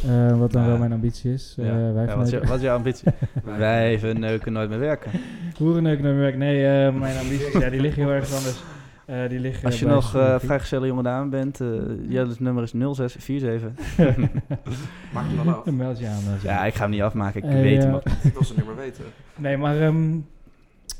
Eh, 0.06 0.38
wat 0.38 0.52
dan 0.52 0.62
Ja. 0.62 0.68
wel 0.68 0.78
mijn 0.78 0.92
ambitie 0.92 1.32
is. 1.32 1.54
Ja. 1.56 1.64
Eh, 1.64 1.70
wij 1.70 1.82
Ja, 1.82 1.92
wat, 1.92 2.06
is 2.06 2.06
je- 2.06 2.16
verneuken- 2.16 2.48
wat 2.48 2.56
is 2.58 2.62
jouw 2.64 2.76
ambitie? 2.76 3.12
Wij 3.58 3.98
verneuken 3.98 4.52
nooit 4.52 4.68
meer 4.68 4.78
werken. 4.78 5.10
Hoerenneuken 5.58 6.04
naar 6.04 6.16
werk. 6.16 6.36
Nee, 6.36 6.66
eh, 6.66 6.94
mijn 6.94 7.18
ambities, 7.18 7.52
ja, 7.52 7.70
die 7.70 7.80
liggen 7.80 8.02
heel 8.02 8.12
erg 8.12 8.24
anders. 8.34 8.62
Eh, 9.06 9.28
die 9.28 9.38
liggen 9.40 9.64
Als 9.64 9.78
je 9.78 9.86
nog 9.86 10.04
eh 10.04 10.10
sociologie. 10.10 10.46
vrijgezelle 10.46 10.86
jonge 10.86 11.02
dame 11.02 11.28
bent, 11.30 11.60
eh 11.60 11.68
Jelle's 12.08 12.38
nummer 12.38 12.62
is 12.62 12.72
0647. 12.72 13.70
Maak 15.14 15.24
hem 15.26 15.36
dan 15.44 15.54
af. 15.54 15.66
Een 15.66 15.76
mailtje 15.76 16.06
aan. 16.08 16.24
meld 16.28 16.42
je 16.42 16.48
ja, 16.48 16.58
aan. 16.58 16.66
ik 16.66 16.74
ga 16.74 16.82
hem 16.82 16.90
niet 16.90 17.02
afmaken. 17.02 17.42
Ik 17.42 17.50
weet 17.62 17.82
ja. 17.82 17.86
hem 17.88 17.94
ook. 17.94 18.02
Ik 18.24 18.32
wil 18.32 18.44
ze 18.44 18.54
niet 18.56 18.66
meer 18.66 18.76
weten. 18.76 19.04
Nee, 19.36 19.56
maar 19.56 19.80
ehm, 19.80 20.16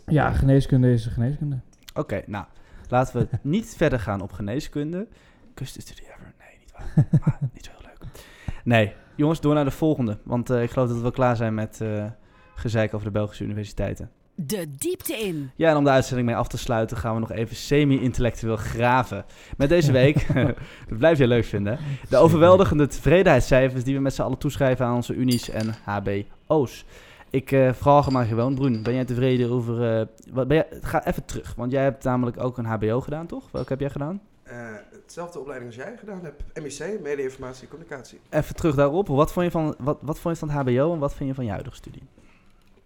ja, 0.06 0.32
geneeskunde 0.32 0.92
is 0.92 1.06
geneeskunde. 1.06 1.56
Oké, 1.94 2.22
nou, 2.26 2.44
laten 2.92 3.20
we 3.20 3.38
niet 3.42 3.74
verder 3.82 4.00
gaan 4.00 4.20
op 4.20 4.32
geneeskunde. 4.32 5.06
Kuste 5.54 5.80
studie 5.80 6.04
ever. 6.04 6.34
Nee, 6.38 6.58
niet 6.58 6.72
waar. 6.72 7.06
Maar 7.24 7.38
niet 7.52 7.64
zo 7.64 7.70
heel 7.70 7.88
leuk. 7.88 8.10
Nee, 8.64 8.92
jongens, 9.14 9.40
door 9.40 9.54
naar 9.54 9.64
de 9.64 9.70
volgende. 9.70 10.18
Want 10.24 10.50
eh, 10.50 10.62
ik 10.62 10.70
geloof 10.70 10.88
dat 10.88 11.00
we 11.00 11.10
klaar 11.10 11.36
zijn 11.36 11.54
met 11.54 11.80
eh 11.80 12.04
gezeik 12.54 12.94
over 12.94 13.06
de 13.06 13.12
Belgische 13.12 13.44
universiteiten. 13.44 14.10
De 14.34 14.66
diepte 14.78 15.16
in. 15.16 15.50
Ja, 15.56 15.70
en 15.70 15.76
om 15.76 15.84
de 15.84 15.90
uitzending 15.90 16.28
mee 16.28 16.36
af 16.36 16.48
te 16.48 16.58
sluiten 16.58 16.96
gaan 16.96 17.14
we 17.14 17.20
nog 17.20 17.32
even 17.32 17.56
semi-intellectueel 17.56 18.56
graven. 18.56 19.24
Met 19.56 19.68
deze 19.68 19.92
week, 20.02 20.34
dat 20.88 20.98
blijf 20.98 21.18
je 21.18 21.26
leuk 21.26 21.44
vinden, 21.44 21.78
de 22.08 22.16
overweldigende 22.16 22.86
tevredenheidscijfers 22.86 23.84
die 23.84 23.94
we 23.94 24.00
met 24.00 24.14
z'n 24.14 24.22
allen 24.22 24.38
toeschrijven 24.38 24.86
aan 24.86 24.94
onze 24.94 25.14
unies 25.14 25.50
en 25.50 25.74
HBO's. 25.84 26.84
Ik 27.32 27.52
eh, 27.52 27.72
vraag 27.72 28.10
maar 28.10 28.24
gewoon, 28.24 28.54
Broen, 28.54 28.82
ben 28.82 28.94
jij 28.94 29.04
tevreden 29.04 29.50
over... 29.50 29.98
eh, 30.00 30.06
wat 30.32 30.48
ben 30.48 30.56
jij, 30.56 30.78
ga 30.80 31.06
even 31.06 31.24
terug, 31.24 31.54
want 31.54 31.72
jij 31.72 31.82
hebt 31.82 32.04
namelijk 32.04 32.40
ook 32.40 32.58
een 32.58 32.64
HBO 32.64 33.00
gedaan, 33.00 33.26
toch? 33.26 33.50
Welke 33.50 33.68
heb 33.68 33.80
jij 33.80 33.90
gedaan? 33.90 34.20
Eh, 34.42 34.56
hetzelfde 34.90 35.38
opleiding 35.38 35.70
als 35.74 35.80
jij 35.84 35.96
gedaan 35.98 36.20
hebt. 36.24 36.42
MIC, 36.62 37.00
Media 37.02 37.24
Informatie 37.24 37.62
en 37.62 37.68
Communicatie. 37.68 38.20
Even 38.30 38.54
terug 38.54 38.74
daarop, 38.74 39.06
wat 39.08 39.32
vond 39.32 39.44
je 39.46 39.50
van, 39.52 39.74
wat, 39.78 39.98
wat 40.00 40.18
vond 40.18 40.38
je 40.38 40.46
van 40.46 40.56
het 40.56 40.66
HBO 40.68 40.92
en 40.92 40.98
wat 40.98 41.14
vind 41.14 41.28
je 41.28 41.34
van 41.34 41.44
je 41.44 41.50
huidige 41.50 41.76
studie? 41.76 42.02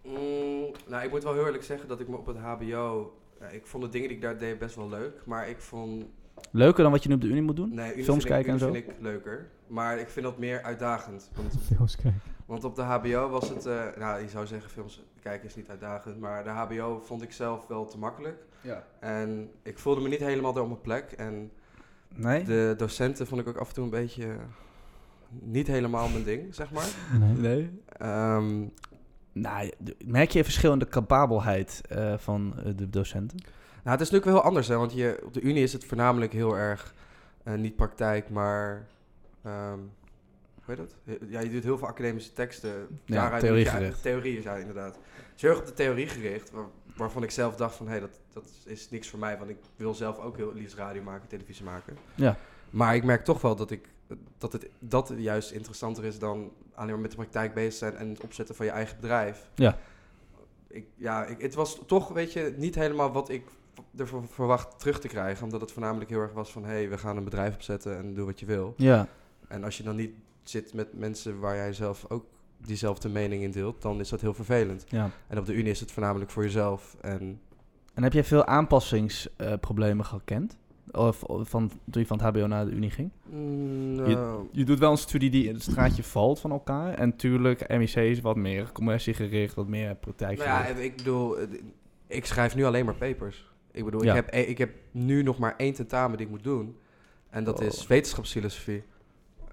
Mm, 0.05 0.71
nou, 0.89 1.05
ik 1.05 1.11
moet 1.11 1.23
wel 1.23 1.33
heel 1.35 1.45
eerlijk 1.45 1.65
zeggen 1.65 1.89
dat 1.89 2.01
ik 2.01 2.09
me 2.09 2.17
op 2.17 2.27
het 2.27 2.37
HBO... 2.37 3.13
ik 3.53 3.67
vond 3.67 3.83
de 3.85 3.89
dingen 3.91 4.09
die 4.09 4.17
ik 4.17 4.23
daar 4.23 4.39
deed 4.39 4.59
best 4.59 4.77
wel 4.77 4.89
leuk. 4.89 5.23
Maar 5.25 5.49
ik 5.49 5.61
vond... 5.61 6.05
Leuker 6.51 6.83
dan 6.83 6.93
wat 6.93 7.03
je 7.03 7.09
nu 7.09 7.15
op 7.15 7.21
de 7.21 7.27
unie 7.29 7.43
moet 7.43 7.57
doen? 7.57 7.75
Nee, 7.75 7.93
Films 7.93 8.07
vind 8.07 8.23
ik- 8.23 8.29
kijken 8.31 8.53
en 8.53 8.59
zo? 8.59 8.73
vind 8.73 8.89
ik 8.89 8.95
leuker. 9.01 9.47
Maar 9.67 9.99
ik 9.99 10.09
vind 10.09 10.25
dat 10.25 10.39
meer 10.39 10.63
uitdagend. 10.63 11.31
Want, 11.35 11.59
Films 11.75 11.97
kijken. 11.97 12.21
Want 12.47 12.65
op 12.65 12.77
de 12.77 12.83
HBO 12.83 13.29
was 13.29 13.49
het... 13.49 13.67
eh, 13.67 13.83
nou, 13.99 14.23
je 14.23 14.29
zou 14.29 14.47
zeggen 14.47 14.71
films 14.71 15.05
kijken 15.23 15.49
is 15.49 15.57
niet 15.57 15.69
uitdagend. 15.69 16.21
Maar 16.21 16.45
de 16.45 16.51
HBO 16.51 17.01
vond 17.05 17.23
ik 17.23 17.33
zelf 17.33 17.67
wel 17.67 17.87
te 17.87 17.99
makkelijk. 17.99 18.43
Ja. 18.61 18.85
En 19.01 19.51
ik 19.63 19.79
voelde 19.79 20.01
me 20.01 20.09
niet 20.09 20.21
helemaal 20.21 20.53
daar 20.53 20.63
op 20.63 20.69
mijn 20.69 20.81
plek. 20.81 21.13
En 21.13 21.51
Nee? 22.15 22.45
de 22.45 22.75
docenten 22.77 23.27
vond 23.27 23.41
ik 23.41 23.49
ook 23.49 23.57
af 23.57 23.69
en 23.69 23.75
toe 23.75 23.85
een 23.85 23.91
beetje... 23.91 24.37
niet 25.29 25.67
helemaal 25.67 26.09
mijn 26.09 26.25
ding, 26.25 26.55
zeg 26.55 26.71
maar. 26.73 26.89
Nee. 27.21 27.33
Nee. 27.33 27.81
Ehm, 27.89 28.65
Nou, 29.33 29.71
merk 30.05 30.31
je 30.31 30.39
een 30.39 30.45
verschil 30.45 30.73
in 30.73 30.79
de 30.79 30.89
capabelheid 30.89 31.81
eh, 31.89 32.15
van 32.19 32.55
eh, 32.59 32.73
de 32.77 32.91
docenten? 32.91 33.39
Nou, 33.83 33.99
het 33.99 34.07
is 34.07 34.11
natuurlijk 34.11 34.25
wel 34.25 34.35
heel 34.35 34.43
anders, 34.43 34.69
hè, 34.69 34.77
want 34.77 34.93
je, 34.93 35.21
op 35.25 35.33
de 35.33 35.41
Unie 35.41 35.63
is 35.63 35.73
het 35.73 35.85
voornamelijk 35.85 36.33
heel 36.33 36.57
erg 36.57 36.95
eh, 37.43 37.55
niet 37.55 37.77
praktijk, 37.77 38.31
maar. 38.31 38.87
ehm 39.43 39.79
hoe 40.67 40.75
heet 40.75 40.89
dat? 41.07 41.19
Ja, 41.29 41.41
je 41.41 41.51
doet 41.51 41.63
heel 41.63 41.79
veel 41.79 41.89
academische 41.89 42.33
teksten. 42.33 43.01
Je- 43.05 43.37
theoriegericht. 43.41 44.03
Theorie, 44.03 44.43
ja, 44.43 44.55
inderdaad. 44.55 44.95
Het 44.95 45.35
is 45.37 45.43
heel 45.43 45.51
erg 45.51 45.61
op 45.61 45.67
de 45.67 45.73
theorie 45.73 46.07
gericht, 46.07 46.51
waar- 46.51 46.65
waarvan 46.97 47.23
ik 47.23 47.31
zelf 47.31 47.57
dacht 47.57 47.75
van, 47.77 47.89
hé, 47.89 48.01
dat, 48.01 48.21
dat 48.33 48.51
is 48.65 48.91
niks 48.91 49.09
voor 49.09 49.19
mij, 49.19 49.39
want 49.39 49.51
ik 49.51 49.57
wil 49.77 49.95
zelf 49.95 50.19
ook 50.19 50.37
heel 50.37 50.53
liefst 50.55 50.75
radio 50.77 51.03
maken, 51.03 51.29
televisie 51.29 51.65
maken. 51.65 51.97
Ja. 52.15 52.37
Maar 52.71 52.95
ik 52.95 53.05
merk 53.05 53.25
toch 53.25 53.41
wel 53.41 53.57
dat, 53.57 53.71
ik, 53.71 53.89
dat 54.39 54.53
het 54.53 54.69
dat 54.79 55.13
juist 55.17 55.51
interessanter 55.51 56.05
is 56.05 56.19
dan 56.19 56.53
alleen 56.75 56.91
maar 56.91 56.99
met 57.01 57.11
de 57.11 57.17
praktijk 57.17 57.55
bezig 57.55 57.73
zijn 57.73 57.97
en 57.97 58.09
het 58.09 58.21
opzetten 58.21 58.55
van 58.55 58.67
je 58.67 58.73
eigen 58.73 58.97
bedrijf. 59.01 59.49
Ja. 59.55 59.79
Ik, 60.69 60.87
ja, 60.95 61.25
ik, 61.25 61.41
het 61.41 61.55
was 61.55 61.81
toch, 61.87 62.09
weet 62.09 62.33
je, 62.33 62.55
niet 62.57 62.75
helemaal 62.75 63.13
wat 63.13 63.29
ik 63.29 63.43
ervoor 63.97 64.23
verwacht 64.31 64.79
terug 64.79 65.01
te 65.01 65.09
krijgen. 65.09 65.45
Omdat 65.45 65.61
het 65.61 65.73
voornamelijk 65.73 66.11
heel 66.11 66.21
erg 66.21 66.33
was 66.33 66.53
van, 66.53 66.65
hé, 66.65 66.73
hey, 66.73 66.89
we 66.89 66.99
gaan 66.99 67.17
een 67.17 67.25
bedrijf 67.25 67.55
opzetten 67.55 67.97
en 67.97 68.15
doe 68.15 68.27
wat 68.27 68.41
je 68.41 68.47
wil. 68.47 68.75
Ja. 68.77 69.09
En 69.49 69.65
als 69.65 69.77
je 69.77 69.83
dan 69.83 69.97
niet 69.97 70.15
zit 70.51 70.75
met 70.75 70.99
mensen 70.99 71.39
waar 71.39 71.57
jij 71.57 71.73
zelf 71.73 72.05
ook 72.09 72.25
diezelfde 72.59 73.09
mening 73.09 73.43
in 73.43 73.51
deelt, 73.51 73.83
dan 73.83 74.01
is 74.01 74.09
dat 74.09 74.21
heel 74.21 74.35
vervelend. 74.35 74.85
ja. 74.89 75.11
En 75.29 75.39
op 75.39 75.47
de 75.47 75.53
Unie 75.53 75.71
is 75.71 75.81
het 75.81 75.93
voornamelijk 75.93 76.31
voor 76.31 76.43
jezelf. 76.43 76.97
En 77.01 77.41
En 77.95 78.03
heb 78.03 78.13
jij 78.13 78.25
veel 78.25 78.45
aanpassingsproblemen 78.47 80.05
gekend? 80.05 80.57
Of, 80.91 81.23
of 81.23 81.49
van, 81.49 81.71
toen 81.91 82.01
je 82.03 82.07
van 82.07 82.19
het 82.19 82.27
HBO 82.37 82.47
naar 82.47 82.65
de 82.65 82.71
Unie 82.71 82.91
ging? 82.91 83.11
mm, 83.31 83.95
nou, 83.95 84.49
Je 84.53 84.65
doet 84.65 84.79
wel 84.79 84.91
een 84.91 84.97
studie 84.97 85.31
die 85.31 85.47
in 85.49 85.55
het 85.55 85.63
straatje 85.63 86.03
valt 86.03 86.41
van 86.41 86.51
elkaar. 86.51 86.95
En 86.95 87.17
tuurlijk, 87.17 87.69
MIC 87.69 87.95
is 87.95 88.21
wat 88.21 88.37
meer 88.37 88.73
commerciegericht, 88.73 89.55
wat 89.55 89.67
meer 89.69 89.95
praktijk. 89.95 90.39
Nou 90.39 90.49
ja, 90.49 90.65
ik 90.67 90.97
bedoel, 90.97 91.37
ik 92.07 92.27
schrijf 92.27 92.55
nu 92.55 92.65
alleen 92.65 92.85
maar 92.85 92.95
papers. 92.95 93.51
Ik 93.71 93.85
bedoel, 93.85 94.05
Ja. 94.05 94.11
ik, 94.11 94.17
heb, 94.17 94.35
e- 94.35 94.49
ik 94.51 94.59
heb 94.59 94.71
nu 94.91 95.23
nog 95.23 95.39
maar 95.39 95.55
één 95.57 95.75
tentamen 95.75 96.17
die 96.17 96.27
ik 96.27 96.33
moet 96.33 96.45
doen. 96.45 96.77
En 97.31 97.45
dat 97.45 97.61
Oh. 97.61 97.67
is 97.67 97.87
wetenschapsfilosofie. 97.87 98.83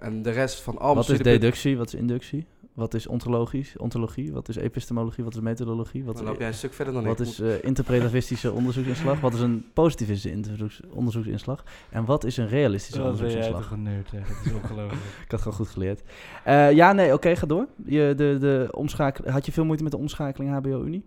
En 0.04 0.22
de 0.22 0.32
rest 0.32 0.62
van 0.62 0.78
al 0.78 0.84
mijn 0.94 0.96
wat 1.08 1.10
is 1.10 1.20
deductie, 1.20 1.78
wat 1.78 1.88
is 1.88 1.94
inductie? 1.94 2.46
Wat 2.74 2.94
is 2.94 3.08
ontologisch, 3.08 3.78
ontologie? 3.78 4.32
Wat 4.34 4.50
is 4.50 4.56
epistemologie? 4.56 5.24
Wat 5.24 5.34
is 5.34 5.40
methodologie? 5.40 6.04
Wat 6.04 6.16
Dan 6.16 6.26
loop 6.26 6.38
jij 6.40 6.48
een 6.48 6.54
stuk 6.54 6.74
verder 6.74 6.94
dan 6.94 7.04
Wat 7.04 7.20
ik. 7.20 7.26
is 7.28 7.40
eh, 7.40 7.64
interpretavistische 7.64 8.52
onderzoeksinslag? 8.60 9.20
Wat 9.20 9.34
is 9.34 9.40
een 9.40 9.66
positivistische 9.74 10.36
onderzoeks- 10.38 10.82
onderzoeksinslag? 10.90 11.64
En 11.90 12.06
wat 12.06 12.24
is 12.24 12.38
een 12.38 12.48
realistische 12.48 13.02
Wat 13.02 13.12
ben 13.12 13.16
jij 13.18 13.26
onderzoeksinslag? 13.26 13.70
toch 13.70 13.78
een 13.78 13.84
nerd, 13.84 14.10
zeg. 14.10 14.28
Het 14.38 14.46
is 14.46 14.54
ongelooflijk. 14.62 15.02
Ik 15.26 15.32
had 15.32 15.42
gewoon 15.42 15.58
goed 15.58 15.68
geleerd. 15.68 16.02
Eh, 16.44 16.72
ja, 16.72 16.94
nee, 16.94 17.14
oké, 17.14 17.36
ga 17.36 17.46
door. 17.46 17.68
Je, 17.86 18.14
de, 18.16 18.38
de 18.40 18.68
omschakel, 18.72 19.32
had 19.32 19.46
je 19.46 19.52
veel 19.52 19.66
moeite 19.66 19.84
met 19.84 19.92
de 19.92 19.98
omschakeling 19.98 20.52
HBO-Unie? 20.52 21.04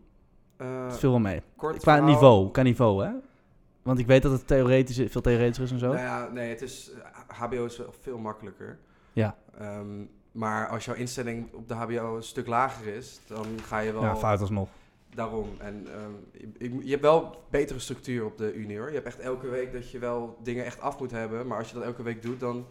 Eh, 0.56 0.84
Het 0.86 0.98
viel 0.98 1.10
wel 1.10 1.18
mee. 1.20 1.42
kort 1.56 1.78
Qua 1.78 1.92
verhaal. 1.94 2.10
niveau, 2.12 2.50
qua 2.50 2.62
niveau, 2.62 3.04
hè? 3.04 3.10
Want 3.82 3.98
ik 3.98 4.06
weet 4.06 4.22
dat 4.22 4.32
het 4.32 4.46
theoretisch, 4.46 5.00
veel 5.10 5.20
theoretischer 5.20 5.64
is 5.64 5.70
en 5.72 5.78
zo. 5.78 5.86
Nou 5.86 5.98
ja, 5.98 6.28
nee, 6.32 6.48
het 6.48 6.62
is, 6.62 6.90
eh, 6.94 7.15
HBO 7.36 7.64
is 7.64 7.80
veel 8.00 8.18
makkelijker. 8.18 8.78
Ja. 9.12 9.36
Ehm, 9.58 10.04
maar 10.32 10.68
als 10.68 10.84
jouw 10.84 10.94
instelling 10.94 11.52
op 11.52 11.68
de 11.68 11.74
HBO 11.74 12.16
een 12.16 12.22
stuk 12.22 12.46
lager 12.46 12.86
is, 12.94 13.20
dan 13.26 13.46
ga 13.66 13.78
je 13.78 13.92
wel 13.92 14.02
Ja, 14.02 14.16
fout 14.16 14.40
alsnog. 14.40 14.68
daarom. 15.14 15.48
En 15.58 15.86
ehm, 15.92 16.10
je, 16.58 16.84
je- 16.84 16.90
hebt 16.90 17.02
wel 17.02 17.44
betere 17.50 17.78
structuur 17.78 18.24
op 18.24 18.36
de 18.38 18.54
Unie 18.54 18.78
hoor. 18.78 18.88
Je 18.88 18.94
hebt 18.94 19.06
echt 19.06 19.18
elke 19.18 19.48
week 19.48 19.72
dat 19.72 19.90
je 19.90 19.98
wel 19.98 20.38
dingen 20.42 20.64
echt 20.64 20.80
af 20.80 20.98
moet 20.98 21.10
hebben. 21.10 21.46
Maar 21.46 21.58
als 21.58 21.68
je 21.68 21.74
dat 21.74 21.84
elke 21.84 22.02
week 22.02 22.22
doet, 22.22 22.40
dan 22.40 22.66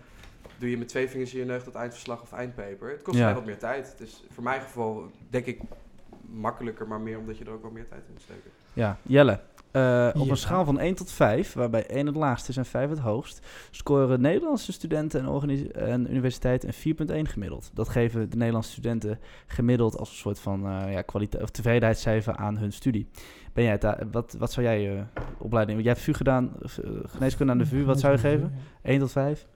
doe 0.57 0.69
je 0.69 0.77
met 0.77 0.87
twee 0.87 1.09
vingers 1.09 1.33
in 1.33 1.39
je 1.39 1.45
neus 1.45 1.63
dat 1.63 1.75
eindverslag 1.75 2.21
of 2.21 2.31
eindpaper. 2.31 2.89
Het 2.89 3.01
kost 3.01 3.17
Ja. 3.17 3.33
wat 3.33 3.45
meer 3.45 3.57
tijd. 3.57 3.95
Is 3.99 4.23
voor 4.31 4.43
mijn 4.43 4.61
geval 4.61 5.11
denk 5.29 5.45
ik 5.45 5.61
makkelijker, 6.21 6.87
maar 6.87 6.99
meer 7.01 7.17
omdat 7.17 7.37
je 7.37 7.45
er 7.45 7.51
ook 7.51 7.61
wel 7.61 7.71
meer 7.71 7.87
tijd 7.87 8.01
in 8.05 8.11
moet 8.13 8.21
steken. 8.21 8.51
Ja, 8.73 8.97
Jelle. 9.01 9.39
Eh, 9.75 10.21
op 10.21 10.29
een 10.29 10.37
schaal 10.37 10.65
van 10.65 10.79
1 10.79 10.95
tot 10.95 11.11
5, 11.11 11.53
waarbij 11.53 11.85
1 11.87 12.05
het 12.05 12.15
laagste 12.15 12.49
is 12.49 12.57
en 12.57 12.65
5 12.65 12.89
het 12.89 12.99
hoogst, 12.99 13.47
scoren 13.71 14.21
Nederlandse 14.21 14.71
studenten 14.71 15.19
en, 15.21 15.29
en 15.75 16.09
universiteiten 16.11 16.69
een 16.83 17.25
4,1 17.25 17.31
gemiddeld. 17.31 17.71
Dat 17.73 17.89
geven 17.89 18.29
de 18.29 18.37
Nederlandse 18.37 18.71
studenten 18.71 19.19
gemiddeld 19.47 19.97
als 19.97 20.09
een 20.09 20.15
soort 20.15 20.39
van 20.39 20.65
eh, 20.67 20.91
ja, 20.93 21.01
of 21.41 21.49
tevredenheidscijfer 21.49 22.35
aan 22.35 22.57
hun 22.57 22.73
studie. 22.73 23.07
Ben 23.53 23.63
jij 23.63 23.71
het 23.81 23.95
wat, 24.11 24.35
wat 24.39 24.51
zou 24.51 24.65
jij 24.65 24.97
eh 24.97 25.01
opleiding? 25.37 25.79
Jij 25.81 25.91
hebt 25.91 26.03
VU 26.03 26.13
gedaan, 26.13 26.51
eh, 26.61 26.69
geneeskunde 27.05 27.51
aan 27.51 27.57
de 27.57 27.65
VU, 27.65 27.83
wat 27.85 27.99
zou 27.99 28.13
je 28.13 28.19
geven? 28.19 28.53
1 28.81 28.99
tot 28.99 29.11
5? 29.11 29.47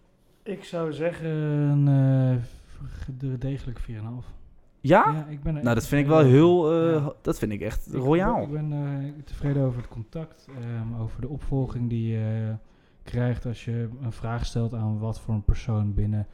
Ik 0.44 0.64
zou 0.64 0.94
zeggen 0.94 1.30
een 1.30 2.42
ge- 2.88 3.38
degelijk 3.38 3.80
4,5. 3.80 3.86
Ja? 4.82 5.12
Ja, 5.12 5.26
ik 5.30 5.44
ben 5.44 5.54
Nou, 5.54 5.76
dat 5.76 5.88
vind 5.88 6.02
ik 6.02 6.08
wel 6.08 6.20
heel, 6.20 6.72
eh, 6.72 6.94
Ja. 6.94 7.14
dat 7.22 7.40
vind 7.40 7.52
ik 7.52 7.62
echt 7.62 7.94
Ik 7.94 8.02
royaal. 8.02 8.42
Ik 8.42 8.52
ben 8.52 8.74
eh, 8.74 9.24
tevreden 9.26 9.64
over 9.64 9.82
het 9.82 9.90
contact, 9.90 10.48
ehm, 10.48 11.02
over 11.02 11.22
de 11.22 11.28
opvolging 11.28 11.90
die 11.90 12.08
je 12.12 12.56
krijgt 13.04 13.46
als 13.46 13.66
je 13.66 13.90
een 14.02 14.12
vraag 14.12 14.46
stelt 14.46 14.74
aan 14.74 15.00
wat 15.00 15.20
voor 15.20 15.34
een 15.34 15.44
persoon 15.44 15.94
binnen 15.94 16.28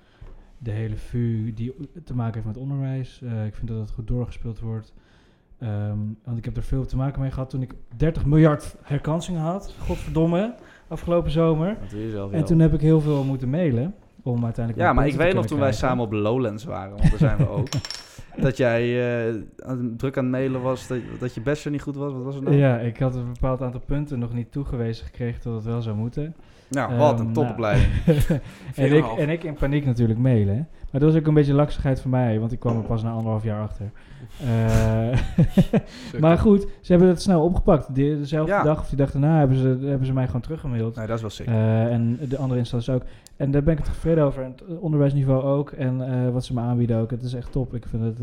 de 0.57 0.71
hele 0.71 0.95
VU 0.95 1.53
die 1.53 1.73
te 2.03 2.15
maken 2.15 2.33
heeft 2.33 2.45
met 2.45 2.57
onderwijs. 2.57 3.21
Eh, 3.23 3.45
ik 3.45 3.55
vind 3.55 3.67
dat 3.67 3.79
het 3.79 3.91
goed 3.91 4.07
doorgespeeld 4.07 4.59
wordt. 4.59 4.93
Ehm, 5.59 5.97
want 6.23 6.37
ik 6.37 6.45
heb 6.45 6.57
er 6.57 6.63
veel 6.63 6.85
te 6.85 6.95
maken 6.95 7.21
mee 7.21 7.31
gehad 7.31 7.49
toen 7.49 7.61
ik 7.61 7.73
30 7.95 8.25
miljard 8.25 8.75
herkansingen 8.81 9.41
had. 9.41 9.75
Godverdomme, 9.79 10.55
afgelopen 10.87 11.31
zomer. 11.31 11.77
Zelf 12.11 12.31
En 12.31 12.45
toen 12.45 12.59
heb 12.59 12.73
ik 12.73 12.81
heel 12.81 13.01
veel 13.01 13.23
moeten 13.23 13.49
mailen 13.49 13.95
om 14.23 14.43
uiteindelijk... 14.43 14.85
Ja, 14.87 14.93
maar 14.93 15.07
ik 15.07 15.15
weet 15.15 15.33
nog 15.33 15.45
toen 15.45 15.59
wij 15.59 15.73
samen 15.73 16.03
op 16.03 16.11
Lowlands 16.11 16.63
waren, 16.63 16.97
want 16.97 17.09
daar 17.09 17.19
zijn 17.19 17.37
we 17.37 17.49
ook. 17.49 17.67
dat 18.38 18.57
jij 18.57 18.83
eh, 19.27 19.33
druk 19.97 20.17
aan 20.17 20.23
het 20.23 20.31
mailen 20.31 20.61
was, 20.61 20.88
dat, 20.88 20.99
dat 21.19 21.33
je 21.33 21.41
best 21.41 21.69
niet 21.69 21.81
goed 21.81 21.95
was. 21.95 22.13
Wat 22.13 22.23
was 22.23 22.36
het 22.36 22.43
nou? 22.43 22.55
Ja, 22.55 22.79
ik 22.79 22.97
had 22.97 23.15
een 23.15 23.31
bepaald 23.33 23.61
aantal 23.61 23.81
punten 23.86 24.19
nog 24.19 24.33
niet 24.33 24.51
toegewezen 24.51 25.05
gekregen 25.05 25.41
tot 25.41 25.55
het 25.55 25.63
wel 25.63 25.81
zou 25.81 25.95
moeten. 25.95 26.36
Nou, 26.69 26.95
wat 26.95 27.19
een 27.19 27.25
Ehm, 27.25 27.33
topopleiding. 27.33 27.91
en, 28.75 28.93
ik, 28.93 29.03
4,5. 29.03 29.19
en 29.19 29.29
ik 29.29 29.43
in 29.43 29.53
paniek 29.53 29.86
natuurlijk 29.86 30.19
mailen. 30.19 30.67
Maar 30.95 31.03
dat 31.03 31.13
was 31.13 31.21
ook 31.23 31.27
een 31.27 31.33
beetje 31.33 31.53
laksigheid 31.53 32.01
van 32.01 32.11
mij, 32.11 32.39
want 32.39 32.51
ik 32.51 32.59
kwam 32.59 32.77
er 32.77 32.83
pas 32.83 33.03
na 33.03 33.11
anderhalf 33.11 33.43
jaar 33.43 33.61
achter. 33.61 33.91
Eh, 34.41 35.19
maar 36.21 36.37
goed, 36.37 36.61
ze 36.81 36.91
hebben 36.91 37.09
het 37.09 37.21
snel 37.21 37.43
opgepakt. 37.43 37.95
De, 37.95 38.17
dezelfde 38.19 38.51
Ja. 38.51 38.63
dag 38.63 38.79
of 38.79 38.87
die 38.87 38.97
dag 38.97 39.11
daarna 39.11 39.37
hebben 39.37 39.57
ze, 39.57 39.77
hebben 39.81 40.05
ze 40.07 40.13
mij 40.13 40.25
gewoon 40.25 40.41
teruggemaild. 40.41 40.95
nee, 40.95 41.05
dat 41.07 41.15
is 41.15 41.21
wel 41.21 41.29
sick. 41.29 41.47
Eh, 41.47 41.85
en 41.93 42.19
de 42.29 42.37
andere 42.37 42.59
instanties 42.59 42.93
ook. 42.93 43.01
En 43.35 43.51
daar 43.51 43.63
ben 43.63 43.73
ik 43.73 43.79
het 43.83 43.87
tevreden 43.93 44.23
over. 44.23 44.43
En 44.43 44.51
het 44.51 44.79
onderwijsniveau 44.79 45.43
ook. 45.43 45.71
En 45.71 46.01
eh, 46.25 46.29
wat 46.31 46.45
ze 46.45 46.53
me 46.53 46.59
aanbieden 46.61 46.97
ook. 46.97 47.11
Het 47.11 47.23
is 47.23 47.33
echt 47.33 47.51
top. 47.51 47.73
Ik 47.73 47.85
vind 47.89 48.03
het... 48.03 48.17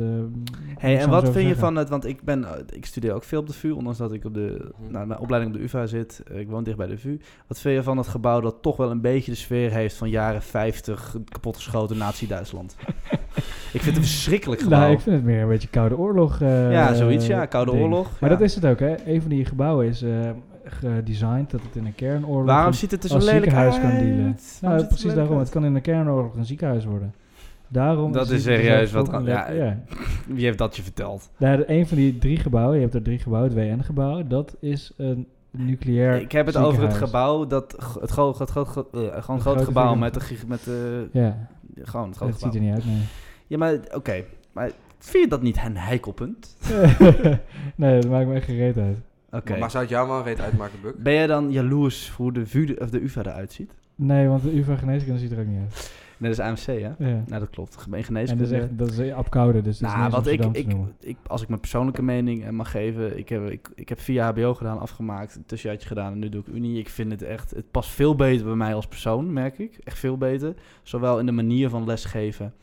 hey, 0.78 0.98
en 0.98 1.10
wat 1.10 1.30
vind 1.30 1.48
je 1.48 1.56
van 1.56 1.76
het, 1.76 1.88
want 1.88 2.06
ik, 2.06 2.22
ben, 2.22 2.44
ik 2.70 2.86
studeer 2.86 3.12
ook 3.14 3.24
veel 3.24 3.40
op 3.40 3.46
de 3.46 3.52
VU, 3.52 3.70
ondanks 3.70 3.98
dat 3.98 4.12
ik 4.12 4.24
op 4.24 4.34
de, 4.34 4.70
Mhm. 4.82 4.92
nou, 4.92 5.06
mijn 5.06 5.20
opleiding 5.20 5.52
op 5.54 5.58
de 5.60 5.64
UvA 5.66 5.86
zit. 5.86 6.22
Ik 6.34 6.48
woon 6.48 6.64
dicht 6.64 6.76
bij 6.76 6.86
de 6.86 6.98
VU. 6.98 7.18
Wat 7.46 7.60
vind 7.60 7.74
je 7.76 7.82
van 7.82 7.96
het 7.96 8.06
gebouw 8.08 8.40
dat 8.40 8.54
toch 8.60 8.76
wel 8.76 8.90
een 8.90 9.00
beetje 9.00 9.30
de 9.30 9.36
sfeer 9.36 9.70
heeft 9.72 9.96
van 9.96 10.10
jaren 10.10 10.42
50, 10.42 11.16
kapotgeschoten 11.28 11.96
Nazi-Duitsland? 11.98 12.61
Ik 13.72 13.80
vind 13.80 13.84
het 13.84 13.96
een 13.96 14.02
verschrikkelijk 14.02 14.60
gebouw. 14.66 14.78
Nou, 14.80 14.92
ik 14.92 15.00
vind 15.00 15.16
het 15.16 15.24
meer 15.24 15.42
een 15.42 15.48
beetje 15.48 15.68
Koude 15.68 15.96
Oorlog. 15.98 16.40
eh, 16.40 16.72
ja, 16.72 16.94
zoiets, 16.94 17.26
ja. 17.26 17.46
Koude 17.46 17.70
ding. 17.70 17.82
Oorlog. 17.82 18.20
Maar 18.20 18.30
ja. 18.30 18.36
dat 18.36 18.44
is 18.44 18.54
het 18.54 18.66
ook, 18.66 18.78
hè. 18.78 18.94
Een 19.06 19.20
van 19.20 19.30
die 19.30 19.44
gebouwen 19.44 19.86
is 19.86 20.02
eh 20.02 20.10
gedesigned 20.64 21.50
dat 21.50 21.60
het 21.62 21.76
in 21.76 21.86
een 21.86 21.94
kernoorlog... 21.94 22.46
Waarom 22.46 22.66
een- 22.66 22.74
ziet 22.74 22.90
het 22.90 23.02
er 23.02 23.08
zo 23.08 23.14
als 23.14 23.24
lelijk 23.24 23.42
ziekenhuis 23.44 23.74
uit? 23.74 23.82
kan 23.82 23.90
dealen. 23.98 24.38
Nou, 24.60 24.84
precies 24.86 25.14
daarom. 25.14 25.32
uit? 25.32 25.40
Het 25.42 25.50
kan 25.50 25.64
in 25.64 25.74
een 25.74 25.80
kernoorlog 25.80 26.34
een 26.34 26.44
ziekenhuis 26.44 26.84
worden. 26.84 27.14
Daarom 27.68 28.12
Dat 28.12 28.24
is 28.30 28.46
er 28.46 28.58
serieus 28.58 28.92
wat- 28.92 29.08
ja, 29.10 29.18
leuk- 29.20 29.56
ja. 29.58 29.78
Wie 30.26 30.44
heeft 30.44 30.58
dat 30.58 30.76
je 30.76 30.82
verteld? 30.82 31.30
Nou, 31.36 31.62
een 31.66 31.86
van 31.86 31.96
die 31.96 32.18
drie 32.18 32.36
gebouwen, 32.36 32.74
je 32.76 32.82
hebt 32.82 32.94
er 32.94 33.02
drie 33.02 33.18
gebouwen, 33.18 33.50
het 33.56 33.58
WN-gebouw, 33.68 34.26
dat 34.26 34.56
is 34.60 34.92
een 34.96 35.26
nucleair 35.52 36.20
Ik 36.20 36.32
heb 36.32 36.46
het 36.46 36.56
over 36.56 36.82
het 36.82 36.94
gebouw, 36.94 37.46
dat, 37.46 37.72
het, 38.00 38.10
gro- 38.10 38.34
het, 38.38 38.50
gro- 38.50 38.64
gro- 38.64 38.88
eh, 38.92 38.98
gewoon 39.00 39.10
het 39.12 39.22
grote 39.24 39.40
grote 39.40 39.64
gebouw 39.64 39.94
met 39.94 40.14
de, 40.14 40.36
met 40.46 40.64
de, 40.64 41.08
Ja, 41.12 41.48
gewoon 41.82 42.08
het 42.08 42.16
grote 42.16 42.32
dat 42.32 42.40
ziet 42.40 42.52
gebouw. 42.52 42.68
er 42.68 42.74
niet 42.74 42.74
uit, 42.74 42.84
nee. 42.84 43.02
Ja, 43.46 43.58
maar 43.58 43.74
oké, 43.94 44.24
maar 44.52 44.70
vind 44.98 45.24
je 45.24 45.30
dat 45.30 45.42
niet 45.42 45.60
een 45.64 45.76
heikelpunt? 45.76 46.56
nee, 47.76 48.00
dat 48.00 48.10
maakt 48.10 48.26
me 48.26 48.34
echt 48.34 48.44
gereed 48.44 48.76
uit. 48.76 48.96
Oké. 49.30 49.50
Maar, 49.50 49.58
maar 49.58 49.70
zou 49.70 49.82
het 49.82 49.92
jou 49.92 50.08
wel 50.08 50.16
een 50.18 50.24
reet 50.24 50.40
uitmaken, 50.40 50.78
Buk? 50.82 51.02
Ben 51.02 51.12
jij 51.14 51.26
dan 51.26 51.50
jaloers 51.52 52.08
voor 52.10 52.24
hoe 52.24 52.32
de, 52.32 52.46
VU, 52.46 52.64
de- 52.64 52.78
of 52.80 52.90
de 52.90 53.02
UvA 53.02 53.20
eruit 53.20 53.52
ziet? 53.52 53.72
Nee, 53.94 54.28
want 54.28 54.42
de 54.42 54.56
UvA 54.58 54.76
geneeskunde 54.76 55.18
ziet 55.18 55.32
er 55.32 55.38
ook 55.40 55.46
niet 55.46 55.60
uit. 55.60 55.92
Dat 56.22 56.30
is 56.30 56.40
AMC, 56.40 56.64
hè? 56.64 56.72
Ja. 56.80 56.94
Nou, 56.98 57.24
dat 57.26 57.50
klopt. 57.50 57.74
In 57.86 58.16
En 58.16 58.38
dat 58.38 58.46
is 58.46 58.52
echt, 58.52 58.78
dat 58.78 58.88
is 58.90 58.98
dus 59.62 59.80
Nou, 59.80 60.10
wat 60.10 60.26
ik, 60.26 60.44
ik, 60.44 60.76
ik, 61.00 61.16
als 61.26 61.42
ik 61.42 61.48
mijn 61.48 61.60
persoonlijke 61.60 62.02
mening 62.02 62.44
eh, 62.44 62.50
mag 62.50 62.70
geven, 62.70 63.18
ik 63.18 63.28
heb, 63.28 63.50
ik, 63.50 63.68
ik 63.74 63.88
heb 63.88 64.00
via 64.00 64.32
HBO 64.32 64.54
gedaan, 64.54 64.78
afgemaakt, 64.78 65.34
een 65.34 65.44
tussenjaartje 65.46 65.88
gedaan 65.88 66.12
en 66.12 66.18
nu 66.18 66.28
doe 66.28 66.40
ik 66.40 66.46
Unie. 66.46 66.78
Ik 66.78 66.88
vind 66.88 67.10
het 67.10 67.22
echt, 67.22 67.50
het 67.50 67.70
past 67.70 67.90
veel 67.90 68.14
beter 68.16 68.46
bij 68.46 68.54
mij 68.54 68.74
als 68.74 68.86
persoon, 68.86 69.32
merk 69.32 69.58
ik. 69.58 69.78
Echt 69.84 69.98
veel 69.98 70.16
beter. 70.18 70.54
Zowel 70.82 71.18
in 71.18 71.26
de 71.26 71.32
manier 71.32 71.68
van 71.68 71.84
lesgeven 71.84 72.54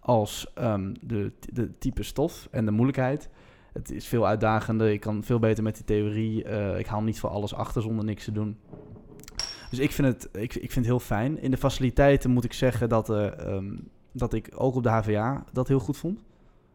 als 0.00 0.46
ehm, 0.54 0.94
de, 1.00 1.32
de 1.52 1.78
type 1.78 2.02
stof 2.02 2.48
en 2.50 2.64
de 2.64 2.70
moeilijkheid. 2.70 3.28
Het 3.72 3.90
is 3.90 4.06
veel 4.06 4.26
uitdagender, 4.26 4.90
ik 4.90 5.00
kan 5.00 5.24
veel 5.24 5.38
beter 5.38 5.62
met 5.62 5.74
die 5.74 5.84
theorie. 5.84 6.44
eh, 6.44 6.78
ik 6.78 6.86
haal 6.86 7.02
niet 7.02 7.20
voor 7.20 7.30
alles 7.30 7.54
achter 7.54 7.82
zonder 7.82 8.04
niks 8.04 8.24
te 8.24 8.32
doen. 8.32 8.56
Dus 9.70 9.78
ik 9.78 9.92
vind 9.92 10.08
het, 10.08 10.28
ik, 10.32 10.54
ik 10.54 10.72
vind 10.72 10.86
heel 10.86 11.00
fijn. 11.00 11.40
In 11.40 11.50
de 11.50 11.56
faciliteiten 11.56 12.30
moet 12.30 12.44
ik 12.44 12.52
zeggen 12.52 12.88
dat, 12.88 13.10
eh, 13.10 13.38
ehm, 13.38 13.76
dat 14.12 14.32
ik 14.32 14.52
ook 14.54 14.74
op 14.74 14.82
de 14.82 14.88
HVA 14.88 15.44
dat 15.52 15.68
heel 15.68 15.78
goed 15.78 15.96
vond. 15.96 16.20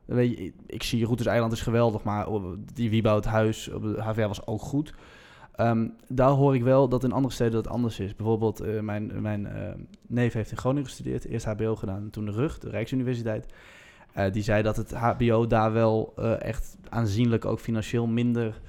Weet 0.05 0.37
je, 0.37 0.53
ik, 0.65 0.83
zie 0.83 1.03
Routers 1.03 1.27
Eiland 1.27 1.53
is 1.53 1.61
geweldig, 1.61 2.03
maar 2.03 2.27
die 2.73 2.89
Wieboud 2.89 3.25
huis 3.25 3.69
op 3.69 3.81
de 3.81 4.01
HVA 4.01 4.27
was 4.27 4.47
ook 4.47 4.61
goed. 4.61 4.93
Ehm, 5.55 5.87
daar 6.07 6.29
hoor 6.29 6.55
ik 6.55 6.63
wel 6.63 6.89
dat 6.89 7.03
in 7.03 7.11
andere 7.11 7.33
steden 7.33 7.53
dat 7.53 7.67
anders 7.67 7.99
is. 7.99 8.15
Bijvoorbeeld, 8.15 8.59
eh, 8.59 8.79
mijn, 8.79 9.21
mijn 9.21 9.47
eh, 9.47 9.73
neef 10.07 10.33
heeft 10.33 10.51
in 10.51 10.57
Groningen 10.57 10.85
gestudeerd, 10.85 11.25
eerst 11.25 11.45
HBO 11.45 11.75
gedaan 11.75 12.01
en 12.01 12.09
toen 12.09 12.25
de 12.25 12.31
RUG, 12.31 12.57
de 12.59 12.69
Rijksuniversiteit. 12.69 13.45
Die 14.31 14.43
zei 14.43 14.63
dat 14.63 14.75
het 14.75 14.93
HBO 14.93 15.47
daar 15.47 15.73
wel 15.73 16.13
echt 16.39 16.77
aanzienlijk 16.89 17.45
ook 17.45 17.59
financieel 17.59 18.07
minder 18.07 18.61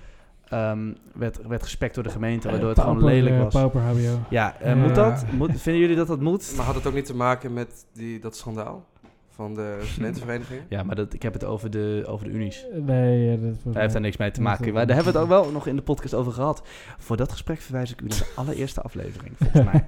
ehm, 0.50 0.92
werd, 1.14 1.46
werd 1.46 1.62
gespekt 1.62 1.94
door 1.94 2.04
de 2.04 2.10
gemeente, 2.10 2.50
waardoor 2.50 2.68
het 2.68 2.80
gewoon 2.80 3.04
lelijk 3.04 3.34
eh, 3.36 3.42
was. 3.42 3.52
Pauper 3.54 3.80
HBO. 3.80 4.18
Ja, 4.30 4.56
eh, 4.60 4.68
Ja. 4.68 4.74
moet 4.76 4.94
dat? 4.94 5.24
Moet, 5.32 5.50
vinden 5.60 5.80
jullie 5.82 5.96
dat 5.96 6.06
dat 6.06 6.20
moet? 6.20 6.52
Maar 6.56 6.66
had 6.66 6.74
het 6.74 6.86
ook 6.86 6.94
niet 6.94 7.06
te 7.06 7.16
maken 7.16 7.52
met 7.52 7.86
die, 7.92 8.18
dat 8.20 8.36
schandaal 8.36 8.88
van 9.28 9.54
de 9.54 9.78
studentenvereniging? 9.92 10.60
Ja, 10.68 10.82
maar 10.82 10.96
dat, 10.96 11.12
ik 11.14 11.22
heb 11.22 11.32
het 11.32 11.44
over 11.44 11.70
de, 11.70 12.04
over 12.06 12.26
de 12.26 12.32
unies. 12.32 12.66
Eh, 12.72 12.80
Nee, 12.82 13.24
ja, 13.30 13.36
dat 13.36 13.64
mij- 13.72 13.80
heeft 13.82 13.92
daar 13.92 14.02
niks 14.02 14.16
mee 14.16 14.30
te 14.30 14.42
maken. 14.42 14.72
Maar 14.72 14.86
daar 14.86 14.96
hebben 14.96 15.12
we 15.12 15.18
het 15.18 15.28
ook 15.28 15.34
wel 15.42 15.50
nog 15.52 15.66
in 15.66 15.76
de 15.76 15.82
podcast 15.82 16.14
over 16.14 16.32
gehad. 16.32 16.62
Voor 16.98 17.16
dat 17.16 17.32
gesprek 17.32 17.58
verwijs 17.60 17.92
ik 17.92 18.00
u 18.00 18.06
naar 18.06 18.18
de 18.18 18.32
allereerste 18.40 18.80
aflevering, 18.80 19.34
volgens 19.38 19.64
mij. 19.64 19.84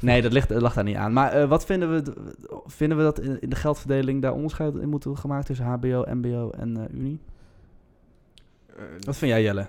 Nee, 0.00 0.22
dat 0.22 0.32
ligt, 0.32 0.48
dat 0.48 0.62
lag 0.62 0.74
daar 0.74 0.84
niet 0.84 0.96
aan. 0.96 1.12
Maar 1.12 1.32
eh, 1.32 1.48
wat 1.48 1.64
vinden 1.64 1.90
we, 1.94 2.12
vinden 2.66 2.96
we 2.98 3.02
dat 3.02 3.20
in, 3.20 3.40
in 3.40 3.48
de 3.50 3.56
geldverdeling 3.56 4.22
daar 4.22 4.32
onderscheid 4.32 4.74
in 4.74 4.88
moet 4.88 5.04
worden 5.04 5.22
gemaakt 5.22 5.46
tussen 5.46 5.66
HBO, 5.66 6.04
MBO 6.12 6.50
en 6.50 6.76
eh, 6.76 6.98
Unie? 6.98 7.20
Eh, 8.80 8.84
Wat 9.06 9.16
vind 9.16 9.30
jij, 9.30 9.42
Jelle? 9.42 9.60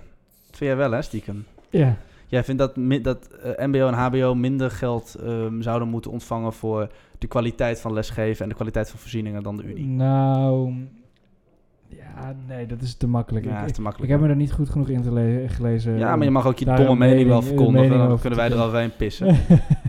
Dat 0.46 0.56
vind 0.56 0.70
jij 0.70 0.76
wel, 0.76 0.90
hè, 0.90 1.02
stiekem? 1.02 1.44
Ja, 1.70 1.96
Jij 2.26 2.44
vindt 2.44 2.60
dat, 2.60 2.74
dat 3.02 3.26
eh, 3.26 3.66
MBO 3.66 3.86
en 3.88 3.94
HBO 3.94 4.34
minder 4.34 4.70
geld 4.70 5.14
ehm, 5.14 5.60
zouden 5.60 5.88
moeten 5.88 6.10
ontvangen 6.10 6.52
voor 6.52 6.88
de 7.18 7.26
kwaliteit 7.26 7.80
van 7.80 7.92
lesgeven 7.92 8.42
en 8.42 8.48
de 8.48 8.54
kwaliteit 8.54 8.90
van 8.90 8.98
voorzieningen 8.98 9.42
dan 9.42 9.56
de 9.56 9.62
Unie? 9.64 9.86
nou... 9.86 10.72
Ja, 11.88 12.36
nee, 12.48 12.66
dat 12.66 12.82
is 12.82 12.94
te 12.94 13.06
makkelijk. 13.06 13.44
Ja, 13.44 13.50
Ik- 13.52 13.58
dat 13.60 13.68
is 13.68 13.74
te 13.74 13.82
makkelijk. 13.82 14.10
ik 14.12 14.16
heb 14.18 14.26
me 14.26 14.32
er 14.32 14.38
niet 14.40 14.52
goed 14.52 14.68
genoeg 14.70 14.88
in 14.88 15.02
gelezen. 15.48 15.98
ja, 15.98 16.16
maar 16.16 16.24
je 16.24 16.30
mag 16.30 16.46
ook 16.46 16.58
je 16.58 16.64
daar 16.64 16.76
domme 16.76 16.94
mening 17.06 17.28
wel 17.28 17.42
verkondigen. 17.42 17.88
mening 17.88 18.08
Dan 18.08 18.18
kunnen 18.18 18.38
wij 18.38 18.46
er 18.48 18.52
geven. 18.52 18.66
overheen 18.66 18.96
pissen. 18.96 19.26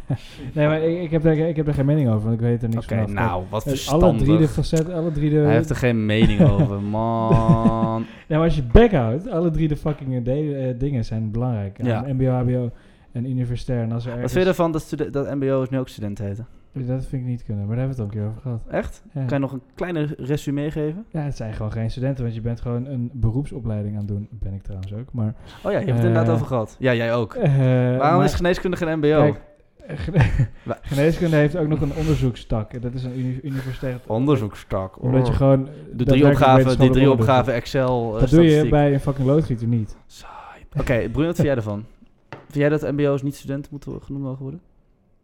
nee, 0.55 0.67
maar 0.67 0.81
ik, 0.81 1.01
ik, 1.01 1.11
heb 1.11 1.21
daar, 1.23 1.37
ik 1.37 1.55
heb 1.55 1.67
er 1.67 1.73
geen 1.73 1.85
mening 1.85 2.07
over, 2.09 2.21
want 2.21 2.33
ik 2.33 2.39
weet 2.39 2.63
er 2.63 2.69
niks 2.69 2.85
Oké, 2.85 3.01
van. 3.03 3.13
nou, 3.13 3.43
wat 3.49 3.63
alle 3.65 3.75
verstandig. 3.75 4.21
drie 4.23 4.37
de 4.37 4.47
facetten, 4.47 4.93
alle 4.93 5.11
drie 5.11 5.29
de... 5.29 5.35
Hij 5.35 5.53
heeft 5.53 5.69
er 5.69 5.75
geen 5.75 6.05
mening 6.05 6.41
over, 6.59 6.81
man. 6.81 8.05
Ja, 8.27 8.35
maar 8.37 8.43
als 8.45 8.55
je 8.55 8.63
bek 8.63 8.91
houdt, 8.91 9.29
alle 9.29 9.51
drie 9.51 9.67
de 9.67 9.77
fucking 9.77 10.15
eh, 10.15 10.23
de- 10.23 10.55
eh, 10.55 10.79
dingen 10.79 11.05
zijn 11.05 11.31
belangrijk. 11.31 11.83
Ja. 11.83 12.03
Ja. 12.07 12.13
MBO, 12.13 12.29
HBO 12.29 12.69
en 13.11 13.25
universitair. 13.29 13.81
En 13.83 13.91
als 13.91 14.03
er 14.03 14.09
Wat 14.09 14.13
ergens, 14.19 14.33
vind 14.33 14.43
je 14.43 14.49
ervan 14.49 14.71
dat, 14.71 14.95
dat 15.13 15.35
mbo's 15.35 15.69
nu 15.69 15.79
ook 15.79 15.87
studenten 15.89 16.25
heten? 16.25 16.47
Dat 16.73 17.05
vind 17.05 17.21
ik 17.21 17.27
niet 17.27 17.43
kunnen, 17.43 17.67
maar 17.67 17.75
daar 17.75 17.85
hebben 17.87 18.05
we 18.05 18.13
het 18.13 18.13
al 18.15 18.21
een 18.21 18.27
keer 18.27 18.37
over 18.37 18.41
gehad. 18.41 18.61
Echt? 18.83 19.03
Ja. 19.13 19.19
Kan 19.25 19.37
je 19.37 19.43
nog 19.43 19.51
een 19.51 19.61
kleine 19.75 20.07
resume 20.17 20.71
geven? 20.71 21.05
ja, 21.11 21.21
het 21.21 21.35
zijn 21.35 21.53
gewoon 21.53 21.71
geen 21.71 21.91
studenten, 21.91 22.23
want 22.23 22.35
je 22.35 22.41
bent 22.41 22.61
gewoon 22.61 22.85
een 22.85 23.09
beroepsopleiding 23.13 23.93
aan 23.93 23.99
het 23.99 24.07
doen. 24.07 24.27
Ben 24.31 24.53
ik 24.53 24.61
trouwens 24.63 24.93
ook, 24.93 25.13
maar... 25.13 25.33
Oh 25.63 25.71
ja, 25.71 25.79
je 25.79 25.85
hebt 25.85 25.87
het 25.89 25.97
Eh, 25.99 26.05
inderdaad 26.05 26.29
over 26.33 26.45
gehad. 26.45 26.75
Ja, 26.79 26.93
jij 26.93 27.13
ook. 27.13 27.33
eh, 27.33 27.51
Waarom 27.57 27.99
maar- 28.17 28.23
is 28.25 28.33
geneeskunde 28.33 28.77
geen 28.77 28.97
mbo? 28.97 29.07
Kijk, 29.21 29.35
eh, 29.35 29.41
geneeskunde 30.81 31.35
heeft 31.35 31.55
ook 31.55 31.67
nog 31.67 31.81
een 31.81 31.93
onderzoekstak. 31.93 32.73
En 32.73 32.81
Dat 32.81 32.93
is 32.93 33.03
een 33.03 33.19
uni 33.19 33.39
universiteit. 33.43 34.07
Onderzoekstak. 34.07 35.01
Omdat 35.01 35.27
je 35.27 35.33
gewoon... 35.33 35.69
de 35.93 36.03
drie 36.03 36.27
opgaven, 36.27 36.79
die 36.79 36.89
drie 36.89 37.11
opgaven 37.11 37.53
Excel 37.53 38.13
eh, 38.13 38.19
Dat 38.19 38.29
doe 38.29 38.43
je 38.43 38.69
bij 38.69 38.93
een 38.93 38.99
fucking 38.99 39.27
loodgieter 39.27 39.67
niet. 39.67 39.95
Saai. 40.07 40.65
Oké, 40.79 41.09
Bruno, 41.09 41.27
wat 41.27 41.35
vind 41.35 41.47
jij 41.47 41.55
ervan? 41.55 41.85
Vind 42.29 42.53
jij 42.53 42.69
dat 42.69 42.91
mbo's 42.91 43.21
niet 43.21 43.35
studenten 43.35 43.71
moeten 43.71 44.01
genoemd 44.01 44.23
mogen 44.23 44.41
worden? 44.41 44.61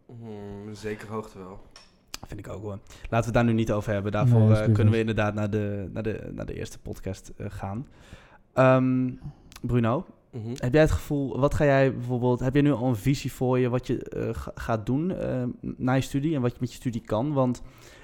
Hmm, 0.06 0.68
in 0.68 0.76
zekere 0.76 1.12
hoogte 1.12 1.38
wel. 1.38 1.60
Vind 2.26 2.40
ik 2.40 2.48
ook 2.48 2.62
hoor. 2.62 2.78
Laten 3.08 3.08
we 3.10 3.16
het 3.24 3.34
daar 3.34 3.44
nu 3.44 3.52
niet 3.52 3.72
over 3.72 3.92
hebben. 3.92 4.12
Daarvoor 4.12 4.40
Nee, 4.40 4.58
eh, 4.58 4.72
kunnen 4.72 4.92
we 4.92 4.98
inderdaad 4.98 5.34
naar 5.34 5.50
de, 5.50 5.88
naar 5.92 6.02
de, 6.02 6.30
naar 6.32 6.46
de 6.46 6.54
eerste 6.54 6.78
podcast 6.78 7.32
eh, 7.36 7.46
gaan. 7.48 7.86
Ehm, 8.52 9.10
Bruno, 9.60 10.06
Mhm. 10.32 10.48
heb 10.54 10.72
jij 10.72 10.82
het 10.82 10.90
gevoel, 10.90 11.38
wat 11.40 11.54
ga 11.54 11.64
jij 11.64 11.94
bijvoorbeeld, 11.94 12.40
heb 12.40 12.54
jij 12.54 12.62
nu 12.62 12.72
al 12.72 12.88
een 12.88 12.96
visie 12.96 13.32
voor 13.32 13.58
je 13.58 13.68
wat 13.68 13.86
je 13.86 13.98
eh, 14.04 14.28
ga- 14.34 14.52
gaat 14.54 14.86
doen 14.86 15.10
eh, 15.10 15.42
na 15.60 15.92
je 15.92 16.00
studie 16.00 16.34
en 16.34 16.40
wat 16.40 16.52
je 16.52 16.56
met 16.60 16.70
je 16.70 16.76
studie 16.76 17.00
kan? 17.02 17.32
Want 17.32 17.62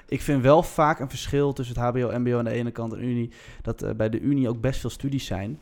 ik 0.09 0.21
vind 0.23 0.43
wel 0.43 0.63
vaak 0.63 1.01
een 1.01 1.09
verschil 1.09 1.53
tussen 1.53 1.81
het 1.81 1.85
HBO, 1.85 2.19
MBO 2.19 2.39
aan 2.39 2.45
de 2.45 2.51
ene 2.51 2.71
kant 2.71 2.93
en 2.93 3.05
Unie, 3.05 3.31
dat 3.63 3.83
eh, 3.83 3.95
bij 3.95 4.09
de 4.09 4.21
Unie 4.21 4.49
ook 4.49 4.61
best 4.61 4.81
veel 4.81 4.91
studies 4.91 5.27
zijn. 5.27 5.61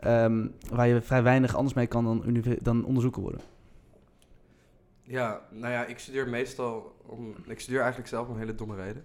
ehm, 0.00 0.46
waar 0.70 0.86
je 0.88 1.00
vrij 1.00 1.22
weinig 1.22 1.54
anders 1.56 1.74
mee 1.74 1.86
kan 1.86 2.04
dan, 2.04 2.42
dan 2.62 2.84
onderzoeken 2.84 3.22
worden. 3.22 3.40
Ja, 5.02 5.40
nou 5.50 5.72
ja, 5.72 5.84
ik 5.84 5.98
studeer 5.98 6.28
meestal 6.28 6.94
om... 7.06 7.34
Ik 7.46 7.60
studeer 7.60 7.80
eigenlijk 7.80 8.08
zelf 8.08 8.26
om 8.28 8.32
een 8.34 8.40
hele 8.40 8.54
domme 8.54 8.74
reden. 8.76 9.04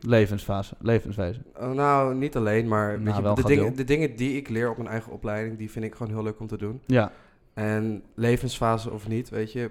Levensfase, 0.00 0.74
levenswijze. 0.80 1.40
Oh, 1.56 1.70
nou, 1.72 2.14
niet 2.14 2.36
alleen, 2.36 2.68
maar 2.68 3.00
Nou, 3.00 3.36
je, 3.36 3.56
de, 3.56 3.72
de 3.74 3.84
dingen 3.84 4.16
die 4.16 4.36
ik 4.36 4.48
leer 4.48 4.70
op 4.70 4.76
mijn 4.76 4.88
eigen 4.88 5.12
opleiding, 5.12 5.58
die 5.58 5.70
vind 5.70 5.84
ik 5.84 5.94
gewoon 5.94 6.12
heel 6.12 6.22
leuk 6.22 6.40
om 6.40 6.46
te 6.46 6.56
doen. 6.56 6.80
Ja, 6.86 7.12
En 7.54 8.02
levensfase 8.14 8.90
of 8.90 9.08
niet, 9.08 9.28
weet 9.28 9.52
je. 9.52 9.70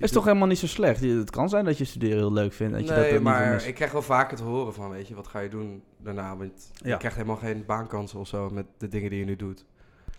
is 0.00 0.10
toch 0.10 0.24
helemaal 0.24 0.48
niet 0.48 0.58
zo 0.58 0.66
slecht. 0.66 1.00
Het 1.00 1.30
kan 1.30 1.48
zijn 1.48 1.64
dat 1.64 1.78
je 1.78 1.84
studeren 1.84 2.16
heel 2.18 2.32
leuk 2.32 2.52
vindt. 2.52 2.72
Dat 2.72 2.82
je 2.82 2.88
dat 2.88 2.98
nee, 2.98 3.10
wil 3.12 3.20
maar 3.22 3.66
ik 3.66 3.74
krijg 3.74 3.92
wel 3.92 4.02
vaker 4.02 4.36
te 4.36 4.42
horen 4.42 4.74
van, 4.74 4.90
weet 4.90 5.08
je, 5.08 5.14
wat 5.14 5.26
ga 5.26 5.40
je 5.40 5.48
doen 5.48 5.82
daarna? 5.98 6.36
Want 6.36 6.70
Ja. 6.74 6.90
je 6.90 6.96
krijgt 6.96 7.16
helemaal 7.16 7.36
geen 7.36 7.64
baankansen 7.66 8.18
of 8.20 8.28
zo 8.28 8.50
met 8.50 8.66
de 8.78 8.88
dingen 8.88 9.10
die 9.10 9.18
je 9.18 9.24
nu 9.24 9.36
doet. 9.36 9.64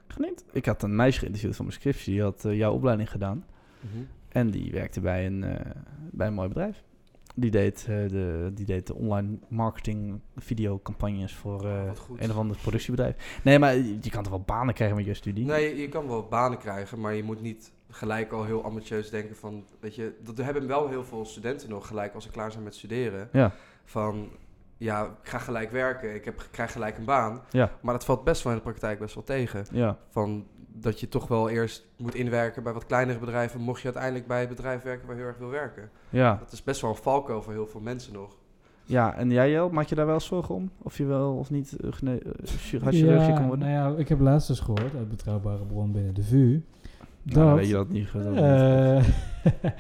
Geniet. 0.08 0.44
Ik 0.52 0.66
had 0.66 0.84
een 0.84 0.96
meisje 0.96 1.20
geïnterviewd 1.20 1.56
van 1.56 1.66
mijn 1.66 1.78
scriptie. 1.78 2.14
Die 2.14 2.22
had 2.22 2.46
eh, 2.46 2.58
jouw 2.58 2.74
opleiding 2.74 3.10
gedaan. 3.10 3.46
Mhm. 3.80 4.04
En 4.30 4.50
die 4.52 4.72
werkte 4.72 5.02
bij 5.02 5.26
een, 5.26 5.44
eh, 5.44 5.72
bij 6.12 6.28
een 6.28 6.34
mooi 6.34 6.48
bedrijf. 6.48 6.84
Die 7.40 7.52
deed, 7.52 7.86
eh, 7.90 7.96
de, 8.08 8.52
die 8.54 8.66
deed 8.66 8.88
de 8.88 8.96
online 8.96 9.38
marketing 9.48 10.20
videocampagnes 10.36 11.36
voor 11.36 11.66
eh, 11.66 11.86
wat 11.88 12.00
goed. 12.00 12.22
een 12.24 12.30
of 12.30 12.38
ander 12.38 12.58
productiebedrijf. 12.58 13.40
Nee, 13.44 13.60
maar 13.60 13.76
je 13.76 13.98
je 14.02 14.10
kan 14.10 14.24
toch 14.24 14.32
wel 14.32 14.42
banen 14.42 14.74
krijgen 14.74 14.98
met 14.98 15.06
je 15.06 15.14
studie? 15.14 15.46
Nee, 15.46 15.70
je, 15.70 15.82
je 15.82 15.90
kan 15.90 16.08
wel 16.08 16.28
banen 16.28 16.58
krijgen, 16.58 17.00
maar 17.00 17.14
je 17.14 17.24
moet 17.24 17.42
niet 17.42 17.72
gelijk 17.90 18.32
al 18.32 18.46
heel 18.46 18.64
ambitieus 18.64 19.10
denken 19.10 19.36
van, 19.36 19.66
weet 19.80 19.96
je, 19.96 20.16
dat 20.24 20.38
hebben 20.38 20.68
wel 20.68 20.90
heel 20.90 21.04
veel 21.04 21.26
studenten 21.26 21.70
nog 21.70 21.88
gelijk 21.88 22.14
als 22.14 22.24
ze 22.24 22.30
klaar 22.30 22.52
zijn 22.52 22.64
met 22.64 22.76
studeren. 22.76 23.30
Ja. 23.32 23.52
Van, 23.86 24.30
ja, 24.78 25.06
ik 25.06 25.30
ga 25.30 25.38
gelijk 25.38 25.72
werken, 25.72 26.16
ik 26.16 26.26
heb, 26.26 26.48
krijg 26.52 26.72
gelijk 26.72 26.98
een 26.98 27.06
baan. 27.06 27.42
Ja. 27.52 27.72
Maar 27.82 27.94
dat 27.94 28.06
valt 28.06 28.24
best 28.24 28.44
wel 28.44 28.52
in 28.52 28.58
de 28.58 28.64
praktijk 28.64 29.00
best 29.00 29.16
wel 29.16 29.24
tegen. 29.24 29.66
Ja. 29.72 29.98
Van 30.10 30.48
dat 30.80 31.00
je 31.00 31.08
toch 31.10 31.28
wel 31.28 31.50
eerst 31.50 31.86
moet 31.98 32.16
inwerken 32.16 32.64
bij 32.64 32.74
wat 32.74 32.86
kleinere 32.86 33.20
bedrijven, 33.20 33.62
mocht 33.62 33.80
je 33.80 33.86
uiteindelijk 33.86 34.28
bij 34.28 34.40
het 34.40 34.50
bedrijf 34.50 34.82
werken 34.84 35.08
waar 35.08 35.16
je 35.16 35.22
heel 35.22 35.30
erg 35.32 35.40
wil 35.40 35.50
werken. 35.50 35.90
Ja. 36.10 36.36
Dat 36.40 36.52
is 36.52 36.64
best 36.64 36.82
wel 36.82 36.90
een 36.90 36.96
valkuil 36.96 37.42
voor 37.42 37.54
heel 37.54 37.68
veel 37.68 37.82
mensen 37.82 38.14
nog. 38.14 38.36
ja, 38.84 39.16
en 39.16 39.30
jij 39.30 39.52
Jel, 39.52 39.70
maak 39.70 39.86
je 39.86 39.96
daar 39.96 40.06
wel 40.06 40.20
zorgen 40.20 40.56
om? 40.56 40.72
Of 40.82 40.98
je 40.98 41.06
wel 41.06 41.34
of 41.34 41.50
niet 41.50 41.78
uh, 41.84 41.92
gene- 41.94 42.22
chir- 42.44 42.82
chirurgie 42.92 43.34
kan 43.34 43.48
worden? 43.48 43.70
nou 43.70 43.92
ja, 43.94 44.00
ik 44.00 44.08
heb 44.08 44.20
laatst 44.20 44.48
dus 44.48 44.60
gehoord 44.60 44.96
uit 44.96 45.10
betrouwbare 45.10 45.66
bron 45.66 45.92
binnen 45.92 46.14
de 46.14 46.24
VU. 46.24 46.62
Dat, 47.24 47.56
weet 47.56 47.68
je 47.68 47.74
dat 47.74 47.90
niet. 47.90 48.10
goed. 48.10 48.26
eh, 48.26 49.04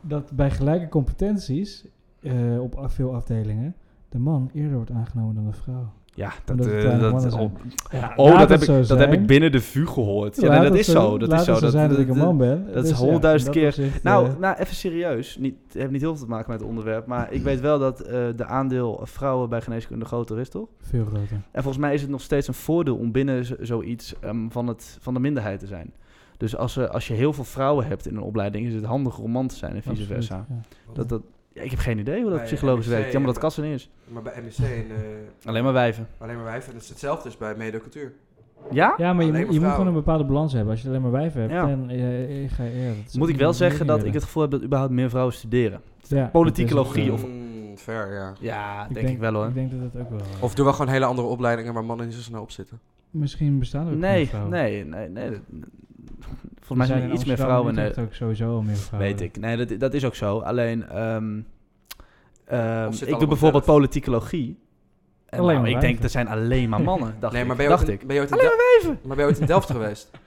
dat 0.00 0.30
bij 0.32 0.50
gelijke 0.50 0.88
competenties 0.88 1.86
eh, 2.20 2.60
op 2.62 2.84
veel 2.86 3.14
afdelingen 3.14 3.74
de 4.08 4.18
man 4.18 4.50
eerder 4.54 4.76
wordt 4.76 4.90
aangenomen 4.90 5.34
dan 5.34 5.46
de 5.46 5.52
vrouw. 5.52 5.92
Ja, 6.14 6.32
dat, 6.44 6.66
eh, 6.66 6.78
kleine 6.80 7.10
dat, 7.10 7.32
oh. 7.32 7.52
Ja, 7.92 8.12
oh, 8.16 8.38
dat, 8.38 8.48
heb 8.48 8.60
ik, 8.60 8.66
dat 8.66 8.86
zijn. 8.86 8.98
heb 8.98 9.12
ik 9.12 9.26
binnen 9.26 9.52
de 9.52 9.60
VU 9.60 9.86
gehoord. 9.86 10.40
Ja, 10.40 10.48
nee, 10.60 10.68
dat 10.70 10.78
is 10.78 10.86
zo. 10.90 11.18
Dat 11.18 11.32
is 11.32 11.44
zo. 11.44 11.60
Dat, 11.60 11.72
zijn 11.72 11.88
dat 11.88 11.98
ik 11.98 12.08
een 12.08 12.16
man 12.16 12.36
ben. 12.36 12.66
dat 12.66 12.76
is 12.76 12.82
Dus 12.82 12.90
ja, 12.90 12.96
honderdduizend 12.96 13.54
dat 13.54 13.74
keer- 13.74 14.00
Nou, 14.02 14.26
eh, 14.28 14.32
nou, 14.38 14.56
even 14.58 14.74
serieus. 14.74 15.36
Niet, 15.36 15.54
het 15.66 15.74
heeft 15.74 15.90
niet 15.90 16.00
heel 16.00 16.16
veel 16.16 16.24
te 16.24 16.30
maken 16.30 16.50
met 16.50 16.60
het 16.60 16.68
onderwerp. 16.68 17.06
Maar 17.06 17.32
ik 17.32 17.42
weet 17.42 17.60
wel 17.60 17.78
dat 17.78 18.00
eh, 18.00 18.12
de 18.36 18.44
aandeel 18.44 19.00
vrouwen 19.04 19.48
bij 19.48 19.60
geneeskunde 19.60 20.04
groter 20.04 20.38
is, 20.38 20.48
toch? 20.48 20.68
veel 20.82 21.04
groter. 21.04 21.40
En 21.50 21.62
volgens 21.62 21.78
mij 21.84 21.94
is 21.94 22.00
het 22.00 22.10
nog 22.10 22.20
steeds 22.20 22.48
een 22.48 22.54
voordeel 22.54 22.96
om 22.96 23.12
binnen 23.12 23.44
zo- 23.44 23.56
zoiets 23.60 24.14
ehm, 24.20 24.48
van, 24.48 24.66
het, 24.66 24.98
van 25.00 25.14
de 25.14 25.20
minderheid 25.20 25.60
te 25.60 25.66
zijn. 25.66 25.92
Dus 26.36 26.56
als, 26.56 26.76
eh, 26.76 26.84
als 26.90 27.08
je 27.08 27.14
heel 27.14 27.32
veel 27.32 27.44
vrouwen 27.44 27.86
hebt 27.86 28.06
in 28.06 28.16
een 28.16 28.22
opleiding, 28.22 28.66
is 28.66 28.74
het 28.74 28.84
handiger 28.84 29.22
om 29.24 29.30
man 29.30 29.46
te 29.46 29.54
zijn 29.56 29.70
en 29.74 29.82
vice 29.82 29.90
Absoluut, 29.90 30.12
versa. 30.12 30.46
ja. 30.48 30.60
Dat, 30.92 31.08
dat, 31.08 31.22
ja, 31.52 31.62
ik 31.62 31.70
heb 31.70 31.78
geen 31.78 31.98
idee 31.98 32.20
hoe 32.20 32.28
dat 32.30 32.38
Bij 32.38 32.46
psychologisch 32.46 32.86
NEC 32.86 32.96
werkt. 32.96 33.12
Jammer 33.12 33.32
dat 33.32 33.42
Kassen 33.42 33.64
is. 33.64 33.90
Maar 34.08 34.22
bij 34.22 34.32
MEC 34.42 34.58
en 34.58 34.66
eh, 34.90 35.48
Alleen 35.48 35.64
maar 35.64 35.72
wijven. 35.72 36.06
alleen 36.18 36.36
maar 36.36 36.44
wijven, 36.44 36.72
dat 36.72 36.82
is 36.82 36.88
hetzelfde 36.88 37.28
is 37.28 37.36
bij 37.36 37.54
medicultuur. 37.56 38.12
Ja? 38.70 38.94
Ja, 38.96 39.12
maar 39.12 39.24
je, 39.24 39.32
moet, 39.32 39.40
maar 39.44 39.52
je 39.52 39.60
moet 39.60 39.70
gewoon 39.70 39.86
een 39.86 39.92
bepaalde 39.92 40.24
balans 40.24 40.52
hebben. 40.52 40.70
Als 40.72 40.82
je 40.82 40.88
alleen 40.88 41.02
maar 41.02 41.10
wijven 41.10 41.40
hebt, 41.40 41.52
Ja. 41.52 41.66
dan 41.66 41.88
eh, 41.90 42.44
eh, 42.44 42.50
ga 42.52 42.62
je... 42.64 42.70
Ja, 42.80 42.86
dat 42.88 42.96
is 43.08 43.16
Moet 43.16 43.28
ik 43.28 43.36
wel 43.36 43.52
zeggen 43.52 43.86
dat 43.86 44.04
ik 44.04 44.12
het 44.12 44.22
gevoel 44.22 44.42
heb 44.42 44.50
dat 44.50 44.62
überhaupt 44.62 44.92
meer 44.92 45.10
vrouwen 45.10 45.34
studeren. 45.34 45.80
Ja, 46.08 46.26
politicologie 46.32 47.06
dat 47.10 47.18
is 47.18 47.24
of- 47.24 47.28
ook, 47.30 47.34
Mm, 47.36 47.76
fair, 47.76 48.12
ja. 48.12 48.32
Ja, 48.40 48.88
denk, 48.92 49.08
ik 49.08 49.18
wel 49.18 49.32
hoor. 49.34 49.46
Ik 49.46 49.54
denk 49.54 49.70
dat 49.70 49.80
het 49.92 50.02
ook 50.02 50.10
wel... 50.10 50.20
Of 50.40 50.54
doe 50.54 50.64
wel 50.64 50.74
gewoon 50.74 50.92
hele 50.92 51.04
andere 51.04 51.28
opleidingen 51.28 51.74
waar 51.74 51.84
mannen 51.84 52.06
niet 52.06 52.14
zo 52.14 52.20
snel 52.22 52.42
op 52.42 52.50
zitten. 52.50 52.78
misschien 53.10 53.58
bestaan 53.58 53.86
er 53.86 53.92
ook 53.92 53.98
Nee, 53.98 54.30
nee, 54.48 54.84
nee, 54.84 55.08
nee. 55.08 55.30
Dat- 56.78 56.86
Volgens 56.86 56.88
mij 56.88 56.96
Er 56.96 57.02
zijn 57.02 57.10
er 57.10 57.16
iets 57.16 57.24
meer 57.24 57.36
vrouwen. 57.46 57.68
en 57.68 57.74
Nee, 57.74 57.88
Utrecht 57.88 58.06
ook 58.08 58.14
sowieso 58.14 58.54
al 58.54 58.62
meer 58.62 58.76
vrouwen. 58.76 59.10
weet 59.10 59.20
ik. 59.20 59.38
Nee, 59.40 59.56
dat, 59.66 59.80
dat 59.80 59.94
is 59.94 60.04
ook 60.04 60.14
zo. 60.14 60.38
Alleen, 60.38 60.88
ehm, 60.88 61.40
ehm, 62.44 62.92
ik 63.06 63.18
doe 63.18 63.28
bijvoorbeeld 63.28 63.64
zelf? 63.64 63.76
politicologie. 63.76 64.58
En 65.26 65.38
Alleen 65.38 65.50
nou, 65.52 65.60
maar 65.66 65.70
ik 65.74 65.80
denk, 65.80 66.02
dat 66.02 66.10
zijn 66.10 66.28
alleen 66.28 66.68
maar 66.68 66.82
mannen, 66.82 67.14
dacht 67.20 67.32
nee, 67.32 67.44
maar 67.44 67.56
ben 67.56 67.64
je, 67.64 67.70
dacht 67.70 67.82
ooit 67.82 67.92
ik. 67.92 68.00
in, 68.00 68.06
ben 68.06 68.16
je 68.16 68.22
ooit 68.22 68.30
in 68.30 68.36
Alleen 68.38 68.48
maar 68.50 68.56
wijven. 68.82 68.98
maar 69.06 69.16
ben 69.16 69.24
je 69.24 69.30
ooit 69.32 69.40
in 69.40 69.46
Delft 69.46 69.70
geweest? 69.70 70.10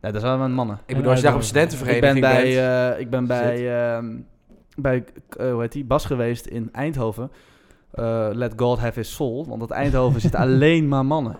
Ja, 0.00 0.10
dat 0.12 0.20
zijn 0.20 0.38
wel 0.38 0.48
mannen. 0.48 0.78
Ik 0.86 0.94
bedoel, 0.96 1.10
als 1.10 1.20
je 1.20 1.26
daar 1.26 1.34
op 1.34 1.40
uitdoen. 1.42 1.60
Ik 1.60 1.66
studentenvereniging 1.68 2.20
ben 2.20 2.42
bij, 2.42 2.42
bent... 2.54 2.94
eh, 2.94 3.00
ik 3.00 3.10
ben 3.10 3.26
bij, 3.26 3.94
ehm, 3.94 4.16
bij 4.76 5.04
eh, 5.36 5.50
hoe 5.52 5.60
heet 5.60 5.72
die, 5.72 5.84
Bas 5.84 6.04
geweest 6.04 6.46
in 6.46 6.68
Eindhoven. 6.72 7.30
Eh, 7.90 8.28
let 8.32 8.52
God 8.56 8.78
have 8.78 8.98
his 8.98 9.14
soul. 9.14 9.46
Want 9.48 9.60
dat 9.60 9.70
Eindhoven 9.70 10.20
zit 10.20 10.34
alleen 10.44 10.88
maar 10.88 11.06
mannen. 11.06 11.36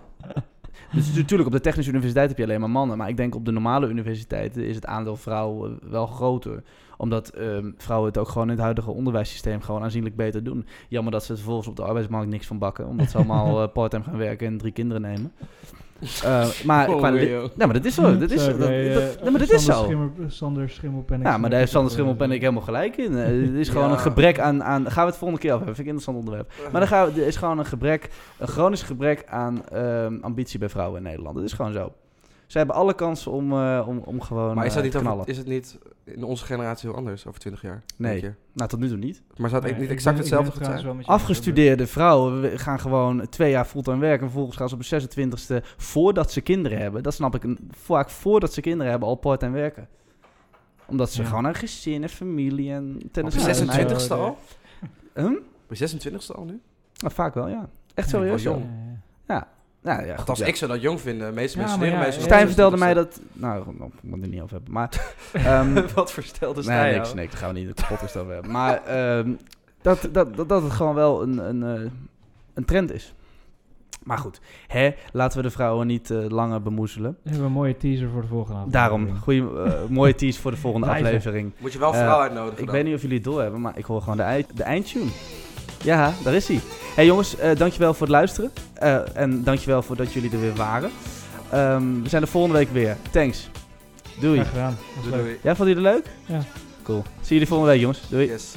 Dus 0.97 1.15
natuurlijk, 1.15 1.49
op 1.49 1.55
de 1.55 1.61
technische 1.61 1.91
universiteit 1.91 2.29
heb 2.29 2.39
je 2.39 2.45
alleen 2.45 2.61
maar 2.61 2.71
mannen. 2.71 2.99
Maar 2.99 3.09
ik 3.09 3.17
denk 3.17 3.35
op 3.35 3.45
de 3.45 3.51
normale 3.51 3.89
universiteiten 3.89 4.67
is 4.67 4.75
het 4.75 4.87
aandeel 4.87 5.17
vrouwen 5.17 5.79
wel 5.91 6.07
groter. 6.07 6.63
Omdat 6.97 7.29
ehm, 7.29 7.73
vrouwen 7.77 8.09
het 8.09 8.19
ook 8.19 8.29
gewoon 8.29 8.47
in 8.47 8.55
het 8.55 8.63
huidige 8.63 8.91
onderwijssysteem 8.91 9.61
gewoon 9.61 9.83
aanzienlijk 9.83 10.17
beter 10.17 10.45
doen. 10.45 10.67
Jammer 10.89 11.13
dat 11.13 11.25
ze 11.25 11.31
er 11.31 11.37
vervolgens 11.37 11.69
op 11.69 11.77
de 11.77 11.83
arbeidsmarkt 11.83 12.29
niks 12.29 12.47
van 12.47 12.59
bakken. 12.59 12.87
Omdat 12.87 13.11
ze 13.11 13.17
allemaal 13.17 13.63
eh, 13.63 13.73
parttime 13.73 14.05
gaan 14.05 14.17
werken 14.17 14.47
en 14.47 14.59
drie 14.59 14.73
kinderen 14.73 15.03
nemen. 15.03 15.33
Eh, 16.25 16.47
maar, 16.65 16.89
Oh, 16.89 16.97
qua 16.97 17.11
li- 17.11 17.29
joh. 17.31 17.43
ja, 17.57 17.65
maar 17.67 17.73
dat 17.75 17.85
is 17.85 17.95
zo. 17.95 18.19
Dat 18.19 18.31
is, 18.31 18.45
Zo, 18.45 18.51
zo, 18.51 18.57
dat, 18.59 18.69
eh, 18.69 18.75
nee, 18.75 19.31
maar 19.31 19.39
dat 19.39 19.51
is 19.51 19.65
Sander 19.65 19.75
zo. 19.75 19.85
Schimmer- 19.85 20.11
Sander 20.27 20.71
Schimmelpenninck. 20.71 21.31
Ja, 21.31 21.39
maar 21.39 21.51
daar 21.51 21.59
heeft 21.59 21.73
Sander 21.73 21.93
Schimmelpenninck 21.93 22.41
helemaal 22.41 22.63
gelijk 22.63 22.97
in. 22.97 23.13
Eh, 23.17 23.29
Er 23.29 23.57
is 23.59 23.69
gewoon 23.69 23.87
Ja. 23.87 23.93
een 23.93 23.99
gebrek 23.99 24.39
aan, 24.41 24.65
aan... 24.65 24.91
Gaan 24.91 25.05
we 25.05 25.11
het 25.11 25.19
volgende 25.19 25.43
keer 25.43 25.53
over 25.55 25.67
hebben. 25.67 25.85
Vind 25.85 25.89
ik 25.89 25.95
een 25.95 26.01
interessant 26.01 26.19
onderwerp. 26.19 26.71
Maar 26.73 26.81
dan 26.81 26.89
gaan 26.91 27.13
we, 27.15 27.21
er 27.21 27.27
is 27.27 27.37
gewoon 27.37 27.59
een 27.59 27.67
gebrek... 27.67 28.09
Een 28.39 28.49
chronisch 28.49 28.83
gebrek 28.83 29.25
aan 29.29 29.69
ehm, 29.69 30.15
ambitie 30.21 30.59
bij 30.59 30.69
vrouwen 30.69 30.97
in 30.99 31.03
Nederland. 31.03 31.35
Dat 31.37 31.45
is 31.45 31.53
gewoon 31.53 31.73
zo. 31.73 31.93
Ze 32.47 32.59
hebben 32.59 32.77
alle 32.77 32.95
kansen 32.95 33.33
om, 33.33 33.53
eh, 33.53 33.85
om, 33.89 33.99
om 33.99 34.21
gewoon 34.21 34.55
Maar 34.55 34.65
is, 34.67 34.71
dat 34.75 34.79
eh, 34.85 34.93
niet 34.93 35.03
te 35.03 35.11
over- 35.11 35.29
is 35.29 35.37
het 35.37 35.47
niet 35.47 35.79
in 36.05 36.25
onze 36.25 36.45
generatie 36.45 36.89
heel 36.89 36.99
anders 36.99 37.27
over 37.27 37.41
20 37.41 37.63
jaar? 37.63 37.83
Nee. 37.97 38.35
Nou, 38.53 38.69
tot 38.71 38.79
nu 38.81 38.89
toe 38.89 38.97
niet. 38.97 39.23
Maar 39.37 39.51
zou 39.51 39.67
het 39.67 39.79
niet 39.79 39.91
exact 39.91 40.19
hetzelfde 40.19 40.53
goed 40.53 40.65
zijn? 40.81 41.05
Afgestudeerde 41.07 41.87
vrouwen 41.87 42.41
we- 42.41 42.59
gaan 42.59 42.81
gewoon 42.81 43.29
twee 43.29 43.51
jaar 43.51 43.65
fulltime 43.65 43.99
werken... 43.99 44.21
en 44.21 44.27
vervolgens 44.31 44.57
gaan 44.57 44.69
ze 44.69 44.75
op 44.75 44.83
de 44.83 45.61
26e, 45.61 45.65
voordat 45.77 46.33
ze 46.33 46.41
kinderen 46.41 46.79
hebben... 46.79 47.03
dat 47.03 47.15
snap 47.15 47.35
ik, 47.35 47.45
een, 47.45 47.59
vaak 47.71 48.11
voordat 48.11 48.53
ze 48.53 48.61
kinderen 48.61 48.91
hebben, 48.91 49.09
al 49.09 49.15
parttime 49.15 49.53
werken. 49.53 49.89
Omdat 50.87 51.11
ze 51.13 51.23
Ja. 51.23 51.29
gewoon 51.29 51.45
een 51.45 51.55
gezin 51.55 52.03
en 52.03 52.09
familie 52.09 52.73
en 52.73 52.99
tennis... 53.13 53.35
Op 53.37 53.41
de 53.45 53.47
Ja, 53.67 53.85
26e 53.85 54.09
nou, 54.09 54.21
al? 54.21 54.39
Hm? 55.15 55.27
Op 55.69 55.77
de 55.77 55.89
26e 55.97 56.35
al 56.37 56.45
nu? 56.45 56.61
Nou, 56.97 57.15
vaak 57.15 57.35
wel, 57.35 57.49
ja. 57.49 57.69
Echt 57.95 58.11
Ja, 58.11 58.19
serieus, 58.19 58.43
joh. 58.43 58.55
jong. 58.59 58.67
Nee, 59.27 59.41
Nou 59.87 60.07
ja, 60.07 60.17
goed, 60.17 60.39
ja. 60.39 60.47
ik 60.47 60.57
zou 60.57 60.71
dat 60.71 60.81
jong 60.81 61.01
vinden. 61.01 61.29
De 61.29 61.35
meeste 61.35 61.59
mensen 61.59 61.81
leren 61.81 61.99
ja. 61.99 62.11
Stijn 62.11 62.47
vertelde 62.47 62.77
mij 62.77 62.95
dat... 62.95 63.21
Nou, 63.33 63.61
ik 63.61 64.03
moet 64.03 64.21
het 64.21 64.31
niet 64.31 64.41
over 64.41 64.55
hebben. 64.55 64.73
Maar... 64.73 65.15
ehm, 65.33 65.87
Wat 65.95 66.13
vertelde 66.13 66.55
nee, 66.55 66.63
Stijn 66.63 66.95
niks, 66.95 67.07
jou? 67.07 67.21
niks. 67.21 67.33
Daar 67.33 67.41
gaan 67.41 67.55
we 67.55 67.61
niet 67.61 67.77
de 67.77 67.85
podcast 67.89 68.17
over 68.17 68.33
hebben. 68.33 68.51
Maar 68.51 68.85
ehm, 68.85 69.33
dat, 69.83 70.09
dat, 70.13 70.37
dat, 70.37 70.49
dat 70.49 70.63
het 70.63 70.73
gewoon 70.73 70.95
wel 70.95 71.23
een, 71.23 71.39
een, 71.39 71.63
eh, 71.63 71.91
een 72.55 72.65
trend 72.65 72.93
is. 72.93 73.15
Maar 74.03 74.19
goed, 74.19 74.41
hè, 74.67 74.91
laten 75.13 75.37
we 75.37 75.43
de 75.43 75.51
vrouwen 75.51 75.87
niet 75.87 76.11
eh, 76.11 76.29
langer 76.29 76.63
bemoezelen. 76.63 77.17
We 77.23 77.31
hebben 77.31 77.47
een 77.47 77.53
mooie 77.53 77.77
teaser 77.77 78.09
voor 78.09 78.21
de 78.21 78.27
volgende 78.27 78.61
aflevering. 78.61 79.03
Daarom, 79.07 79.21
goeie, 79.21 79.63
eh, 79.65 79.89
mooie 79.89 80.15
tease 80.15 80.41
voor 80.41 80.51
de 80.51 80.57
volgende 80.57 80.87
aflevering. 80.87 81.53
Moet 81.59 81.73
je 81.73 81.79
wel 81.79 81.89
een 81.89 81.95
vrouw 81.95 82.21
uitnodigen 82.21 82.59
Ik 82.59 82.65
dan. 82.65 82.75
weet 82.75 82.85
niet 82.85 82.95
of 82.95 83.01
jullie 83.01 83.17
het 83.17 83.25
doorhebben, 83.25 83.61
maar 83.61 83.79
ik 83.79 83.85
hoor 83.85 84.03
gewoon 84.03 84.17
de, 84.17 84.45
de 84.55 84.63
eindtune. 84.63 85.11
Ja, 85.87 86.15
daar 86.23 86.35
is 86.35 86.49
hij. 86.49 86.61
hey 86.95 87.07
jongens, 87.07 87.37
eh, 87.37 87.57
dankjewel 87.57 87.93
voor 87.95 88.07
het 88.07 88.17
luisteren. 88.17 88.53
Eh, 88.75 89.17
en 89.17 89.45
dankjewel 89.45 89.83
voor 89.83 89.97
dat 89.97 90.13
jullie 90.13 90.31
er 90.31 90.41
weer 90.41 90.55
waren. 90.55 90.91
Ehm, 91.51 92.03
we 92.03 92.09
zijn 92.09 92.23
er 92.23 92.29
volgende 92.29 92.59
week 92.59 92.73
weer. 92.73 92.97
Thanks. 93.11 93.49
Doei. 94.21 94.39
Graag 94.39 94.49
gedaan. 94.49 94.77
Doei. 95.11 95.39
Ja, 95.43 95.57
vond 95.57 95.69
je 95.69 95.75
het 95.75 95.83
leuk? 95.83 96.07
Ja. 96.27 96.41
Cool. 96.83 97.03
Zie 97.21 97.33
jullie 97.33 97.47
volgende 97.47 97.73
week 97.73 97.81
jongens. 97.81 98.01
Doei. 98.09 98.27
Yes. 98.27 98.55